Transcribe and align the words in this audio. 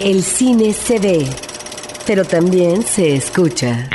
El 0.00 0.22
cine 0.22 0.72
se 0.72 0.98
ve, 0.98 1.26
pero 2.06 2.24
también 2.24 2.82
se 2.82 3.16
escucha. 3.16 3.86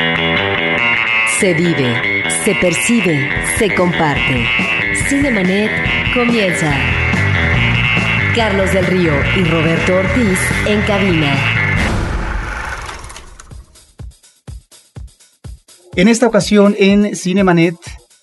Se 1.39 1.55
vive, 1.55 2.24
se 2.43 2.54
percibe, 2.54 3.28
se 3.58 3.74
comparte. 3.74 4.45
Cinemanet 5.09 5.71
comienza. 6.13 6.71
Carlos 8.36 8.71
del 8.71 8.86
Río 8.86 9.13
y 9.36 9.45
Roberto 9.45 9.95
Ortiz 9.95 10.39
en 10.68 10.81
cabina. 10.83 11.36
En 15.95 16.07
esta 16.07 16.27
ocasión 16.27 16.75
en 16.77 17.15
Cinemanet 17.15 17.77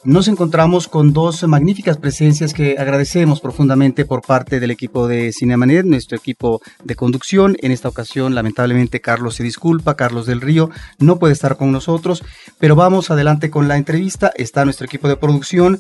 nos 0.04 0.26
encontramos 0.26 0.88
con 0.88 1.12
dos 1.12 1.44
magníficas 1.44 1.96
presencias 1.96 2.52
que 2.52 2.76
agradecemos 2.78 3.40
profundamente 3.40 4.04
por 4.04 4.22
parte 4.22 4.58
del 4.58 4.72
equipo 4.72 5.06
de 5.06 5.32
Cinemanet, 5.32 5.86
nuestro 5.86 6.16
equipo 6.16 6.60
de 6.82 6.96
conducción. 6.96 7.56
En 7.60 7.70
esta 7.70 7.88
ocasión, 7.88 8.34
lamentablemente, 8.34 9.00
Carlos 9.00 9.36
se 9.36 9.44
disculpa, 9.44 9.96
Carlos 9.96 10.26
del 10.26 10.40
Río 10.40 10.70
no 10.98 11.18
puede 11.18 11.34
estar 11.34 11.56
con 11.56 11.70
nosotros, 11.70 12.24
pero 12.58 12.74
vamos 12.74 13.10
adelante 13.10 13.50
con 13.50 13.68
la 13.68 13.76
entrevista. 13.76 14.32
Está 14.34 14.64
nuestro 14.64 14.86
equipo 14.86 15.06
de 15.06 15.16
producción 15.16 15.78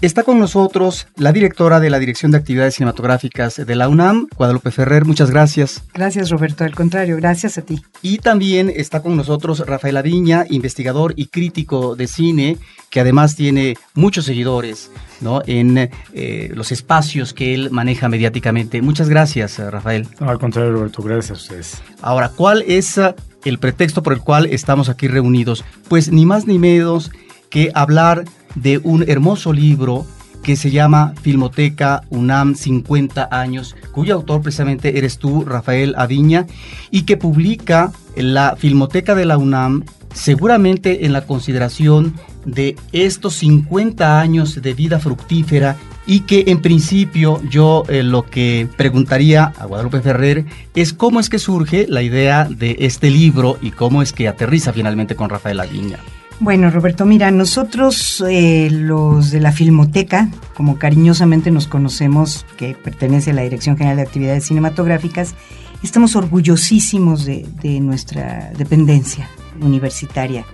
Está 0.00 0.24
con 0.24 0.38
nosotros 0.38 1.06
la 1.16 1.32
directora 1.32 1.78
de 1.78 1.90
la 1.90 1.98
Dirección 1.98 2.32
de 2.32 2.38
Actividades 2.38 2.74
Cinematográficas 2.74 3.56
de 3.56 3.76
la 3.76 3.88
UNAM, 3.88 4.26
Guadalupe 4.36 4.70
Ferrer. 4.70 5.04
Muchas 5.04 5.30
gracias. 5.30 5.84
Gracias, 5.94 6.30
Roberto. 6.30 6.64
Al 6.64 6.74
contrario, 6.74 7.16
gracias 7.16 7.58
a 7.58 7.62
ti. 7.62 7.82
Y 8.02 8.18
también 8.18 8.72
está 8.74 9.00
con 9.00 9.16
nosotros 9.16 9.64
Rafael 9.66 9.96
Aviña, 9.96 10.44
investigador 10.48 11.14
y 11.16 11.26
crítico 11.26 11.94
de 11.94 12.08
cine, 12.08 12.58
que 12.90 13.00
además 13.00 13.36
tiene 13.36 13.76
muchos 13.94 14.24
seguidores 14.24 14.90
¿no? 15.20 15.40
en 15.46 15.90
eh, 16.12 16.50
los 16.54 16.72
espacios 16.72 17.32
que 17.32 17.54
él 17.54 17.70
maneja 17.70 18.08
mediáticamente. 18.08 18.82
Muchas 18.82 19.08
gracias, 19.08 19.58
Rafael. 19.58 20.08
al 20.18 20.38
contrario, 20.38 20.72
Roberto, 20.72 21.02
gracias 21.02 21.30
a 21.30 21.34
ustedes. 21.34 21.82
Ahora, 22.00 22.28
¿cuál 22.28 22.62
es 22.66 22.98
uh, 22.98 23.14
el 23.44 23.58
pretexto 23.58 24.02
por 24.02 24.12
el 24.12 24.20
cual 24.20 24.46
estamos 24.46 24.88
aquí 24.88 25.08
reunidos? 25.08 25.64
Pues 25.88 26.10
ni 26.10 26.26
más 26.26 26.46
ni 26.46 26.58
menos 26.58 27.10
que 27.50 27.70
hablar 27.74 28.24
de 28.54 28.78
un 28.78 29.08
hermoso 29.08 29.52
libro 29.52 30.06
que 30.42 30.56
se 30.56 30.70
llama 30.70 31.14
Filmoteca 31.22 32.02
UNAM 32.10 32.54
50 32.56 33.28
años, 33.30 33.76
cuyo 33.92 34.14
autor 34.14 34.42
precisamente 34.42 34.98
eres 34.98 35.18
tú, 35.18 35.44
Rafael 35.44 35.94
Aviña, 35.96 36.46
y 36.90 37.02
que 37.02 37.16
publica 37.16 37.92
la 38.16 38.56
Filmoteca 38.56 39.14
de 39.14 39.24
la 39.24 39.38
UNAM 39.38 39.84
seguramente 40.14 41.06
en 41.06 41.12
la 41.12 41.26
consideración 41.26 42.14
de 42.44 42.76
estos 42.92 43.34
50 43.34 44.20
años 44.20 44.60
de 44.60 44.74
vida 44.74 44.98
fructífera 44.98 45.76
y 46.06 46.20
que 46.20 46.44
en 46.48 46.60
principio 46.60 47.40
yo 47.48 47.84
eh, 47.88 48.02
lo 48.02 48.24
que 48.24 48.68
preguntaría 48.76 49.52
a 49.58 49.66
Guadalupe 49.66 50.00
Ferrer 50.00 50.44
es 50.74 50.92
cómo 50.92 51.20
es 51.20 51.28
que 51.28 51.38
surge 51.38 51.86
la 51.88 52.02
idea 52.02 52.44
de 52.44 52.76
este 52.80 53.10
libro 53.10 53.58
y 53.62 53.70
cómo 53.70 54.02
es 54.02 54.12
que 54.12 54.28
aterriza 54.28 54.72
finalmente 54.72 55.14
con 55.14 55.30
Rafael 55.30 55.60
Aviña. 55.60 55.98
Bueno, 56.42 56.72
Roberto, 56.72 57.06
mira, 57.06 57.30
nosotros 57.30 58.20
eh, 58.28 58.68
los 58.68 59.30
de 59.30 59.38
la 59.38 59.52
Filmoteca, 59.52 60.28
como 60.56 60.76
cariñosamente 60.76 61.52
nos 61.52 61.68
conocemos, 61.68 62.44
que 62.56 62.74
pertenece 62.74 63.30
a 63.30 63.34
la 63.34 63.42
Dirección 63.42 63.76
General 63.76 63.98
de 63.98 64.02
Actividades 64.02 64.46
Cinematográficas, 64.46 65.36
estamos 65.84 66.16
orgullosísimos 66.16 67.26
de, 67.26 67.46
de 67.62 67.78
nuestra 67.78 68.50
dependencia 68.58 69.30
universitaria. 69.60 70.44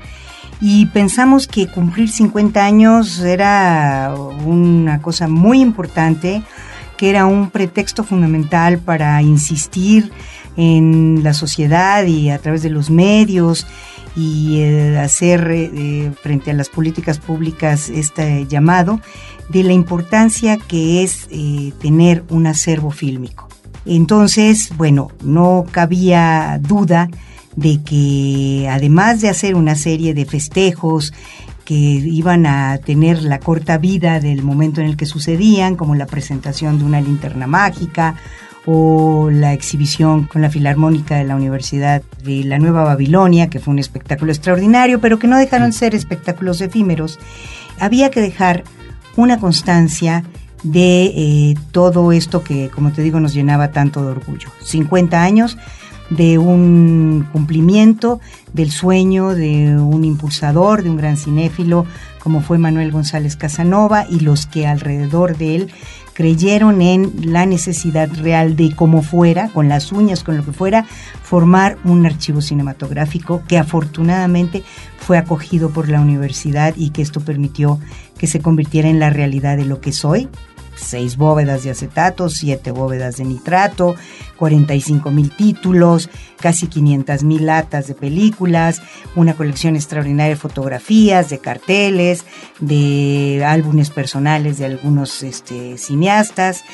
Y 0.61 0.85
pensamos 0.87 1.49
que 1.49 1.69
cumplir 1.69 2.11
50 2.11 2.63
años 2.63 3.21
era 3.21 4.15
una 4.45 5.01
cosa 5.01 5.27
muy 5.27 5.63
importante, 5.63 6.43
que 6.99 7.09
era 7.09 7.25
un 7.25 7.49
pretexto 7.49 8.05
fundamental 8.05 8.77
para 8.77 9.23
insistir 9.23 10.13
en 10.59 11.23
la 11.23 11.33
sociedad 11.33 12.05
y 12.05 12.29
a 12.29 12.39
través 12.39 12.63
de 12.63 12.69
los 12.69 12.91
medios 12.91 13.67
y 14.19 14.63
eh, 14.63 14.99
hacer 14.99 15.49
eh, 15.49 16.11
frente 16.21 16.51
a 16.51 16.55
las 16.55 16.69
políticas 16.69 17.21
públicas 17.21 17.89
este 17.89 18.47
llamado 18.49 19.01
de 19.49 19.63
la 19.63 19.73
importancia 19.73 20.59
que 20.59 21.05
es 21.05 21.29
eh, 21.31 21.73
tener 21.81 22.25
un 22.29 22.49
acervo 22.49 22.91
fílmico. 22.91 23.49
Entonces, 23.87 24.71
bueno, 24.77 25.13
no 25.23 25.65
cabía 25.71 26.59
duda 26.61 27.09
de 27.55 27.81
que 27.83 28.69
además 28.69 29.21
de 29.21 29.29
hacer 29.29 29.55
una 29.55 29.77
serie 29.77 30.15
de 30.15 30.27
festejos 30.27 31.15
que 31.65 31.75
iban 31.75 32.45
a 32.45 32.79
tener 32.79 33.23
la 33.23 33.39
corta 33.39 33.79
vida 33.79 34.19
del 34.19 34.43
momento 34.43 34.81
en 34.81 34.89
el 34.89 34.97
que 34.97 35.07
sucedían, 35.07 35.77
como 35.77 35.95
la 35.95 36.07
presentación 36.07 36.79
de 36.79 36.85
una 36.85 37.01
linterna 37.01 37.47
mágica 37.47 38.17
o 38.71 39.31
la 39.31 39.55
exhibición 39.55 40.25
con 40.25 40.43
la 40.43 40.51
Filarmónica 40.51 41.17
de 41.17 41.25
la 41.25 41.37
Universidad 41.37 42.03
de 42.23 42.45
la 42.45 42.59
Nueva 42.59 42.85
Babilonia, 42.85 43.49
que 43.49 43.61
fue 43.61 43.73
un 43.73 43.79
espectáculo 43.79 44.31
extraordinario, 44.31 45.01
pero 45.01 45.19
que 45.19 45.27
no 45.27 45.39
dejaron 45.39 45.73
ser 45.73 45.95
espectáculos 45.95 46.61
efímeros, 46.61 47.19
había 47.81 48.11
que 48.11 48.21
dejar 48.21 48.65
una 49.17 49.41
constancia 49.41 50.23
de 50.65 51.05
eh, 51.07 51.55
todo 51.73 52.13
esto 52.13 52.45
que, 52.45 52.69
como 52.69 52.93
te 52.93 53.01
digo, 53.01 53.21
nos 53.21 53.33
llenaba 53.33 53.71
tanto 53.71 54.05
de 54.05 54.11
orgullo. 54.11 54.51
50 54.63 55.23
años 55.23 55.57
de 56.11 56.37
un 56.37 57.27
cumplimiento 57.33 58.21
del 58.53 58.71
sueño 58.71 59.35
de 59.35 59.79
un 59.79 60.05
impulsador, 60.05 60.83
de 60.83 60.91
un 60.91 60.99
gran 60.99 61.17
cinéfilo 61.17 61.87
como 62.19 62.43
fue 62.43 62.59
Manuel 62.59 62.91
González 62.91 63.37
Casanova 63.37 64.05
y 64.09 64.21
los 64.21 64.47
que 64.47 64.67
alrededor 64.67 65.39
de 65.39 65.57
él 65.57 65.73
creyeron 66.19 66.83
en 66.83 67.33
la 67.33 67.47
necesidad 67.47 68.11
real 68.13 68.57
de 68.57 68.75
cómo 68.75 69.03
fuera, 69.03 69.51
con 69.51 69.69
las 69.69 69.93
uñas, 69.93 70.25
con 70.25 70.37
lo 70.37 70.45
que 70.45 70.51
fuera, 70.51 70.85
formar 71.23 71.79
un 71.85 72.05
archivo 72.07 72.41
cinematográfico 72.41 73.45
que 73.47 73.57
afortunadamente 73.57 74.65
fue 74.97 75.17
acogido 75.17 75.71
por 75.71 75.89
la 75.89 76.01
universidad 76.01 76.75
y 76.77 76.91
que 76.91 77.03
esto 77.03 77.21
permitió 77.21 77.79
que 78.19 78.27
se 78.27 78.41
convirtiera 78.41 78.89
en 78.89 78.99
la 78.99 79.11
realidad 79.11 79.57
de 79.57 79.65
lo 79.65 79.81
que 79.81 79.93
soy, 79.93 80.29
seis 80.79 81.17
bóvedas 81.17 81.65
de 81.65 81.71
acetato, 81.71 82.29
siete 82.29 82.71
bóvedas 82.71 83.17
de 83.17 83.25
nitrato, 83.25 83.97
45 84.37 85.11
mil 85.11 85.31
títulos, 85.31 86.09
casi 86.41 86.69
500 86.69 87.25
mil 87.25 87.47
latas 87.47 87.87
de 87.89 87.95
películas, 87.95 88.81
una 89.17 89.35
colección 89.35 89.77
extraordinaria 89.77 90.35
de 90.35 90.41
fotografías, 90.41 91.29
de 91.29 91.39
carteles, 91.39 92.25
de 92.61 93.45
álbumes 93.45 93.91
personales 93.91 94.59
de 94.59 94.67
algunos 94.67 95.23
este, 95.23 95.77
cineastas. 95.77 96.65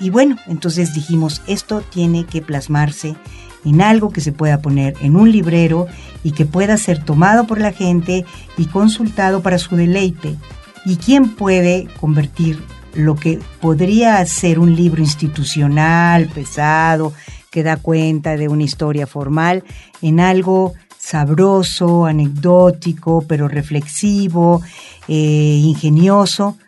Y 0.00 0.10
bueno, 0.10 0.36
entonces 0.46 0.94
dijimos, 0.94 1.42
esto 1.46 1.80
tiene 1.80 2.24
que 2.24 2.42
plasmarse 2.42 3.16
en 3.64 3.82
algo 3.82 4.10
que 4.10 4.20
se 4.20 4.32
pueda 4.32 4.60
poner 4.60 4.94
en 5.00 5.16
un 5.16 5.32
librero 5.32 5.86
y 6.22 6.32
que 6.32 6.46
pueda 6.46 6.76
ser 6.76 7.04
tomado 7.04 7.46
por 7.46 7.60
la 7.60 7.72
gente 7.72 8.24
y 8.56 8.66
consultado 8.66 9.42
para 9.42 9.58
su 9.58 9.76
deleite. 9.76 10.36
¿Y 10.84 10.96
quién 10.96 11.34
puede 11.34 11.88
convertir 12.00 12.62
lo 12.98 13.14
que 13.14 13.38
podría 13.60 14.24
ser 14.26 14.58
un 14.58 14.74
libro 14.74 15.00
institucional, 15.00 16.28
pesado, 16.34 17.12
que 17.48 17.62
da 17.62 17.76
cuenta 17.76 18.36
de 18.36 18.48
una 18.48 18.64
historia 18.64 19.06
formal, 19.06 19.62
en 20.02 20.18
algo 20.18 20.74
sabroso, 20.98 22.06
anecdótico, 22.06 23.24
pero 23.28 23.46
reflexivo, 23.46 24.62
eh, 25.06 25.60
ingenioso, 25.62 26.58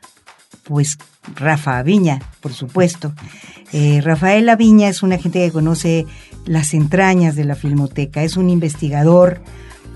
pues 0.63 0.99
Rafa 1.35 1.79
Aviña, 1.79 2.21
por 2.41 2.53
supuesto. 2.53 3.13
Eh, 3.73 4.01
Rafael 4.01 4.49
Aviña 4.49 4.89
es 4.89 5.03
una 5.03 5.19
gente 5.19 5.45
que 5.45 5.51
conoce 5.51 6.07
las 6.47 6.75
entrañas 6.75 7.35
de 7.35 7.45
la 7.45 7.57
filmoteca, 7.57 8.23
es 8.23 8.37
un 8.37 8.51
investigador, 8.51 9.43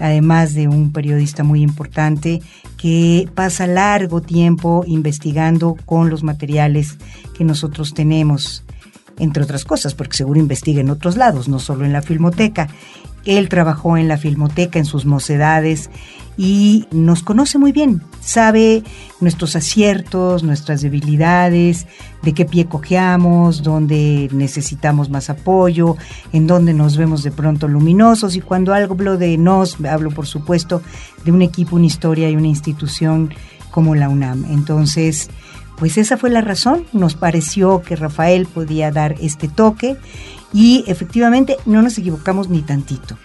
además 0.01 0.55
de 0.55 0.69
un 0.69 0.93
periodista 0.93 1.45
muy 1.45 1.63
importante 1.63 2.43
que 2.77 3.29
pasa 3.35 3.67
largo 3.67 4.21
tiempo 4.21 4.85
investigando 4.87 5.77
con 5.87 6.11
los 6.11 6.23
materiales 6.23 6.99
que 7.37 7.45
nosotros 7.45 7.95
tenemos, 7.95 8.65
entre 9.19 9.43
otras 9.43 9.65
cosas, 9.65 9.95
porque 9.95 10.17
seguro 10.17 10.41
investiga 10.41 10.81
en 10.81 10.91
otros 10.91 11.17
lados, 11.17 11.49
no 11.49 11.59
solo 11.59 11.85
en 11.85 11.93
la 11.93 12.03
filmoteca. 12.03 12.69
Él 13.25 13.49
trabajó 13.49 13.97
en 13.97 14.09
la 14.09 14.19
filmoteca 14.19 14.79
en 14.79 14.85
sus 14.85 15.07
mocedades 15.07 15.91
y 16.37 16.87
nos 16.91 17.23
conoce 17.23 17.59
muy 17.59 17.71
bien, 17.71 18.03
sabe 18.21 18.83
nuestros 19.21 19.55
aciertos, 19.55 20.43
nuestras 20.43 20.83
debilidades, 20.83 21.87
de 22.23 22.35
qué 22.35 22.45
pie 22.45 22.67
cojeamos, 22.67 23.63
dónde 23.63 24.29
necesitamos 24.33 25.11
más 25.11 25.31
apoyo, 25.31 25.97
en 26.33 26.47
dónde 26.47 26.75
nos 26.75 26.97
vemos 26.97 27.23
de 27.23 27.31
pronto 27.31 27.69
luminosos. 27.69 28.35
Y 28.35 28.41
cuando 28.41 28.75
hablo 28.75 29.17
de 29.17 29.39
nos, 29.39 29.79
hablo 29.85 30.11
por 30.11 30.27
supuesto 30.27 30.83
de 31.25 31.31
un 31.31 31.43
equipo, 31.43 31.77
una 31.77 31.87
historia 31.87 32.29
y 32.29 32.37
una 32.37 32.49
institución 32.49 33.33
como 33.71 33.95
la 33.95 34.09
UNAM. 34.09 34.45
Entonces, 34.51 35.31
pues 35.77 35.99
esa 35.99 36.17
fue 36.17 36.31
la 36.31 36.41
razón, 36.41 36.85
nos 36.93 37.15
pareció 37.15 37.83
que 37.83 37.97
Rafael 37.97 38.47
podía 38.47 38.91
dar 38.91 39.17
este 39.21 39.49
toque 39.49 39.97
y 40.55 40.85
efectivamente 40.87 41.59
no 41.67 41.83
nos 41.83 41.99
equivocamos 41.99 42.49
ni 42.49 42.63
tantito 42.63 43.19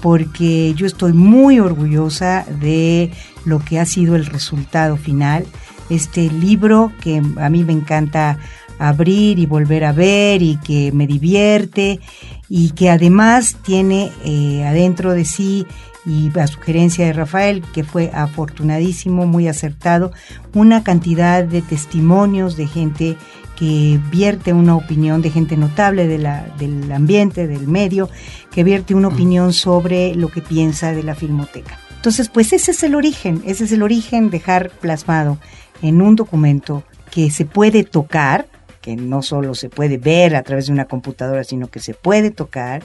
porque 0.00 0.72
yo 0.74 0.86
estoy 0.86 1.12
muy 1.12 1.58
orgullosa 1.58 2.44
de 2.60 3.10
lo 3.44 3.58
que 3.58 3.80
ha 3.80 3.86
sido 3.86 4.14
el 4.14 4.26
resultado 4.26 4.96
final. 4.96 5.46
Este 5.90 6.30
libro 6.30 6.92
que 7.00 7.22
a 7.38 7.48
mí 7.48 7.64
me 7.64 7.72
encanta 7.72 8.38
abrir 8.78 9.38
y 9.38 9.46
volver 9.46 9.84
a 9.84 9.92
ver 9.92 10.42
y 10.42 10.58
que 10.58 10.92
me 10.92 11.06
divierte 11.06 12.00
y 12.48 12.70
que 12.70 12.90
además 12.90 13.56
tiene 13.64 14.12
eh, 14.24 14.64
adentro 14.64 15.12
de 15.12 15.24
sí 15.24 15.66
y 16.04 16.30
a 16.38 16.46
sugerencia 16.46 17.04
de 17.04 17.12
Rafael, 17.12 17.64
que 17.74 17.82
fue 17.82 18.12
afortunadísimo, 18.14 19.26
muy 19.26 19.48
acertado, 19.48 20.12
una 20.54 20.84
cantidad 20.84 21.42
de 21.42 21.62
testimonios 21.62 22.56
de 22.56 22.68
gente 22.68 23.16
que 23.56 23.98
vierte 24.10 24.52
una 24.52 24.76
opinión 24.76 25.22
de 25.22 25.30
gente 25.30 25.56
notable 25.56 26.06
de 26.06 26.18
la, 26.18 26.46
del 26.58 26.92
ambiente, 26.92 27.46
del 27.46 27.66
medio, 27.66 28.08
que 28.50 28.62
vierte 28.62 28.94
una 28.94 29.08
opinión 29.08 29.52
sobre 29.52 30.14
lo 30.14 30.28
que 30.28 30.42
piensa 30.42 30.92
de 30.92 31.02
la 31.02 31.14
filmoteca. 31.14 31.78
Entonces, 31.96 32.28
pues 32.28 32.52
ese 32.52 32.70
es 32.70 32.82
el 32.82 32.94
origen, 32.94 33.42
ese 33.46 33.64
es 33.64 33.72
el 33.72 33.82
origen, 33.82 34.30
dejar 34.30 34.70
plasmado 34.70 35.38
en 35.82 36.02
un 36.02 36.14
documento 36.14 36.84
que 37.10 37.30
se 37.30 37.46
puede 37.46 37.82
tocar, 37.82 38.46
que 38.80 38.94
no 38.94 39.22
solo 39.22 39.54
se 39.54 39.70
puede 39.70 39.98
ver 39.98 40.36
a 40.36 40.42
través 40.42 40.66
de 40.66 40.72
una 40.72 40.84
computadora, 40.84 41.42
sino 41.42 41.68
que 41.68 41.80
se 41.80 41.94
puede 41.94 42.30
tocar, 42.30 42.84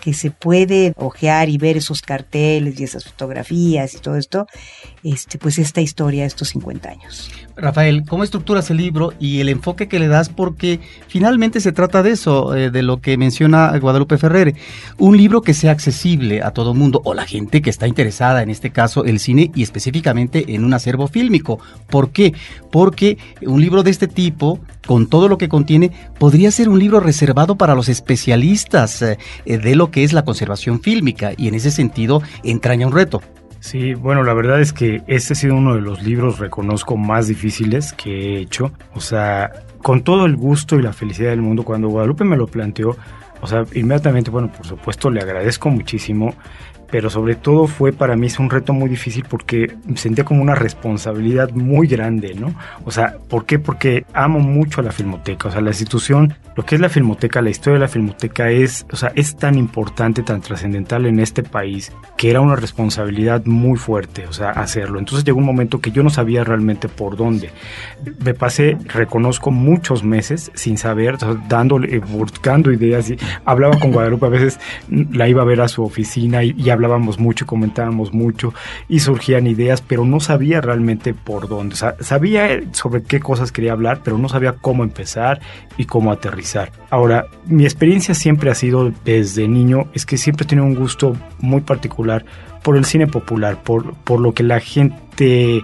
que 0.00 0.14
se 0.14 0.30
puede 0.30 0.94
ojear 0.96 1.48
y 1.48 1.58
ver 1.58 1.76
esos 1.76 2.02
carteles 2.02 2.78
y 2.78 2.84
esas 2.84 3.04
fotografías 3.04 3.94
y 3.94 3.98
todo 3.98 4.16
esto, 4.16 4.46
este, 5.02 5.38
pues 5.38 5.58
esta 5.58 5.80
historia 5.80 6.22
de 6.22 6.28
estos 6.28 6.48
50 6.48 6.88
años. 6.88 7.30
Rafael, 7.56 8.04
¿cómo 8.04 8.24
estructuras 8.24 8.70
el 8.70 8.78
libro 8.78 9.12
y 9.20 9.40
el 9.40 9.48
enfoque 9.48 9.86
que 9.86 10.00
le 10.00 10.08
das? 10.08 10.28
Porque 10.28 10.80
finalmente 11.06 11.60
se 11.60 11.70
trata 11.70 12.02
de 12.02 12.10
eso, 12.10 12.54
eh, 12.54 12.70
de 12.70 12.82
lo 12.82 13.00
que 13.00 13.16
menciona 13.16 13.78
Guadalupe 13.78 14.18
Ferrer, 14.18 14.54
un 14.98 15.16
libro 15.16 15.40
que 15.40 15.54
sea 15.54 15.70
accesible 15.70 16.42
a 16.42 16.50
todo 16.50 16.74
mundo 16.74 17.00
o 17.04 17.14
la 17.14 17.26
gente 17.26 17.62
que 17.62 17.70
está 17.70 17.86
interesada, 17.86 18.42
en 18.42 18.50
este 18.50 18.70
caso 18.70 19.04
el 19.04 19.20
cine 19.20 19.52
y 19.54 19.62
específicamente 19.62 20.54
en 20.54 20.64
un 20.64 20.74
acervo 20.74 21.06
fílmico. 21.06 21.60
¿Por 21.88 22.10
qué? 22.10 22.34
Porque 22.72 23.18
un 23.42 23.60
libro 23.60 23.84
de 23.84 23.90
este 23.92 24.08
tipo, 24.08 24.58
con 24.84 25.06
todo 25.06 25.28
lo 25.28 25.38
que 25.38 25.48
contiene, 25.48 25.92
podría 26.18 26.50
ser 26.50 26.68
un 26.68 26.80
libro 26.80 26.98
reservado 26.98 27.56
para 27.56 27.76
los 27.76 27.88
especialistas 27.88 29.00
eh, 29.02 29.16
de 29.44 29.76
lo 29.76 29.92
que 29.92 30.02
es 30.02 30.12
la 30.12 30.24
conservación 30.24 30.80
fílmica 30.80 31.32
y 31.36 31.46
en 31.46 31.54
ese 31.54 31.70
sentido 31.70 32.20
entraña 32.42 32.88
un 32.88 32.92
reto. 32.92 33.22
Sí, 33.64 33.94
bueno, 33.94 34.24
la 34.24 34.34
verdad 34.34 34.60
es 34.60 34.74
que 34.74 35.02
este 35.06 35.32
ha 35.32 35.36
sido 35.36 35.54
uno 35.54 35.74
de 35.74 35.80
los 35.80 36.02
libros, 36.02 36.38
reconozco, 36.38 36.98
más 36.98 37.28
difíciles 37.28 37.94
que 37.94 38.10
he 38.10 38.38
hecho. 38.38 38.70
O 38.92 39.00
sea, 39.00 39.52
con 39.82 40.02
todo 40.04 40.26
el 40.26 40.36
gusto 40.36 40.78
y 40.78 40.82
la 40.82 40.92
felicidad 40.92 41.30
del 41.30 41.40
mundo, 41.40 41.64
cuando 41.64 41.88
Guadalupe 41.88 42.24
me 42.24 42.36
lo 42.36 42.46
planteó, 42.46 42.94
o 43.40 43.46
sea, 43.46 43.64
inmediatamente, 43.72 44.30
bueno, 44.30 44.52
por 44.52 44.66
supuesto, 44.66 45.08
le 45.08 45.22
agradezco 45.22 45.70
muchísimo 45.70 46.34
pero 46.90 47.10
sobre 47.10 47.34
todo 47.34 47.66
fue 47.66 47.92
para 47.92 48.16
mí 48.16 48.26
es 48.26 48.38
un 48.38 48.50
reto 48.50 48.72
muy 48.72 48.88
difícil 48.88 49.24
porque 49.28 49.74
sentía 49.94 50.24
como 50.24 50.42
una 50.42 50.54
responsabilidad 50.54 51.50
muy 51.52 51.86
grande, 51.86 52.34
¿no? 52.34 52.54
O 52.84 52.90
sea, 52.90 53.16
¿por 53.28 53.46
qué? 53.46 53.58
Porque 53.58 54.04
amo 54.12 54.40
mucho 54.40 54.80
a 54.80 54.84
la 54.84 54.92
Filmoteca, 54.92 55.48
o 55.48 55.50
sea, 55.50 55.60
la 55.60 55.70
institución, 55.70 56.34
lo 56.56 56.64
que 56.64 56.76
es 56.76 56.80
la 56.80 56.88
Filmoteca, 56.88 57.42
la 57.42 57.50
historia 57.50 57.74
de 57.74 57.80
la 57.80 57.88
Filmoteca 57.88 58.50
es, 58.50 58.86
o 58.92 58.96
sea, 58.96 59.12
es 59.14 59.36
tan 59.36 59.56
importante, 59.56 60.22
tan 60.22 60.40
trascendental 60.40 61.06
en 61.06 61.20
este 61.20 61.42
país 61.42 61.92
que 62.16 62.30
era 62.30 62.40
una 62.40 62.56
responsabilidad 62.56 63.44
muy 63.44 63.78
fuerte, 63.78 64.26
o 64.26 64.32
sea, 64.32 64.50
hacerlo. 64.50 64.98
Entonces 64.98 65.24
llegó 65.24 65.38
un 65.38 65.46
momento 65.46 65.80
que 65.80 65.90
yo 65.90 66.02
no 66.02 66.10
sabía 66.10 66.44
realmente 66.44 66.88
por 66.88 67.16
dónde. 67.16 67.50
Me 68.24 68.34
pasé, 68.34 68.76
reconozco, 68.86 69.50
muchos 69.50 70.04
meses 70.04 70.50
sin 70.54 70.78
saber, 70.78 71.16
dándole, 71.48 71.98
buscando 71.98 72.72
ideas 72.72 73.10
y 73.10 73.16
hablaba 73.44 73.78
con 73.78 73.92
Guadalupe, 73.92 74.26
a 74.26 74.30
veces 74.30 74.60
la 74.88 75.28
iba 75.28 75.42
a 75.42 75.44
ver 75.44 75.60
a 75.60 75.68
su 75.68 75.82
oficina 75.82 76.44
y, 76.44 76.54
y 76.56 76.70
hablábamos 76.74 77.18
mucho, 77.18 77.46
comentábamos 77.46 78.12
mucho 78.12 78.52
y 78.88 79.00
surgían 79.00 79.46
ideas, 79.46 79.80
pero 79.80 80.04
no 80.04 80.20
sabía 80.20 80.60
realmente 80.60 81.14
por 81.14 81.48
dónde. 81.48 81.76
Sabía 82.00 82.60
sobre 82.72 83.02
qué 83.02 83.20
cosas 83.20 83.52
quería 83.52 83.72
hablar, 83.72 84.00
pero 84.04 84.18
no 84.18 84.28
sabía 84.28 84.52
cómo 84.52 84.84
empezar 84.84 85.40
y 85.76 85.86
cómo 85.86 86.12
aterrizar. 86.12 86.72
Ahora, 86.90 87.26
mi 87.46 87.64
experiencia 87.64 88.14
siempre 88.14 88.50
ha 88.50 88.54
sido 88.54 88.92
desde 89.04 89.48
niño, 89.48 89.86
es 89.94 90.06
que 90.06 90.16
siempre 90.16 90.44
he 90.44 90.48
tenido 90.48 90.66
un 90.66 90.74
gusto 90.74 91.16
muy 91.38 91.62
particular 91.62 92.24
por 92.62 92.76
el 92.76 92.84
cine 92.84 93.06
popular, 93.06 93.62
por, 93.62 93.94
por 93.94 94.20
lo 94.20 94.32
que 94.32 94.42
la 94.42 94.60
gente 94.60 95.62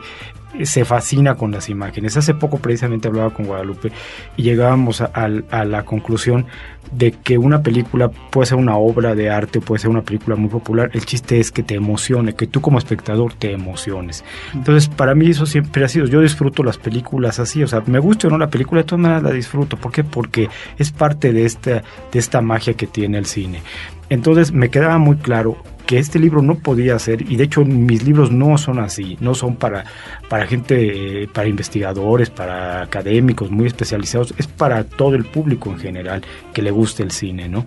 se 0.64 0.84
fascina 0.84 1.34
con 1.34 1.50
las 1.52 1.68
imágenes. 1.68 2.16
Hace 2.16 2.34
poco 2.34 2.58
precisamente 2.58 3.08
hablaba 3.08 3.30
con 3.30 3.46
Guadalupe 3.46 3.92
y 4.36 4.42
llegábamos 4.42 5.00
a, 5.00 5.28
la 5.28 5.84
conclusión 5.84 6.46
de 6.92 7.12
que 7.12 7.38
una 7.38 7.62
película 7.62 8.08
puede 8.08 8.46
ser 8.46 8.58
una 8.58 8.76
obra 8.76 9.14
de 9.14 9.30
arte, 9.30 9.60
puede 9.60 9.80
ser 9.80 9.90
una 9.90 10.02
película 10.02 10.36
muy 10.36 10.48
popular. 10.48 10.90
El 10.92 11.04
chiste 11.04 11.38
es 11.38 11.52
que 11.52 11.62
te 11.62 11.74
emocione, 11.74 12.34
que 12.34 12.46
tú 12.46 12.60
como 12.60 12.78
espectador 12.78 13.34
te 13.34 13.52
emociones. 13.52 14.24
Entonces, 14.54 14.88
para 14.88 15.14
mí 15.14 15.30
eso 15.30 15.46
siempre 15.46 15.84
ha 15.84 15.88
sido. 15.88 16.06
Yo 16.06 16.20
disfruto 16.20 16.62
las 16.62 16.78
películas 16.78 17.38
así, 17.38 17.62
o 17.62 17.68
sea, 17.68 17.82
me 17.86 17.98
gusta 17.98 18.28
o 18.28 18.30
no 18.30 18.38
la 18.38 18.50
película, 18.50 18.82
de 18.82 18.86
todas 18.86 19.02
maneras 19.02 19.22
la 19.22 19.32
disfruto. 19.32 19.76
¿Por 19.76 19.92
qué? 19.92 20.04
Porque 20.04 20.48
es 20.78 20.90
parte 20.90 21.32
de 21.32 21.44
esta, 21.44 21.82
de 22.12 22.18
esta 22.18 22.40
magia 22.40 22.74
que 22.74 22.86
tiene 22.86 23.18
el 23.18 23.26
cine. 23.26 23.62
Entonces, 24.08 24.52
me 24.52 24.70
quedaba 24.70 24.98
muy 24.98 25.16
claro 25.16 25.56
que 25.90 25.98
este 25.98 26.20
libro 26.20 26.40
no 26.40 26.54
podía 26.54 26.96
ser, 27.00 27.28
y 27.28 27.34
de 27.34 27.42
hecho 27.42 27.64
mis 27.64 28.04
libros 28.04 28.30
no 28.30 28.56
son 28.58 28.78
así, 28.78 29.18
no 29.20 29.34
son 29.34 29.56
para, 29.56 29.84
para 30.28 30.46
gente, 30.46 31.28
para 31.34 31.48
investigadores, 31.48 32.30
para 32.30 32.82
académicos 32.82 33.50
muy 33.50 33.66
especializados, 33.66 34.32
es 34.38 34.46
para 34.46 34.84
todo 34.84 35.16
el 35.16 35.24
público 35.24 35.68
en 35.68 35.80
general 35.80 36.22
que 36.54 36.62
le 36.62 36.70
guste 36.70 37.02
el 37.02 37.10
cine, 37.10 37.48
¿no? 37.48 37.66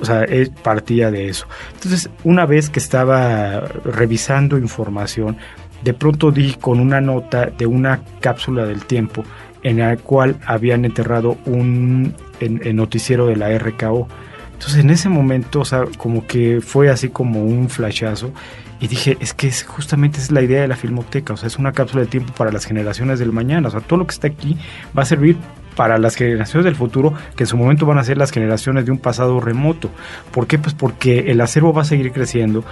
O 0.00 0.04
sea, 0.04 0.22
es 0.22 0.50
partía 0.50 1.10
de 1.10 1.28
eso. 1.28 1.48
Entonces, 1.72 2.08
una 2.22 2.46
vez 2.46 2.70
que 2.70 2.78
estaba 2.78 3.58
revisando 3.84 4.56
información, 4.56 5.36
de 5.82 5.94
pronto 5.94 6.30
di 6.30 6.54
con 6.54 6.78
una 6.78 7.00
nota 7.00 7.46
de 7.46 7.66
una 7.66 8.02
cápsula 8.20 8.66
del 8.66 8.84
tiempo 8.84 9.24
en 9.64 9.78
la 9.78 9.96
cual 9.96 10.36
habían 10.46 10.84
enterrado 10.84 11.38
un 11.44 12.14
noticiero 12.40 13.26
de 13.26 13.34
la 13.34 13.58
RKO 13.58 14.06
entonces 14.54 14.80
en 14.80 14.90
ese 14.90 15.08
momento, 15.08 15.60
o 15.60 15.64
sea, 15.64 15.84
como 15.98 16.26
que 16.26 16.60
fue 16.60 16.88
así 16.88 17.08
como 17.08 17.44
un 17.44 17.68
flashazo 17.68 18.32
y 18.80 18.88
dije, 18.88 19.16
es 19.20 19.34
que 19.34 19.46
es, 19.46 19.64
justamente 19.64 20.18
es 20.18 20.30
la 20.30 20.42
idea 20.42 20.62
de 20.62 20.68
la 20.68 20.76
filmoteca, 20.76 21.34
o 21.34 21.36
sea, 21.36 21.46
es 21.46 21.58
una 21.58 21.72
cápsula 21.72 22.02
de 22.02 22.08
tiempo 22.08 22.32
para 22.34 22.52
las 22.52 22.64
generaciones 22.64 23.18
del 23.18 23.32
mañana, 23.32 23.68
o 23.68 23.70
sea, 23.70 23.80
todo 23.80 23.98
lo 23.98 24.06
que 24.06 24.12
está 24.12 24.28
aquí 24.28 24.56
va 24.96 25.02
a 25.02 25.06
servir 25.06 25.36
para 25.76 25.98
las 25.98 26.14
generaciones 26.14 26.64
del 26.64 26.76
futuro, 26.76 27.14
que 27.36 27.44
en 27.44 27.46
su 27.48 27.56
momento 27.56 27.84
van 27.84 27.98
a 27.98 28.04
ser 28.04 28.16
las 28.16 28.30
generaciones 28.30 28.86
de 28.86 28.92
un 28.92 28.98
pasado 28.98 29.40
remoto. 29.40 29.90
¿Por 30.30 30.46
qué? 30.46 30.58
Pues 30.58 30.74
porque 30.74 31.30
el 31.32 31.40
acervo 31.40 31.72
va 31.72 31.82
a 31.82 31.84
seguir 31.84 32.12
creciendo, 32.12 32.64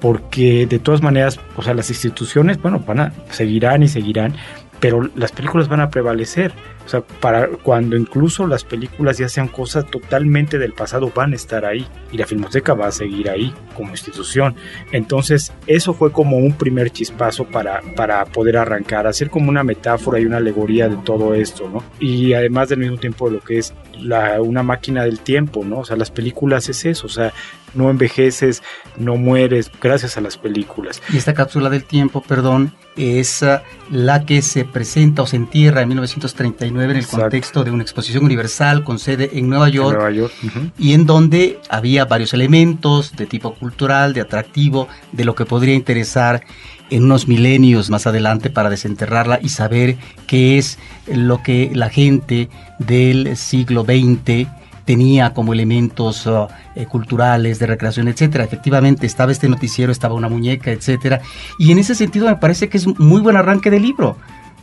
porque 0.00 0.66
de 0.66 0.78
todas 0.78 1.02
maneras, 1.02 1.38
o 1.56 1.62
sea, 1.62 1.74
las 1.74 1.90
instituciones, 1.90 2.60
bueno, 2.60 2.80
van 2.86 3.00
a, 3.00 3.12
seguirán 3.30 3.82
y 3.82 3.88
seguirán, 3.88 4.34
pero 4.80 5.08
las 5.14 5.32
películas 5.32 5.68
van 5.68 5.80
a 5.80 5.90
prevalecer. 5.90 6.52
O 6.86 6.88
sea, 6.88 7.00
para 7.00 7.48
cuando 7.48 7.96
incluso 7.96 8.46
las 8.46 8.62
películas 8.62 9.18
ya 9.18 9.28
sean 9.28 9.48
cosas 9.48 9.86
totalmente 9.90 10.58
del 10.58 10.72
pasado, 10.72 11.12
van 11.14 11.32
a 11.32 11.36
estar 11.36 11.64
ahí 11.64 11.86
y 12.12 12.16
la 12.16 12.26
Filmoteca 12.26 12.74
va 12.74 12.86
a 12.86 12.92
seguir 12.92 13.28
ahí 13.28 13.52
como 13.74 13.90
institución. 13.90 14.54
Entonces, 14.92 15.52
eso 15.66 15.94
fue 15.94 16.12
como 16.12 16.38
un 16.38 16.52
primer 16.52 16.90
chispazo 16.90 17.44
para, 17.44 17.80
para 17.96 18.24
poder 18.24 18.56
arrancar, 18.56 19.06
hacer 19.06 19.30
como 19.30 19.50
una 19.50 19.64
metáfora 19.64 20.20
y 20.20 20.26
una 20.26 20.36
alegoría 20.36 20.88
de 20.88 20.96
todo 20.98 21.34
esto, 21.34 21.68
¿no? 21.68 21.82
Y 21.98 22.34
además 22.34 22.68
del 22.68 22.78
mismo 22.78 22.98
tiempo 22.98 23.28
lo 23.28 23.40
que 23.40 23.58
es 23.58 23.74
la, 24.00 24.40
una 24.40 24.62
máquina 24.62 25.04
del 25.04 25.18
tiempo, 25.20 25.64
¿no? 25.64 25.80
O 25.80 25.84
sea, 25.84 25.96
las 25.96 26.12
películas 26.12 26.68
es 26.68 26.84
eso, 26.84 27.06
o 27.06 27.10
sea, 27.10 27.32
no 27.74 27.90
envejeces, 27.90 28.62
no 28.96 29.16
mueres 29.16 29.70
gracias 29.80 30.16
a 30.16 30.20
las 30.20 30.38
películas. 30.38 31.02
Y 31.12 31.16
esta 31.16 31.34
cápsula 31.34 31.68
del 31.68 31.84
tiempo, 31.84 32.22
perdón, 32.22 32.72
es 32.96 33.42
ah, 33.42 33.62
la 33.90 34.24
que 34.24 34.42
se 34.42 34.64
presenta 34.64 35.22
o 35.22 35.26
se 35.26 35.36
entierra 35.36 35.82
en 35.82 35.88
1939 35.88 36.75
en 36.84 36.90
el 36.96 37.06
contexto 37.06 37.64
de 37.64 37.70
una 37.70 37.82
exposición 37.82 38.24
universal 38.24 38.84
con 38.84 38.98
sede 38.98 39.30
en 39.34 39.48
Nueva 39.48 39.68
York, 39.68 40.30
y 40.78 40.92
en 40.92 41.06
donde 41.06 41.58
había 41.68 42.04
varios 42.04 42.34
elementos 42.34 43.16
de 43.16 43.26
tipo 43.26 43.54
cultural, 43.54 44.12
de 44.12 44.20
atractivo, 44.20 44.88
de 45.12 45.24
lo 45.24 45.34
que 45.34 45.44
podría 45.46 45.74
interesar 45.74 46.42
en 46.90 47.04
unos 47.04 47.26
milenios 47.26 47.90
más 47.90 48.06
adelante 48.06 48.50
para 48.50 48.70
desenterrarla 48.70 49.40
y 49.42 49.48
saber 49.48 49.96
qué 50.26 50.58
es 50.58 50.78
lo 51.06 51.42
que 51.42 51.70
la 51.74 51.90
gente 51.90 52.48
del 52.78 53.36
siglo 53.36 53.84
XX 53.84 54.48
tenía 54.84 55.34
como 55.34 55.52
elementos 55.52 56.26
uh, 56.26 56.46
eh, 56.76 56.86
culturales, 56.86 57.58
de 57.58 57.66
recreación, 57.66 58.08
etcétera. 58.08 58.44
Efectivamente, 58.44 59.04
estaba 59.04 59.32
este 59.32 59.48
noticiero, 59.48 59.90
estaba 59.90 60.14
una 60.14 60.28
muñeca, 60.28 60.70
etcétera. 60.70 61.20
Y 61.58 61.72
en 61.72 61.78
ese 61.78 61.94
sentido 61.94 62.26
me 62.26 62.36
parece 62.36 62.68
que 62.68 62.78
es 62.78 62.86
muy 62.86 63.20
buen 63.20 63.36
arranque 63.36 63.70
de 63.70 63.80
libro 63.80 64.16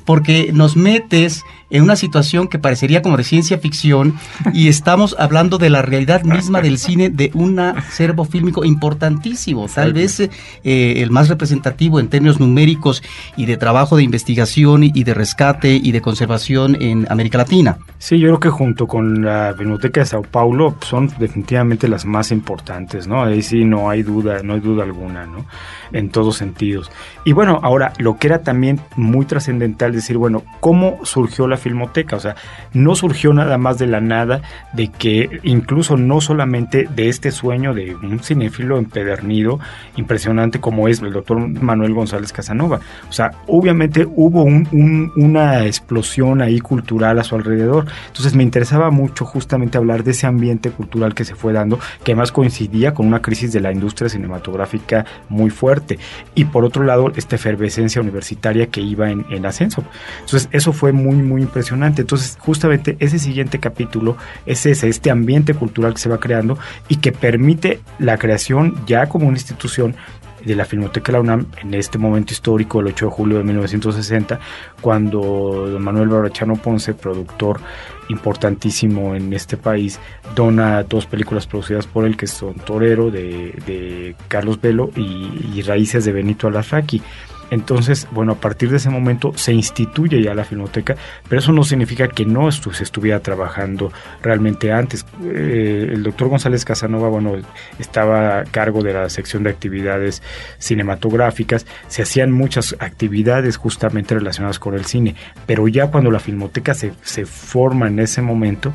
porque 0.06 0.52
nos 0.54 0.76
metes 0.76 1.44
en 1.74 1.84
una 1.84 1.96
situación 1.96 2.48
que 2.48 2.60
parecería 2.60 3.02
como 3.02 3.18
de 3.18 3.24
ciencia 3.26 3.58
ficción 3.58 4.14
y 4.54 4.68
estamos 4.70 5.16
hablando 5.20 5.58
de 5.58 5.70
la 5.70 5.82
realidad 5.82 6.24
misma 6.24 6.62
del 6.62 6.78
cine 6.84 7.10
de 7.10 7.32
un 7.34 7.60
acervo 7.60 8.24
fílmico 8.24 8.64
importantísimo, 8.64 9.68
tal 9.68 9.92
vez 9.92 10.20
eh, 10.20 10.30
el 10.64 11.10
más 11.10 11.28
representativo 11.28 12.00
en 12.00 12.08
términos 12.08 12.40
numéricos 12.40 13.04
y 13.36 13.48
de 13.48 13.58
trabajo 13.58 13.98
de 13.98 14.04
investigación 14.04 14.84
y 14.84 15.04
de 15.04 15.14
rescate 15.14 15.74
y 15.76 15.92
de 15.92 16.02
conservación 16.02 16.78
en 16.80 17.08
América 17.10 17.40
Latina. 17.40 17.78
Sí, 17.98 18.20
yo 18.20 18.28
creo 18.28 18.40
que 18.40 18.50
junto 18.50 18.86
con 18.86 19.26
la 19.26 19.54
Biblioteca 19.54 20.02
de 20.02 20.06
Sao 20.06 20.22
Paulo 20.22 20.76
son 20.82 21.12
definitivamente 21.18 21.88
las 21.88 22.06
más 22.06 22.32
importantes, 22.32 23.08
¿no? 23.08 23.24
Ahí 23.24 23.42
sí 23.42 23.66
no 23.66 23.90
hay 23.90 24.04
duda, 24.04 24.44
no 24.44 24.54
hay 24.54 24.60
duda 24.60 24.84
alguna, 24.84 25.26
¿no? 25.26 25.46
En 25.92 26.10
todos 26.10 26.38
sentidos. 26.38 26.92
Y 27.26 27.32
bueno, 27.32 27.60
ahora 27.64 27.94
lo 27.98 28.18
que 28.18 28.28
era 28.28 28.44
también 28.44 28.80
muy 28.96 29.26
trascendental 29.26 29.92
decir, 29.94 30.18
bueno, 30.18 30.44
¿cómo 30.60 31.00
surgió 31.04 31.48
la 31.48 31.58
filmoteca. 31.64 32.16
O 32.16 32.20
sea, 32.20 32.36
no 32.74 32.96
surgió 32.96 33.34
nada 33.34 33.58
más 33.58 33.78
de 33.78 33.88
la 33.88 34.02
nada, 34.02 34.42
de 34.74 34.90
que 34.90 35.40
incluso 35.44 35.98
no 35.98 36.22
solamente 36.22 36.88
de 36.94 37.10
este 37.10 37.32
sueño 37.32 37.74
de 37.74 37.96
un 37.96 38.20
cinéfilo 38.20 38.78
empedernido, 38.78 39.60
impresionante 39.96 40.60
como 40.60 40.88
es 40.88 41.02
el 41.02 41.14
doctor 41.14 41.40
Manuel 41.40 41.94
González 41.94 42.32
Casanova. 42.32 42.80
O 43.10 43.14
sea, 43.14 43.32
obviamente 43.48 44.08
hubo 44.16 44.44
una 44.44 45.66
explosión 45.66 46.42
ahí 46.42 46.60
cultural 46.60 47.20
a 47.20 47.24
su 47.24 47.36
alrededor. 47.36 47.86
Entonces 48.08 48.36
me 48.36 48.44
interesaba 48.44 48.92
mucho 48.92 49.26
justamente 49.26 49.78
hablar 49.78 50.04
de 50.04 50.12
ese 50.12 50.28
ambiente 50.28 50.70
cultural 50.70 51.14
que 51.16 51.26
se 51.26 51.36
fue 51.36 51.54
dando, 51.54 51.80
que 52.04 52.12
además 52.12 52.32
coincidía 52.32 52.94
con 52.94 53.08
una 53.08 53.22
crisis 53.22 53.54
de 53.54 53.62
la 53.62 53.72
industria 53.72 54.10
cinematográfica 54.10 55.06
muy 55.30 55.50
fuerte. 55.50 55.98
Y 56.36 56.46
por 56.46 56.66
otro 56.66 56.84
lado, 56.84 57.12
esta 57.16 57.36
efervescencia 57.36 58.02
universitaria 58.02 58.68
que 58.68 58.82
iba 58.82 59.10
en, 59.10 59.26
en 59.30 59.46
ascenso. 59.46 59.84
Entonces, 60.22 60.50
eso 60.52 60.74
fue 60.74 60.92
muy, 60.92 61.18
muy 61.18 61.42
impresionante. 61.54 62.02
Entonces, 62.02 62.36
justamente 62.40 62.98
ese 63.00 63.20
siguiente 63.20 63.60
capítulo 63.60 64.18
es 64.48 64.66
ese, 64.66 64.90
este 64.90 65.12
ambiente 65.12 65.54
cultural 65.54 65.94
que 65.94 66.00
se 66.00 66.10
va 66.10 66.20
creando 66.20 66.58
y 66.90 66.96
que 66.96 67.12
permite 67.12 67.80
la 68.00 68.18
creación 68.18 68.76
ya 68.88 69.08
como 69.08 69.28
una 69.28 69.38
institución 69.38 69.96
de 70.44 70.56
la 70.56 70.66
Filmoteca 70.66 71.12
de 71.12 71.14
la 71.14 71.22
UNAM 71.22 71.46
en 71.62 71.74
este 71.76 71.98
momento 71.98 72.34
histórico, 72.34 72.82
el 72.82 72.88
8 72.88 73.06
de 73.06 73.12
julio 73.12 73.38
de 73.38 73.44
1960, 73.44 74.40
cuando 74.82 75.70
don 75.72 75.82
Manuel 75.82 76.10
Barachano 76.10 76.56
Ponce, 76.56 76.94
productor 76.94 77.62
importantísimo 78.10 79.16
en 79.16 79.32
este 79.32 79.56
país, 79.56 80.00
dona 80.36 80.84
dos 80.84 81.06
películas 81.06 81.48
producidas 81.48 81.88
por 81.88 82.06
él, 82.06 82.18
que 82.18 82.28
son 82.28 82.56
Torero 82.56 83.10
de, 83.10 84.16
Carlos 84.28 84.60
Velo 84.60 84.90
y, 84.98 85.52
y 85.56 85.62
Raíces 85.62 86.04
de 86.04 86.12
Benito 86.12 86.48
Alarraqui. 86.48 87.02
Entonces, 87.54 88.08
bueno, 88.10 88.32
a 88.32 88.36
partir 88.36 88.72
de 88.72 88.78
ese 88.78 88.90
momento 88.90 89.32
se 89.36 89.54
instituye 89.54 90.24
ya 90.24 90.34
la 90.34 90.44
filmoteca, 90.44 90.96
pero 91.30 91.40
eso 91.40 91.52
no 91.52 91.64
significa 91.64 92.08
que 92.08 92.26
no 92.26 92.52
se 92.52 92.84
estuviera 92.84 93.20
trabajando 93.20 93.92
realmente 94.24 94.72
antes. 94.72 95.06
Eh, 95.24 95.92
el 95.94 96.02
doctor 96.02 96.30
González 96.30 96.66
Casanova, 96.66 97.10
bueno, 97.10 97.36
estaba 97.78 98.40
a 98.40 98.44
cargo 98.46 98.82
de 98.82 98.94
la 98.94 99.08
sección 99.12 99.44
de 99.44 99.52
actividades 99.52 100.24
cinematográficas, 100.58 101.68
se 101.90 102.02
hacían 102.02 102.32
muchas 102.32 102.76
actividades 102.80 103.58
justamente 103.58 104.16
relacionadas 104.16 104.58
con 104.58 104.74
el 104.74 104.86
cine, 104.86 105.16
pero 105.46 105.68
ya 105.68 105.92
cuando 105.92 106.10
la 106.10 106.20
filmoteca 106.20 106.74
se, 106.74 106.94
se 107.04 107.28
forma 107.28 107.88
en 107.88 108.00
ese 108.00 108.24
momento, 108.24 108.74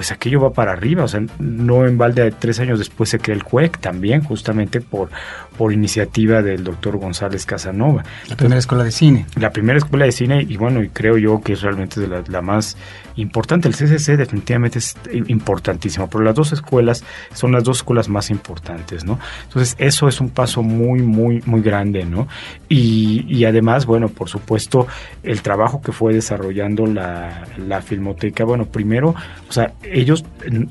pues 0.00 0.12
aquello 0.12 0.40
va 0.40 0.54
para 0.54 0.72
arriba, 0.72 1.04
o 1.04 1.08
sea, 1.08 1.20
no 1.38 1.86
en 1.86 1.98
balde 1.98 2.30
tres 2.30 2.58
años 2.58 2.78
después 2.78 3.10
se 3.10 3.18
crea 3.18 3.36
el 3.36 3.44
CUEC 3.44 3.80
también, 3.80 4.24
justamente 4.24 4.80
por, 4.80 5.10
por 5.58 5.74
iniciativa 5.74 6.40
del 6.40 6.64
doctor 6.64 6.96
González 6.96 7.44
Casanova. 7.44 8.02
La 8.26 8.34
primera 8.34 8.58
escuela 8.58 8.82
de 8.82 8.92
cine. 8.92 9.26
La 9.36 9.50
primera 9.50 9.76
escuela 9.76 10.06
de 10.06 10.12
cine, 10.12 10.46
y 10.48 10.56
bueno, 10.56 10.82
y 10.82 10.88
creo 10.88 11.18
yo 11.18 11.42
que 11.42 11.52
es 11.52 11.60
realmente 11.60 12.00
de 12.00 12.22
la, 12.26 12.40
más 12.40 12.78
importante. 13.16 13.68
El 13.68 13.74
CCC 13.74 14.16
definitivamente 14.16 14.78
es 14.78 14.96
importantísimo, 15.28 16.08
pero 16.08 16.24
las 16.24 16.34
dos 16.34 16.52
escuelas 16.52 17.04
son 17.32 17.52
las 17.52 17.64
dos 17.64 17.78
escuelas 17.78 18.08
más 18.08 18.30
importantes, 18.30 19.04
¿no? 19.04 19.18
Entonces, 19.44 19.76
eso 19.78 20.08
es 20.08 20.20
un 20.20 20.30
paso 20.30 20.62
muy, 20.62 21.02
muy, 21.02 21.42
muy 21.46 21.62
grande, 21.62 22.04
¿no? 22.04 22.28
Y, 22.68 23.24
y 23.28 23.44
además, 23.44 23.86
bueno, 23.86 24.08
por 24.08 24.28
supuesto, 24.28 24.86
el 25.22 25.42
trabajo 25.42 25.80
que 25.82 25.92
fue 25.92 26.14
desarrollando 26.14 26.86
la, 26.86 27.46
la 27.58 27.82
filmoteca, 27.82 28.44
bueno, 28.44 28.66
primero, 28.66 29.14
o 29.48 29.52
sea, 29.52 29.72
ellos 29.82 30.24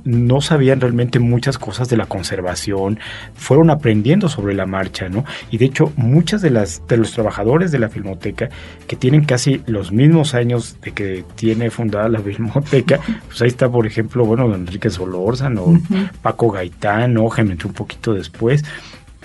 no 0.04 0.42
sabían 0.42 0.82
realmente 0.82 1.20
muchas 1.20 1.58
cosas 1.58 1.90
de 1.90 1.98
la 1.98 2.06
conservación, 2.06 3.00
fueron 3.36 3.70
aprendiendo 3.70 4.30
sobre 4.30 4.54
la 4.54 4.66
marcha, 4.66 5.10
¿no? 5.10 5.26
Y 5.52 5.58
de 5.58 5.66
hecho, 5.66 5.92
muchas 5.96 6.42
de 6.42 6.50
las 6.50 6.86
de 6.88 6.98
los 6.98 7.12
trabajadores 7.12 7.72
de 7.72 7.80
la 7.80 7.90
filmoteca 7.90 8.50
que 8.88 8.96
tienen 8.96 9.26
casi 9.26 9.62
los 9.66 9.92
mismos 9.92 10.34
años 10.34 10.78
de 10.82 10.92
que 10.92 11.24
tiene 11.36 11.70
fundada 11.70 12.10
la 12.10 12.20
filmoteca, 12.40 13.00
pues 13.28 13.42
ahí 13.42 13.50
está, 13.50 13.70
por 13.70 13.86
ejemplo, 13.86 14.26
bueno, 14.26 14.48
don 14.48 14.62
Enrique 14.62 14.90
Solórzano, 14.90 15.80
Paco 16.22 16.52
Gaitán, 16.52 17.14
¿no? 17.14 17.24
un 17.24 17.74
poquito 17.74 18.14
después 18.14 18.64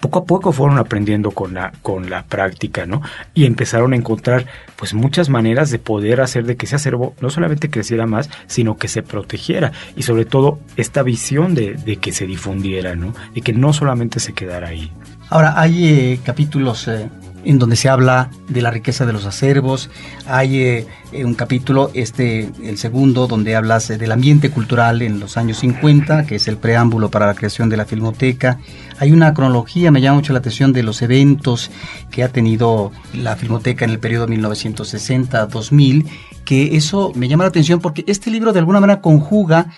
poco 0.01 0.19
a 0.19 0.25
poco 0.27 0.53
fueron 0.53 0.77
aprendiendo 0.77 1.31
con 1.31 1.55
la, 1.55 1.73
con 1.81 2.11
la 2.11 2.25
práctica, 2.25 2.85
¿no? 2.85 3.01
Y 3.33 3.47
empezaron 3.47 3.95
a 3.95 3.97
encontrar 3.97 4.45
pues 4.77 4.93
muchas 4.93 5.31
maneras 5.31 5.71
de 5.71 5.79
poder 5.79 6.21
hacer 6.21 6.45
de 6.45 6.57
que 6.57 6.67
ese 6.67 6.77
acervo 6.77 7.15
no 7.23 7.31
solamente 7.31 7.71
creciera 7.71 8.07
más, 8.07 8.29
sino 8.47 8.77
que 8.77 8.89
se 8.89 9.03
protegiera 9.03 9.73
y 9.97 10.03
sobre 10.03 10.27
todo 10.27 10.59
esta 10.77 11.03
visión 11.03 11.55
de, 11.55 11.73
de 11.73 11.97
que 11.97 12.13
se 12.13 12.27
difundiera, 12.27 12.95
¿no? 12.95 13.15
Y 13.35 13.41
que 13.41 13.55
no 13.55 13.73
solamente 13.73 14.21
se 14.21 14.35
quedara 14.35 14.69
ahí. 14.69 14.93
Ahora, 15.31 15.59
hay 15.59 15.89
eh, 15.89 16.21
capítulos 16.23 16.87
eh, 16.89 17.09
en 17.45 17.59
donde 17.59 17.77
se 17.77 17.89
habla 17.89 18.31
de 18.49 18.63
la 18.63 18.71
riqueza 18.71 19.07
de 19.07 19.13
los 19.13 19.25
acervos. 19.27 19.91
Hay 20.27 20.59
eh, 20.61 20.87
un 21.25 21.35
capítulo, 21.35 21.91
este, 21.95 22.51
el 22.63 22.79
segundo, 22.79 23.27
donde 23.27 23.57
hablas 23.57 23.89
del 23.89 24.13
ambiente 24.13 24.51
cultural 24.51 25.03
en 25.03 25.21
los 25.21 25.37
años 25.37 25.59
50, 25.59 26.27
que 26.27 26.37
es 26.37 26.49
el 26.49 26.57
preámbulo 26.57 27.11
para 27.11 27.27
la 27.27 27.35
creación 27.35 27.69
de 27.69 27.77
la 27.77 27.85
Filmoteca. 27.85 28.59
Hay 28.99 29.13
una 29.13 29.35
cronología, 29.35 29.91
me 29.91 30.01
llama 30.01 30.17
mucho 30.17 30.33
la 30.33 30.39
atención, 30.41 30.73
de 30.73 30.83
los 30.83 31.03
eventos 31.03 31.71
que 32.11 32.23
ha 32.23 32.29
tenido 32.29 32.93
la 33.13 33.37
Filmoteca 33.37 33.85
en 33.85 33.91
el 33.91 33.99
periodo 33.99 34.27
1960-2000, 34.29 36.07
que 36.45 36.77
eso 36.77 37.13
me 37.15 37.29
llama 37.29 37.45
la 37.45 37.49
atención 37.49 37.81
porque 37.81 38.05
este 38.07 38.31
libro 38.31 38.53
de 38.53 38.61
alguna 38.61 38.81
manera 38.81 39.01
conjuga 39.01 39.69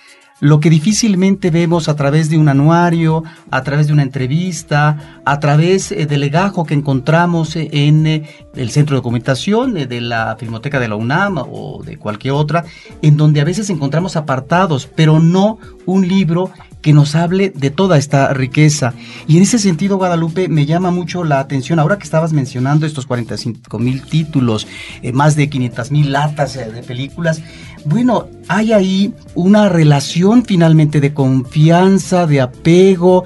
lo 0.41 0.61
que 0.61 0.69
difícilmente 0.69 1.51
vemos 1.51 1.89
a 1.89 1.97
través 1.97 2.29
de 2.29 2.37
un 2.37 2.49
anuario, 2.49 3.25
a 3.51 3.63
través 3.63 3.87
de 3.87 3.95
una 3.95 4.03
entrevista, 4.03 5.21
a 5.25 5.41
través 5.41 5.93
eh, 5.93 6.07
del 6.07 6.21
legajo 6.21 6.65
que 6.65 6.75
encontramos 6.75 7.57
eh, 7.57 7.69
en 7.73 8.07
eh, 8.07 8.29
el 8.55 8.71
centro 8.71 8.95
de 8.95 8.99
documentación 8.99 9.75
de 9.75 10.01
la 10.01 10.37
Filmoteca 10.39 10.79
de 10.79 10.89
la 10.89 10.97
UNAM 10.97 11.39
o 11.39 11.83
de 11.83 11.97
cualquier 11.97 12.35
otra, 12.35 12.65
en 13.01 13.17
donde 13.17 13.41
a 13.41 13.45
veces 13.45 13.71
encontramos 13.71 14.17
apartados, 14.17 14.89
pero 14.95 15.21
no 15.21 15.59
un 15.87 16.07
libro 16.07 16.51
que 16.83 16.93
nos 16.93 17.15
hable 17.17 17.51
de 17.51 17.71
toda 17.71 17.99
esta 17.99 18.33
riqueza. 18.33 18.95
Y 19.27 19.39
en 19.39 19.43
ese 19.43 19.59
sentido, 19.59 19.97
Guadalupe, 19.97 20.49
me 20.49 20.67
llama 20.67 20.91
mucho 20.91 21.25
la 21.25 21.41
atención, 21.41 21.79
ahora 21.79 21.99
que 21.99 22.05
estabas 22.05 22.33
mencionando 22.33 22.87
estos 22.87 23.07
45 23.07 23.79
mil 23.79 24.03
títulos, 24.03 24.69
más 25.13 25.35
de 25.35 25.49
500 25.49 25.91
mil 25.91 26.13
latas 26.13 26.55
de 26.55 26.83
películas, 26.83 27.43
bueno, 27.87 28.29
hay 28.49 28.73
ahí 28.73 29.15
una 29.35 29.69
relación 29.69 30.45
finalmente 30.45 31.01
de 31.01 31.15
confianza, 31.15 32.27
de 32.27 32.41
apego 32.41 33.25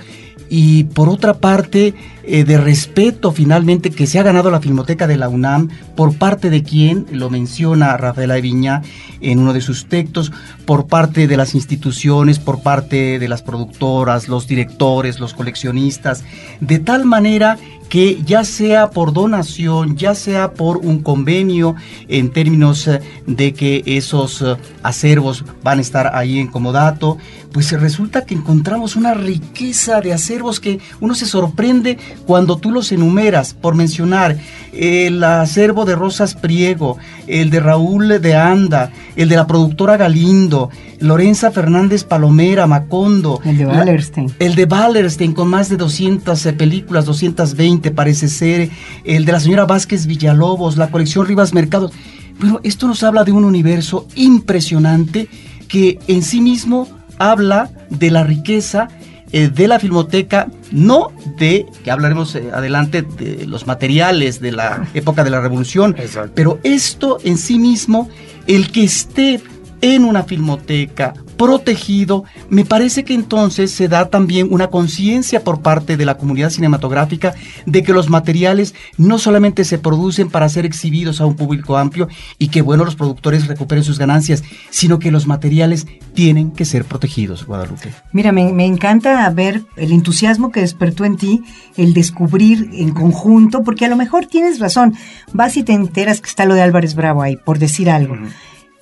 y 0.49 0.85
por 0.85 1.09
otra 1.09 1.35
parte 1.35 1.95
eh, 2.25 2.45
de 2.45 2.59
respeto 2.59 3.33
finalmente 3.33 3.91
que 3.91 4.07
se 4.07 4.19
ha 4.19 4.23
ganado 4.23 4.51
la 4.51 4.61
Filmoteca 4.61 5.07
de 5.07 5.17
la 5.17 5.29
UNAM 5.29 5.69
por 5.97 6.15
parte 6.17 6.51
de 6.51 6.63
quien, 6.63 7.07
lo 7.13 7.31
menciona 7.31 7.97
Rafaela 7.97 8.41
Viña 8.41 8.83
en 9.21 9.39
uno 9.39 9.53
de 9.53 9.61
sus 9.61 9.87
textos, 9.87 10.33
por 10.65 10.87
parte 10.87 11.27
de 11.27 11.37
las 11.37 11.55
instituciones, 11.55 12.39
por 12.39 12.63
parte 12.63 13.19
de 13.19 13.29
las 13.29 13.43
productoras, 13.43 14.29
los 14.29 14.47
directores, 14.47 15.21
los 15.21 15.35
coleccionistas, 15.35 16.25
de 16.61 16.79
tal 16.79 17.05
manera 17.05 17.59
que 17.91 18.23
ya 18.25 18.45
sea 18.45 18.91
por 18.91 19.13
donación, 19.13 19.97
ya 19.97 20.15
sea 20.15 20.53
por 20.53 20.79
un 20.79 21.03
convenio 21.03 21.75
en 22.09 22.31
términos 22.31 22.87
eh, 22.87 23.01
de 23.27 23.53
que 23.53 23.83
esos 23.85 24.41
eh, 24.43 24.57
acervos 24.85 25.45
van 25.65 25.79
a 25.79 25.83
estar 25.83 26.15
ahí 26.15 26.39
en 26.39 26.47
comodato, 26.47 27.19
pues 27.53 27.73
resulta 27.73 28.25
que 28.25 28.35
encontramos 28.35 28.95
una 28.95 29.13
riqueza 29.13 30.01
de 30.01 30.13
acervos 30.13 30.61
que 30.61 30.79
uno 31.01 31.17
se 31.17 31.27
sorprende 31.27 31.99
cuando 32.27 32.57
tú 32.57 32.71
los 32.71 32.93
enumeras, 32.93 33.55
por 33.55 33.75
mencionar 33.75 34.37
el 34.73 35.23
acervo 35.25 35.85
de 35.85 35.97
Rosas 35.97 36.35
Priego, 36.35 36.99
el 37.27 37.51
de 37.51 37.61
Raúl 37.61 38.21
de 38.21 38.37
Anda, 38.37 38.91
el 39.17 39.29
de 39.29 39.37
la 39.37 39.47
productora 39.47 39.97
Galindo, 39.97 40.71
Lorenza 41.01 41.51
Fernández 41.51 42.05
Palomera, 42.05 42.67
Macondo. 42.67 43.41
El 43.45 43.59
de 43.59 43.67
Wallerstein. 43.67 44.33
el 44.39 44.55
de 44.55 44.65
Wallerstein 44.65 45.33
con 45.33 45.49
más 45.49 45.69
de 45.69 45.77
200 45.77 46.47
eh, 46.47 46.53
películas, 46.53 47.05
220 47.05 47.91
parece 47.91 48.29
ser. 48.29 48.71
El 49.05 49.25
de 49.25 49.33
la 49.33 49.41
señora 49.41 49.65
Vázquez 49.65 50.07
Villalobos, 50.07 50.77
la 50.77 50.91
colección 50.91 51.27
Rivas 51.27 51.53
Mercado. 51.53 51.91
Bueno, 52.39 52.61
esto 52.63 52.87
nos 52.87 53.03
habla 53.03 53.25
de 53.25 53.33
un 53.33 53.45
universo 53.45 54.07
impresionante 54.15 55.29
que 55.69 55.99
en 56.07 56.23
sí 56.23 56.41
mismo 56.41 56.89
habla 57.19 57.71
de 57.91 58.11
la 58.11 58.25
riqueza 58.25 58.89
eh, 59.33 59.49
de 59.49 59.69
la 59.69 59.79
filmoteca, 59.79 60.49
no 60.73 61.13
de, 61.37 61.67
que 61.85 61.91
hablaremos 61.91 62.35
eh, 62.35 62.51
adelante, 62.53 63.03
de 63.03 63.47
los 63.47 63.67
materiales 63.67 64.41
de 64.41 64.53
la 64.53 64.89
época 64.95 65.25
de 65.25 65.31
la 65.31 65.41
revolución, 65.41 65.95
pero 66.35 66.59
esto 66.63 67.19
en 67.23 67.39
sí 67.39 67.59
mismo, 67.59 68.09
el 68.47 68.73
que 68.73 68.85
esté 68.85 69.41
en 69.81 70.05
una 70.05 70.25
filmoteca, 70.25 71.15
protegido, 71.37 72.25
me 72.51 72.67
parece 72.67 73.03
que 73.03 73.15
entonces 73.15 73.71
se 73.71 73.89
da 73.89 74.11
también 74.11 74.49
una 74.51 74.69
conciencia 74.69 75.43
por 75.43 75.63
parte 75.63 75.97
de 75.97 76.05
la 76.05 76.19
comunidad 76.19 76.51
cinematográfica 76.51 77.35
de 77.65 77.83
que 77.83 77.95
los 77.95 78.11
materiales 78.11 78.75
no 78.99 79.19
solamente 79.19 79.65
se 79.65 79.79
producen 79.79 80.29
para 80.29 80.51
ser 80.51 80.67
exhibidos 80.67 81.21
a 81.21 81.27
un 81.27 81.37
público 81.37 81.79
amplio 81.79 82.09
y 82.39 82.49
que 82.49 82.61
bueno 82.61 82.85
los 82.85 82.95
productores 82.95 83.47
recuperen 83.47 83.85
sus 83.85 83.99
ganancias, 83.99 84.43
sino 84.69 84.99
que 84.99 85.11
los 85.11 85.27
materiales 85.27 85.87
tienen 86.13 86.51
que 86.51 86.67
ser 86.67 86.85
protegidos, 86.85 87.47
Guadalupe. 87.47 87.91
Mira, 88.13 88.33
me, 88.33 88.53
me 88.53 88.67
encanta 88.67 89.31
ver 89.31 89.63
el 89.77 89.93
entusiasmo 89.93 90.51
que 90.53 90.61
despertó 90.61 91.07
en 91.07 91.17
ti, 91.17 91.43
el 91.79 91.95
descubrir 91.95 92.69
en 92.75 92.91
conjunto, 92.91 93.63
porque 93.63 93.87
a 93.87 93.89
lo 93.89 93.97
mejor 93.97 94.27
tienes 94.27 94.59
razón, 94.59 94.95
vas 95.33 95.57
y 95.57 95.63
te 95.63 95.73
enteras 95.73 96.21
que 96.21 96.29
está 96.29 96.45
lo 96.45 96.55
de 96.55 96.61
Álvarez 96.61 96.95
Bravo 96.95 97.23
ahí, 97.23 97.37
por 97.37 97.59
decir 97.59 97.89
algo 97.89 98.17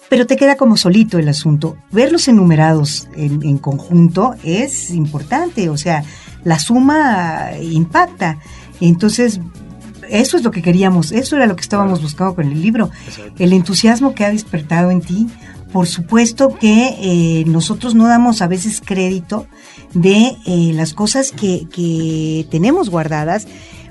pero 0.08 0.26
te 0.26 0.36
queda 0.36 0.56
como 0.56 0.76
solito 0.76 1.18
el 1.18 1.28
asunto. 1.28 1.76
Verlos 1.90 2.28
enumerados 2.28 3.08
en, 3.16 3.42
en 3.42 3.58
conjunto 3.58 4.34
es 4.42 4.90
importante, 4.90 5.68
o 5.68 5.76
sea, 5.76 6.04
la 6.44 6.58
suma 6.58 7.50
impacta. 7.60 8.38
Entonces, 8.80 9.40
eso 10.08 10.36
es 10.36 10.42
lo 10.42 10.50
que 10.50 10.62
queríamos, 10.62 11.12
eso 11.12 11.36
era 11.36 11.46
lo 11.46 11.56
que 11.56 11.62
estábamos 11.62 12.02
buscando 12.02 12.34
con 12.34 12.46
el 12.46 12.60
libro, 12.60 12.90
el 13.38 13.52
entusiasmo 13.52 14.14
que 14.14 14.24
ha 14.24 14.30
despertado 14.30 14.90
en 14.90 15.00
ti. 15.00 15.26
Por 15.72 15.86
supuesto 15.86 16.56
que 16.58 16.96
eh, 16.98 17.44
nosotros 17.46 17.94
no 17.94 18.08
damos 18.08 18.40
a 18.40 18.46
veces 18.46 18.80
crédito 18.82 19.46
de 19.92 20.34
eh, 20.46 20.72
las 20.72 20.94
cosas 20.94 21.30
que, 21.30 21.66
que 21.70 22.46
tenemos 22.50 22.88
guardadas. 22.88 23.46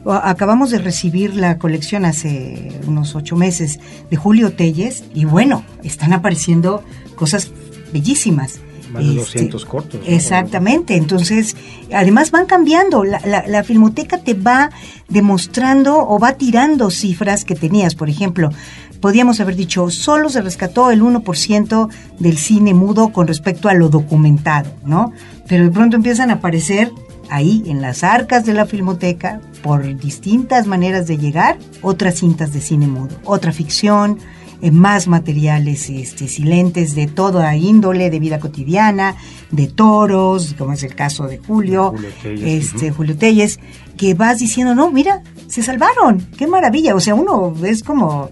Acabamos 0.10 0.70
de 0.72 0.80
recibir 0.80 1.36
la 1.36 1.58
colección 1.58 2.06
hace 2.06 2.72
unos 2.88 3.16
ocho 3.16 3.36
meses 3.36 3.80
de 4.10 4.16
Julio 4.16 4.54
Telles 4.54 5.04
y 5.14 5.26
bueno, 5.26 5.64
están 5.84 6.14
apareciendo 6.14 6.84
cosas 7.16 7.52
bellísimas. 7.92 8.60
Más 8.92 9.06
de 9.06 9.16
200 9.16 9.62
este, 9.62 9.70
cortos. 9.70 10.02
Exactamente, 10.06 10.96
entonces, 10.96 11.58
además 11.94 12.32
van 12.32 12.46
cambiando, 12.46 13.04
la, 13.04 13.20
la, 13.46 13.64
filmoteca 13.66 14.18
te 14.20 14.34
va 14.34 14.70
demostrando 15.10 16.08
o 16.08 16.18
va 16.20 16.34
tirando 16.34 16.90
cifras 16.90 17.44
que 17.44 17.56
tenías, 17.56 17.96
por 17.96 18.10
ejemplo, 18.10 18.50
podíamos 19.02 19.40
haber 19.40 19.56
dicho, 19.56 19.90
solo 19.90 20.30
se 20.30 20.42
rescató 20.42 20.92
el 20.92 21.02
1% 21.02 21.90
del 22.20 22.38
cine 22.38 22.74
mudo 22.74 23.10
con 23.10 23.28
respecto 23.28 23.70
a 23.70 23.74
lo 23.74 23.90
documentado, 23.90 24.72
¿no? 24.86 25.12
Pero 25.48 25.66
de 25.66 25.72
pronto 25.72 25.96
empiezan 25.96 26.30
a 26.30 26.36
aparecer 26.36 26.92
ahí 27.30 27.64
en 27.68 27.82
las 27.82 28.04
arcas 28.04 28.46
de 28.46 28.54
la 28.54 28.66
filmoteca, 28.66 29.42
por 29.62 29.84
distintas 29.98 30.68
maneras 30.68 31.08
de 31.08 31.18
llegar, 31.18 31.58
otras 31.82 32.16
cintas 32.16 32.54
de 32.54 32.62
cine 32.62 32.88
mudo, 32.88 33.16
otra 33.26 33.52
ficción, 33.52 34.20
más 34.72 35.08
materiales 35.08 35.90
este, 35.90 36.28
silentes 36.28 36.96
de 36.96 37.08
toda 37.08 37.56
índole, 37.56 38.10
de 38.10 38.20
vida 38.20 38.40
cotidiana, 38.40 39.16
de 39.52 39.68
toros, 39.68 40.56
como 40.58 40.74
es 40.74 40.84
el 40.84 40.96
caso 40.96 41.28
de 41.28 41.38
Julio, 41.38 41.92
Julio 41.92 42.10
Telles, 42.22 42.66
este, 42.66 42.92
Julio 42.92 43.18
Telles, 43.18 43.60
que 43.98 44.14
vas 44.14 44.40
diciendo, 44.40 44.74
no, 44.74 44.92
mira, 44.92 45.22
se 45.48 45.62
salvaron, 45.62 46.28
qué 46.38 46.48
maravilla, 46.48 46.96
o 46.96 47.00
sea, 47.00 47.16
uno 47.16 47.54
es 47.64 47.84
como, 47.84 48.30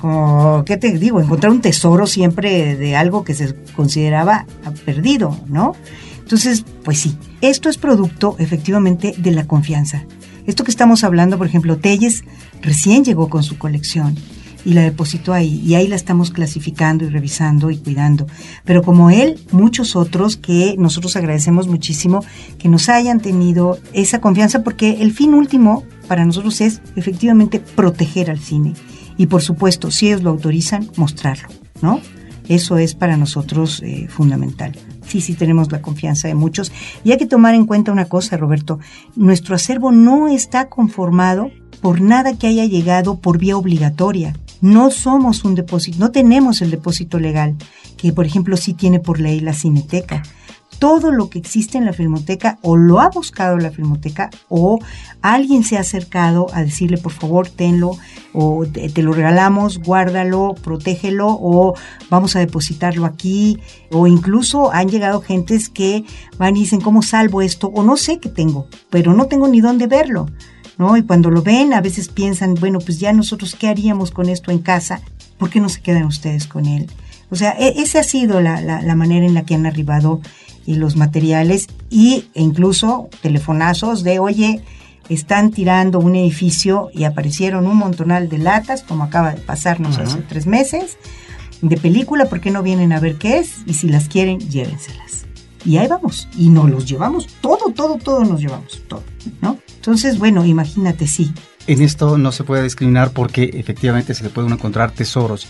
como, 0.00 0.64
¿qué 0.64 0.76
te 0.76 0.90
digo? 0.98 1.20
Encontrar 1.20 1.52
un 1.52 1.60
tesoro 1.60 2.06
siempre 2.06 2.76
de 2.76 2.96
algo 2.96 3.24
que 3.24 3.34
se 3.34 3.54
consideraba 3.76 4.46
perdido, 4.84 5.36
¿no? 5.46 5.74
Entonces, 6.18 6.64
pues 6.84 7.00
sí, 7.00 7.16
esto 7.40 7.68
es 7.68 7.78
producto 7.78 8.36
efectivamente 8.38 9.14
de 9.16 9.32
la 9.32 9.46
confianza. 9.46 10.04
Esto 10.46 10.64
que 10.64 10.70
estamos 10.70 11.04
hablando, 11.04 11.38
por 11.38 11.46
ejemplo, 11.46 11.76
Telles 11.76 12.24
recién 12.62 13.04
llegó 13.04 13.28
con 13.28 13.42
su 13.42 13.58
colección 13.58 14.16
y 14.64 14.72
la 14.72 14.82
depositó 14.82 15.32
ahí. 15.32 15.62
Y 15.64 15.74
ahí 15.74 15.86
la 15.86 15.96
estamos 15.96 16.30
clasificando 16.30 17.04
y 17.04 17.08
revisando 17.08 17.70
y 17.70 17.78
cuidando. 17.78 18.26
Pero 18.64 18.82
como 18.82 19.10
él, 19.10 19.38
muchos 19.52 19.94
otros 19.96 20.36
que 20.36 20.74
nosotros 20.78 21.16
agradecemos 21.16 21.68
muchísimo 21.68 22.24
que 22.58 22.68
nos 22.68 22.88
hayan 22.88 23.20
tenido 23.20 23.78
esa 23.92 24.20
confianza 24.20 24.62
porque 24.62 25.02
el 25.02 25.12
fin 25.12 25.34
último 25.34 25.84
para 26.06 26.24
nosotros 26.24 26.60
es 26.60 26.80
efectivamente 26.96 27.60
proteger 27.60 28.30
al 28.30 28.40
cine. 28.40 28.74
Y 29.16 29.26
por 29.26 29.42
supuesto, 29.42 29.90
si 29.90 30.08
ellos 30.08 30.22
lo 30.22 30.30
autorizan, 30.30 30.90
mostrarlo, 30.96 31.48
¿no? 31.82 32.00
Eso 32.48 32.78
es 32.78 32.94
para 32.94 33.16
nosotros 33.16 33.82
eh, 33.84 34.06
fundamental. 34.08 34.72
Sí, 35.08 35.22
sí 35.22 35.34
tenemos 35.34 35.72
la 35.72 35.80
confianza 35.80 36.28
de 36.28 36.34
muchos. 36.34 36.70
Y 37.02 37.12
hay 37.12 37.18
que 37.18 37.26
tomar 37.26 37.54
en 37.54 37.64
cuenta 37.64 37.92
una 37.92 38.04
cosa, 38.04 38.36
Roberto. 38.36 38.78
Nuestro 39.16 39.54
acervo 39.54 39.90
no 39.90 40.28
está 40.28 40.68
conformado 40.68 41.50
por 41.80 42.00
nada 42.00 42.36
que 42.36 42.46
haya 42.46 42.66
llegado 42.66 43.18
por 43.18 43.38
vía 43.38 43.56
obligatoria. 43.56 44.34
No 44.60 44.90
somos 44.90 45.44
un 45.44 45.54
depósito, 45.54 45.98
no 45.98 46.10
tenemos 46.10 46.60
el 46.60 46.70
depósito 46.70 47.18
legal, 47.18 47.56
que 47.96 48.12
por 48.12 48.26
ejemplo 48.26 48.56
sí 48.56 48.74
tiene 48.74 49.00
por 49.00 49.20
ley 49.20 49.40
la 49.40 49.52
Cineteca. 49.52 50.22
Todo 50.78 51.10
lo 51.10 51.28
que 51.28 51.38
existe 51.38 51.76
en 51.76 51.84
la 51.84 51.92
filmoteca 51.92 52.58
o 52.62 52.76
lo 52.76 53.00
ha 53.00 53.08
buscado 53.08 53.58
la 53.58 53.70
filmoteca 53.70 54.30
o 54.48 54.78
alguien 55.22 55.64
se 55.64 55.76
ha 55.76 55.80
acercado 55.80 56.46
a 56.52 56.62
decirle 56.62 56.98
por 56.98 57.12
favor 57.12 57.48
tenlo 57.48 57.96
o 58.32 58.64
te, 58.66 59.02
lo 59.02 59.12
regalamos, 59.12 59.78
guárdalo, 59.78 60.54
protégelo 60.62 61.26
o 61.28 61.74
vamos 62.10 62.36
a 62.36 62.40
depositarlo 62.40 63.06
aquí 63.06 63.58
o 63.90 64.06
incluso 64.06 64.72
han 64.72 64.88
llegado 64.88 65.20
gentes 65.20 65.68
que 65.68 66.04
van 66.38 66.56
y 66.56 66.60
dicen 66.60 66.80
cómo 66.80 67.02
salvo 67.02 67.42
esto 67.42 67.68
o 67.68 67.82
no 67.82 67.96
sé 67.96 68.20
qué 68.20 68.28
tengo, 68.28 68.68
pero 68.90 69.14
no 69.14 69.26
tengo 69.26 69.48
ni 69.48 69.60
dónde 69.60 69.86
verlo. 69.86 70.26
¿no? 70.78 70.96
Y 70.96 71.02
cuando 71.02 71.30
lo 71.30 71.42
ven, 71.42 71.74
a 71.74 71.80
veces 71.80 72.08
piensan, 72.08 72.54
bueno, 72.54 72.78
pues 72.78 73.00
ya 73.00 73.12
nosotros, 73.12 73.56
¿qué 73.58 73.66
haríamos 73.68 74.12
con 74.12 74.28
esto 74.28 74.52
en 74.52 74.60
casa? 74.60 75.00
¿Por 75.36 75.50
qué 75.50 75.60
no 75.60 75.68
se 75.68 75.82
quedan 75.82 76.04
ustedes 76.04 76.46
con 76.46 76.66
él? 76.66 76.88
O 77.30 77.36
sea, 77.36 77.52
e, 77.58 77.80
esa 77.80 78.00
ha 78.00 78.04
sido 78.04 78.40
la, 78.40 78.60
la, 78.60 78.94
manera 78.94 79.26
en 79.26 79.34
la 79.34 79.44
que 79.44 79.54
han 79.54 79.66
arribado 79.66 80.20
y 80.66 80.74
los 80.74 80.96
materiales 80.96 81.68
y, 81.90 82.26
e 82.34 82.42
incluso 82.42 83.08
telefonazos 83.22 84.02
de, 84.02 84.18
oye, 84.18 84.62
están 85.08 85.50
tirando 85.50 85.98
un 85.98 86.16
edificio 86.16 86.90
y 86.92 87.04
aparecieron 87.04 87.66
un 87.66 87.76
montonal 87.76 88.28
de 88.28 88.38
latas, 88.38 88.82
como 88.82 89.04
acaba 89.04 89.34
de 89.34 89.40
pasarnos 89.40 89.98
hace 89.98 90.18
tres 90.20 90.46
meses, 90.46 90.98
de 91.62 91.76
película, 91.76 92.26
¿por 92.26 92.40
qué 92.40 92.50
no 92.50 92.62
vienen 92.62 92.92
a 92.92 93.00
ver 93.00 93.16
qué 93.16 93.38
es? 93.38 93.62
Y 93.66 93.74
si 93.74 93.88
las 93.88 94.08
quieren, 94.08 94.38
llévenselas. 94.38 95.26
Y 95.64 95.78
ahí 95.78 95.88
vamos, 95.88 96.28
y 96.36 96.50
nos 96.50 96.70
los 96.70 96.86
llevamos, 96.86 97.26
todo, 97.40 97.72
todo, 97.74 97.96
todo 97.96 98.24
nos 98.24 98.40
llevamos, 98.40 98.82
todo, 98.86 99.02
¿no? 99.40 99.58
Entonces, 99.76 100.18
bueno, 100.18 100.44
imagínate, 100.44 101.06
sí. 101.06 101.32
En 101.68 101.82
esto 101.82 102.16
no 102.16 102.32
se 102.32 102.44
puede 102.44 102.62
discriminar 102.62 103.12
porque 103.12 103.50
efectivamente 103.52 104.14
se 104.14 104.24
le 104.24 104.30
pueden 104.30 104.52
encontrar 104.52 104.90
tesoros. 104.92 105.46